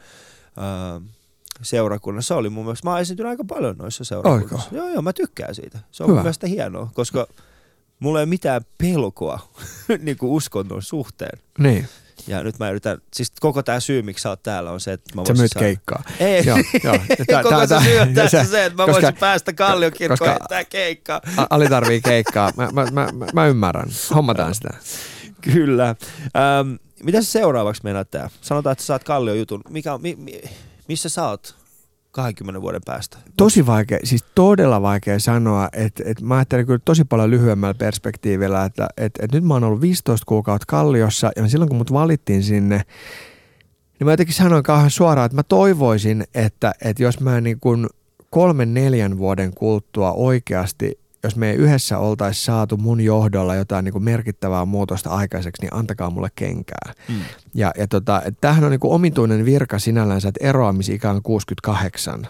äh, 0.59 1.03
seurakunnassa. 1.63 2.29
Se 2.29 2.35
oli 2.35 2.51
mun 2.51 2.65
mielestä, 2.65 2.87
mä 2.87 2.91
oon 2.91 3.01
esiintynyt 3.01 3.31
aika 3.31 3.45
paljon 3.45 3.77
noissa 3.79 4.05
seurakunnissa. 4.05 4.57
Oiko? 4.57 4.77
Joo, 4.77 4.89
joo, 4.89 5.03
mä 5.03 5.13
tykkään 5.13 5.55
siitä. 5.55 5.79
Se 5.91 6.03
on 6.03 6.07
Hyvä. 6.07 6.17
mun 6.17 6.23
mielestä 6.23 6.47
hienoa, 6.47 6.91
koska 6.95 7.27
mulla 8.01 8.19
ei 8.19 8.23
ole 8.23 8.29
mitään 8.29 8.63
pelkoa 8.79 9.49
niin 10.03 10.17
kuin 10.17 10.31
uskonnon 10.31 10.83
suhteen. 10.83 11.39
Niin. 11.59 11.89
Ja 12.27 12.43
nyt 12.43 12.59
mä 12.59 12.71
yritän, 12.71 12.99
siis 13.13 13.33
koko 13.41 13.63
tämä 13.63 13.81
syy, 13.81 14.03
miksi 14.03 14.23
sä 14.23 14.29
oot 14.29 14.43
täällä 14.43 14.71
on 14.71 14.81
se, 14.81 14.93
että 14.93 15.15
mä 15.15 15.17
voisin 15.17 15.37
Sä 15.37 15.43
myyt 15.43 15.53
saada... 15.53 15.67
keikkaa. 15.67 16.03
Ei, 16.21 16.47
joo, 16.47 16.59
joo. 16.85 16.99
Tää, 17.27 17.43
koko 17.43 17.67
tää, 17.67 17.81
se 17.81 17.85
syy 17.85 17.99
on 17.99 18.15
tässä 18.15 18.45
se, 18.45 18.65
että 18.65 18.83
mä 18.83 18.87
koska, 18.87 19.03
voisin 19.03 19.21
päästä 19.21 19.53
Kalliokirkkoon 19.53 20.31
ja 20.31 20.39
tää 20.49 20.65
keikkaa. 20.65 21.21
Ali 21.51 21.69
tarvii 21.69 22.01
keikkaa. 22.01 22.51
Mä, 22.57 22.69
mä, 22.73 22.85
mä, 22.85 23.09
mä, 23.13 23.27
mä 23.35 23.47
ymmärrän. 23.47 23.89
Hommataan 24.15 24.55
sitä. 24.55 24.69
Kyllä. 25.41 25.89
Ähm, 25.89 26.75
mitä 27.03 27.23
se 27.23 27.31
seuraavaksi 27.31 27.85
meinaat 27.85 28.11
tää? 28.11 28.31
Sanotaan, 28.41 28.73
että 28.73 28.83
sä 28.83 28.87
saat 28.87 29.05
Kallion 29.05 29.39
jutun. 29.39 29.61
Mikä, 29.71 29.99
mi, 29.99 30.17
mi, 30.19 30.43
missä 30.89 31.09
sä 31.09 31.29
oot? 31.29 31.64
20 32.15 32.63
vuoden 32.63 32.81
päästä? 32.87 33.19
Tosi 33.37 33.67
vaikea, 33.67 33.99
siis 34.05 34.25
todella 34.35 34.83
vaikea 34.83 35.19
sanoa, 35.19 35.69
että, 35.73 36.03
että 36.07 36.25
mä 36.25 36.37
ajattelen 36.37 36.67
kyllä 36.67 36.79
tosi 36.85 37.05
paljon 37.05 37.31
lyhyemmällä 37.31 37.75
perspektiivillä, 37.75 38.65
että, 38.65 38.89
että, 38.97 39.25
että 39.25 39.37
nyt 39.37 39.45
mä 39.45 39.55
oon 39.55 39.65
ollut 39.65 39.81
15 39.81 40.25
kuukautta 40.27 40.65
Kalliossa 40.69 41.31
ja 41.37 41.49
silloin 41.49 41.69
kun 41.69 41.79
mut 41.79 41.93
valittiin 41.93 42.43
sinne, 42.43 42.77
niin 43.99 44.05
mä 44.05 44.13
jotenkin 44.13 44.35
sanoin 44.35 44.63
kauhean 44.63 44.91
suoraan, 44.91 45.27
että 45.27 45.37
mä 45.37 45.43
toivoisin, 45.43 46.25
että, 46.35 46.73
että 46.85 47.03
jos 47.03 47.21
mä 47.21 47.41
niin 47.41 47.61
kuin 47.61 47.87
kolmen 48.31 48.75
neljän 48.75 49.19
vuoden 49.19 49.55
kuluttua 49.55 50.13
oikeasti 50.13 50.99
jos 51.25 51.37
me 51.37 51.53
yhdessä 51.53 51.99
oltaisiin 51.99 52.45
saatu 52.45 52.77
mun 52.77 53.01
johdolla 53.01 53.55
jotain 53.55 53.85
niin 53.85 53.93
kuin 53.93 54.05
merkittävää 54.05 54.65
muutosta 54.65 55.11
aikaiseksi, 55.11 55.63
niin 55.63 55.75
antakaa 55.75 56.11
mulle 56.11 56.29
kenkää. 56.35 56.93
Mm. 57.09 57.15
Ja, 57.55 57.73
ja 57.79 57.89
tota, 57.89 58.23
tämähän 58.41 58.65
on 58.65 58.71
niin 58.71 58.81
omituinen 58.83 59.45
virka 59.45 59.79
sinällänsä, 59.79 60.29
että 60.29 60.49
eroamisikä 60.49 61.11
on 61.11 61.23
68, 61.23 62.27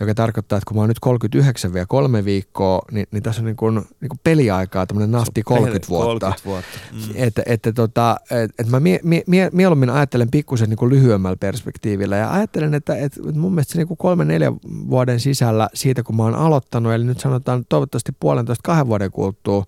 joka 0.00 0.14
tarkoittaa, 0.14 0.56
että 0.58 0.68
kun 0.68 0.76
mä 0.76 0.80
oon 0.80 0.88
nyt 0.88 1.00
39 1.00 1.72
vielä 1.72 1.86
kolme 1.88 2.24
viikkoa, 2.24 2.82
niin, 2.92 3.06
niin 3.10 3.22
tässä 3.22 3.40
on 3.40 3.46
niin 3.46 3.56
kuin, 3.56 3.74
niin 3.74 4.08
kuin 4.08 4.20
peliaikaa 4.24 4.86
tämmöinen 4.86 5.10
nafti 5.10 5.42
30 5.42 5.88
vuotta. 5.88 6.26
30 6.26 6.42
vuotta. 6.44 6.78
Mm. 6.92 7.14
Että, 7.14 7.42
että, 7.46 7.72
tota, 7.72 8.16
et, 8.30 8.50
et 8.58 8.68
mä 8.68 8.80
mie, 8.80 9.00
mie, 9.02 9.22
mie, 9.26 9.50
mieluummin 9.52 9.90
ajattelen 9.90 10.30
pikkusen 10.30 10.70
niin 10.70 10.90
lyhyemmällä 10.90 11.36
perspektiivillä 11.36 12.16
ja 12.16 12.32
ajattelen, 12.32 12.74
että, 12.74 12.96
että 12.96 13.22
mun 13.32 13.52
mielestä 13.52 13.72
se 13.72 13.78
niin 13.78 13.88
kuin 13.88 13.98
kolme 13.98 14.24
neljä 14.24 14.52
vuoden 14.90 15.20
sisällä 15.20 15.68
siitä, 15.74 16.02
kun 16.02 16.16
mä 16.16 16.22
oon 16.22 16.34
aloittanut, 16.34 16.92
eli 16.92 17.04
nyt 17.04 17.20
sanotaan 17.20 17.64
toivottavasti 17.68 18.12
puolentoista 18.20 18.62
kahden 18.66 18.86
vuoden 18.86 19.10
kuluttua, 19.10 19.64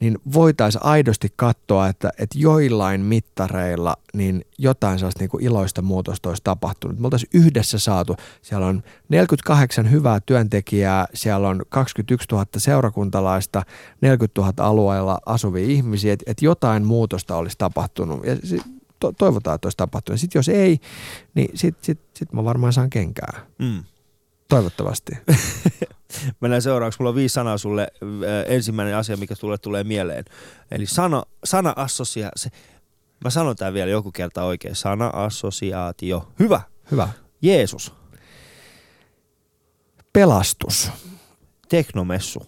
niin 0.00 0.18
voitaisiin 0.32 0.84
aidosti 0.84 1.28
katsoa, 1.36 1.88
että, 1.88 2.10
että 2.18 2.38
joillain 2.38 3.00
mittareilla 3.00 3.96
niin 4.14 4.44
jotain 4.58 4.98
sellaista 4.98 5.20
niin 5.20 5.30
kuin 5.30 5.44
iloista 5.44 5.82
muutosta 5.82 6.28
olisi 6.28 6.42
tapahtunut. 6.44 6.98
Me 6.98 7.06
oltaisiin 7.06 7.30
yhdessä 7.34 7.78
saatu, 7.78 8.16
siellä 8.42 8.66
on 8.66 8.82
48 9.08 9.90
hyvää 9.90 10.20
työntekijää, 10.26 11.06
siellä 11.14 11.48
on 11.48 11.62
21 11.68 12.28
000 12.32 12.46
seurakuntalaista, 12.56 13.62
40 14.00 14.40
000 14.40 14.52
alueella 14.58 15.18
asuvia 15.26 15.64
ihmisiä, 15.64 16.12
että, 16.12 16.30
että 16.30 16.44
jotain 16.44 16.84
muutosta 16.84 17.36
olisi 17.36 17.58
tapahtunut. 17.58 18.26
Ja 18.26 18.36
to, 19.00 19.12
toivotaan, 19.12 19.54
että 19.54 19.66
olisi 19.66 19.76
tapahtunut. 19.76 20.20
Sitten 20.20 20.38
jos 20.38 20.48
ei, 20.48 20.78
niin 21.34 21.50
sitten 21.54 21.84
sit, 21.84 22.00
sit 22.14 22.32
mä 22.32 22.44
varmaan 22.44 22.72
saan 22.72 22.90
kenkää. 22.90 23.46
Mm. 23.58 23.84
Toivottavasti. 24.50 25.12
Mennään 26.40 26.62
seuraavaksi. 26.62 27.00
Mulla 27.00 27.08
on 27.08 27.14
viisi 27.14 27.32
sanaa 27.32 27.58
sulle. 27.58 27.88
Ensimmäinen 28.46 28.96
asia, 28.96 29.16
mikä 29.16 29.34
tulee 29.36 29.58
tulee 29.58 29.84
mieleen. 29.84 30.24
Eli 30.70 30.86
sana, 30.86 31.22
sana 31.44 31.72
assosia. 31.76 32.30
Se, 32.36 32.50
mä 33.24 33.30
sanon 33.30 33.56
tämän 33.56 33.74
vielä 33.74 33.90
joku 33.90 34.12
kerta 34.12 34.44
oikein. 34.44 34.76
Sana 34.76 35.06
assosiaatio. 35.06 36.32
Hyvä. 36.38 36.60
Hyvä. 36.90 37.08
Jeesus. 37.42 37.94
Pelastus. 40.12 40.90
Teknomessu. 41.68 42.46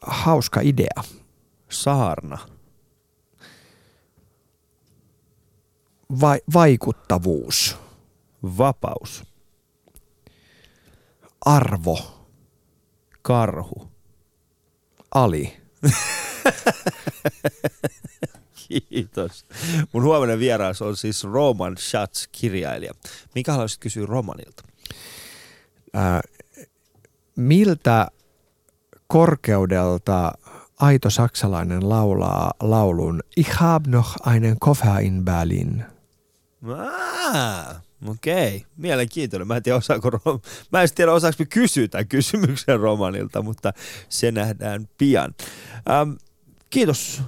Hauska 0.00 0.60
idea. 0.60 1.04
Saarna. 1.68 2.38
Vai, 6.20 6.40
vaikuttavuus. 6.54 7.76
Vapaus 8.58 9.29
arvo. 11.44 11.98
Karhu. 13.22 13.90
Ali. 15.14 15.56
Kiitos. 18.68 19.46
Mun 19.92 20.02
huomenna 20.02 20.38
vieras 20.38 20.82
on 20.82 20.96
siis 20.96 21.24
Roman 21.24 21.76
Schatz, 21.76 22.26
kirjailija. 22.32 22.92
Mikä 23.34 23.52
haluaisit 23.52 23.80
kysyä 23.80 24.06
Romanilta? 24.06 24.62
Äh, 25.96 26.20
miltä 27.36 28.08
korkeudelta 29.06 30.32
aito 30.80 31.10
saksalainen 31.10 31.88
laulaa 31.88 32.52
laulun 32.60 33.22
Ich 33.36 33.50
hab 33.50 33.86
noch 33.86 34.16
einen 34.26 34.56
Koffer 34.58 35.00
in 35.00 35.24
Berlin? 35.24 35.84
Ah, 36.68 37.82
Okei, 38.06 38.66
mielenkiintoinen. 38.76 39.48
Mä 39.48 39.56
en 39.56 39.62
tiedä, 39.62 39.76
osaako, 39.76 40.10
mä 40.72 40.82
en 40.82 40.88
tiedä 40.94 41.12
osaako 41.12 41.44
kysyä 41.48 41.88
tämän 41.88 42.08
kysymyksen 42.08 42.80
Romanilta, 42.80 43.42
mutta 43.42 43.72
se 44.08 44.32
nähdään 44.32 44.88
pian. 44.98 45.34
Ähm, 45.90 46.10
kiitos 46.70 47.22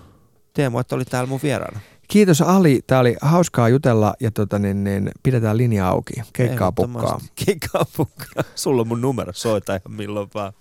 Teemu, 0.52 0.78
että 0.78 0.94
oli 0.94 1.04
täällä 1.04 1.28
mun 1.28 1.40
vieraana. 1.42 1.80
Kiitos 2.08 2.40
Ali, 2.40 2.80
tämä 2.86 3.00
oli 3.00 3.16
hauskaa 3.20 3.68
jutella 3.68 4.14
ja 4.20 4.30
tota, 4.30 4.58
niin, 4.58 4.84
niin, 4.84 5.10
pidetään 5.22 5.56
linja 5.56 5.88
auki. 5.88 6.12
Keikkaa 6.32 6.72
pukkaa. 6.72 7.20
Keikkaa 7.46 7.84
pukkaa. 7.96 8.44
Sulla 8.54 8.80
on 8.80 8.88
mun 8.88 9.00
numero, 9.00 9.32
soita 9.32 9.76
ihan 9.76 9.96
milloin 9.96 10.30
vaan. 10.34 10.52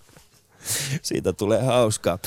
Siitä 1.02 1.32
tulee 1.32 1.62
hauskaa. 1.62 2.18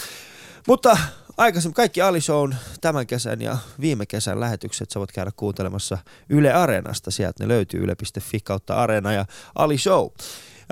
Mutta 0.68 0.98
aikaisemmin 1.38 1.74
kaikki 1.74 2.02
Ali 2.02 2.22
Shown 2.22 2.56
tämän 2.82 3.08
kesän 3.08 3.42
ja 3.42 3.58
viime 3.82 4.06
kesän 4.06 4.40
lähetykset 4.40 4.92
sä 4.92 5.00
voit 5.00 5.12
käydä 5.12 5.32
kuuntelemassa 5.36 5.98
Yle 6.30 6.54
Areenasta. 6.54 7.12
Sieltä 7.12 7.44
ne 7.44 7.48
löytyy 7.48 7.84
yle.fi 7.84 8.40
kautta 8.40 8.76
Areena 8.76 9.14
ja 9.14 9.26
Ali 9.56 9.78
Show. 9.78 10.10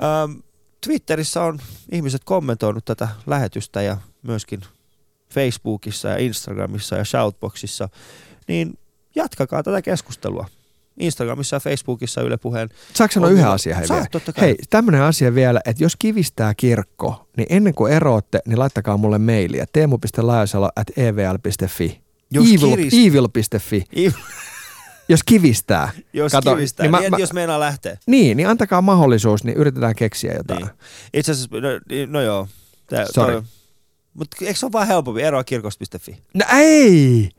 Ähm, 0.02 0.38
Twitterissä 0.86 1.42
on 1.42 1.58
ihmiset 1.92 2.24
kommentoinut 2.24 2.84
tätä 2.84 3.08
lähetystä 3.26 3.82
ja 3.82 3.96
myöskin 4.22 4.60
Facebookissa 5.30 6.08
ja 6.08 6.16
Instagramissa 6.16 6.96
ja 6.96 7.04
Shoutboxissa, 7.04 7.88
niin 8.48 8.78
jatkakaa 9.14 9.62
tätä 9.62 9.82
keskustelua. 9.82 10.46
Instagramissa 10.98 11.56
ja 11.56 11.60
Facebookissa 11.60 12.22
Yle 12.22 12.36
Puheen. 12.36 12.68
Saanko 12.94 13.12
sanoa 13.12 13.30
yhden 13.30 13.48
asian? 13.48 13.78
Hei, 13.78 13.86
Saat, 13.86 14.08
hei, 14.40 14.56
tämmöinen 14.70 15.02
asia 15.02 15.34
vielä, 15.34 15.60
että 15.64 15.84
jos 15.84 15.96
kivistää 15.96 16.54
kirkko, 16.54 17.28
niin 17.36 17.46
ennen 17.50 17.74
kuin 17.74 17.92
eroatte, 17.92 18.40
niin 18.46 18.58
laittakaa 18.58 18.96
mulle 18.96 19.18
mailia 19.18 19.66
teemu.laajasalo 19.72 20.68
at 20.76 20.98
evl.fi. 20.98 22.00
Jos 22.30 22.46
evil, 22.46 22.76
kirist... 22.76 22.96
evil.fi. 23.06 23.84
Evil. 23.92 24.12
jos 25.08 25.22
kivistää. 25.24 25.90
Jos 26.12 26.32
Kato, 26.32 26.54
kivistää, 26.54 26.84
niin, 26.84 26.90
mä, 26.90 27.00
niin 27.00 27.10
mä, 27.10 27.18
jos 27.18 27.32
meinaa 27.32 27.60
lähteä. 27.60 27.96
Niin, 28.06 28.36
niin 28.36 28.48
antakaa 28.48 28.82
mahdollisuus, 28.82 29.44
niin 29.44 29.56
yritetään 29.56 29.94
keksiä 29.94 30.34
jotain. 30.34 30.60
Niin. 30.60 30.70
Itse 31.14 31.32
asiassa, 31.32 31.56
no, 31.60 31.68
niin, 31.88 32.12
no 32.12 32.20
joo. 32.20 32.48
Tää, 32.86 33.06
Sorry. 33.14 33.42
Mutta 34.14 34.36
eikö 34.40 34.58
se 34.58 34.66
ole 34.66 34.72
vaan 34.72 34.86
helpompi 34.86 35.22
eroa 35.22 35.44
kirkosta.fi? 35.44 36.16
No 36.34 36.44
ei! 36.52 37.30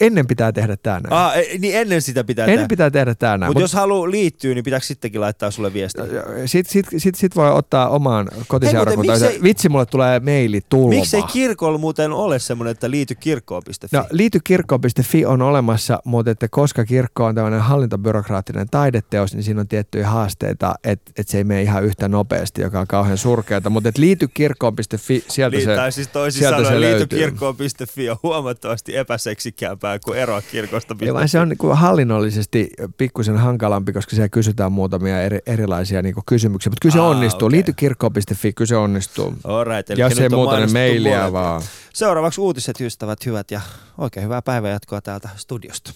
Ennen 0.00 0.26
pitää 0.26 0.52
tehdä 0.52 0.76
tämä 0.76 1.00
näin. 1.00 1.12
Ah, 1.12 1.32
niin 1.58 1.76
ennen 1.76 2.02
sitä 2.02 2.24
pitää 2.24 2.44
Ennen 2.44 2.58
tehdä. 2.58 2.68
pitää 2.68 2.90
tehdä 2.90 3.14
tämä 3.14 3.38
näin. 3.38 3.48
Mutta 3.50 3.58
Mut, 3.58 3.62
jos 3.62 3.72
haluaa 3.72 4.10
liittyä, 4.10 4.54
niin 4.54 4.64
pitääkö 4.64 4.86
sittenkin 4.86 5.20
laittaa 5.20 5.50
sulle 5.50 5.72
viestiä? 5.72 6.04
Sitten 6.46 6.72
sit, 6.72 6.86
sit, 6.96 7.14
sit 7.14 7.36
voi 7.36 7.52
ottaa 7.52 7.88
omaan 7.88 8.28
kotiseurakuntaan. 8.48 9.20
Vitsi, 9.42 9.68
mulle 9.68 9.86
tulee 9.86 10.20
maili 10.20 10.60
tulva. 10.68 10.94
Miksi 10.94 11.16
ei 11.16 11.22
kirkolla 11.22 11.78
muuten 11.78 12.12
ole 12.12 12.38
semmoinen, 12.38 12.72
että 12.72 12.90
liity 12.90 13.14
kirkkoon.fi? 13.14 13.96
No, 13.96 14.06
liity 14.10 14.38
kirkkoon.fi 14.44 15.26
on 15.26 15.42
olemassa, 15.42 15.98
mutta 16.04 16.30
että 16.30 16.48
koska 16.50 16.84
kirkko 16.84 17.24
on 17.24 17.34
tämmöinen 17.34 17.60
hallintobyrokraattinen 17.60 18.66
taideteos, 18.70 19.34
niin 19.34 19.42
siinä 19.42 19.60
on 19.60 19.68
tiettyjä 19.68 20.08
haasteita, 20.08 20.74
että 20.84 21.12
et 21.18 21.28
se 21.28 21.38
ei 21.38 21.44
mene 21.44 21.62
ihan 21.62 21.84
yhtä 21.84 22.08
nopeasti, 22.08 22.62
joka 22.62 22.80
on 22.80 22.86
kauhean 22.86 23.18
surkeata. 23.18 23.70
Mutta 23.70 23.90
liity 23.98 24.28
kirkkoon.fi, 24.34 25.24
sieltä 25.28 25.56
Liittää, 25.56 25.90
se, 25.90 25.94
siis 25.94 26.08
toisin 26.08 26.42
sanoen, 26.42 26.80
liity 26.80 27.06
kirkkoon.fi 27.06 28.10
on 28.10 28.16
huomattavasti 28.22 28.96
epäseksikään 28.96 29.78
tärkeämpää 29.80 29.98
kuin 30.04 30.18
eroa 30.18 30.42
kirkosta. 30.42 30.96
Ei, 31.00 31.14
vaan 31.14 31.28
se 31.28 31.40
on 31.40 31.48
niin 31.48 31.58
kuin 31.58 31.76
hallinnollisesti 31.76 32.70
pikkusen 32.96 33.36
hankalampi, 33.36 33.92
koska 33.92 34.16
siellä 34.16 34.28
kysytään 34.28 34.72
muutamia 34.72 35.22
eri, 35.22 35.38
erilaisia 35.46 36.02
niin 36.02 36.14
kysymyksiä. 36.26 36.70
Mutta 36.70 36.82
kyllä 36.82 36.92
se 36.92 37.00
onnistuu. 37.00 37.46
Okay. 37.46 37.56
Liity 37.56 37.72
kirkko.fi, 37.72 38.52
kyllä 38.52 38.68
se 38.68 38.76
onnistuu. 38.76 39.34
Alright, 39.44 39.90
eli 39.90 40.00
Jos 40.00 40.18
ei 40.18 40.28
muuta, 40.28 40.56
niin 40.56 40.72
mailia 40.72 41.32
vaan. 41.32 41.62
Seuraavaksi 41.92 42.40
uutiset, 42.40 42.80
ystävät, 42.80 43.26
hyvät 43.26 43.50
ja 43.50 43.60
oikein 43.98 44.24
hyvää 44.24 44.42
päivänjatkoa 44.42 45.00
täältä 45.00 45.28
studiosta. 45.36 45.92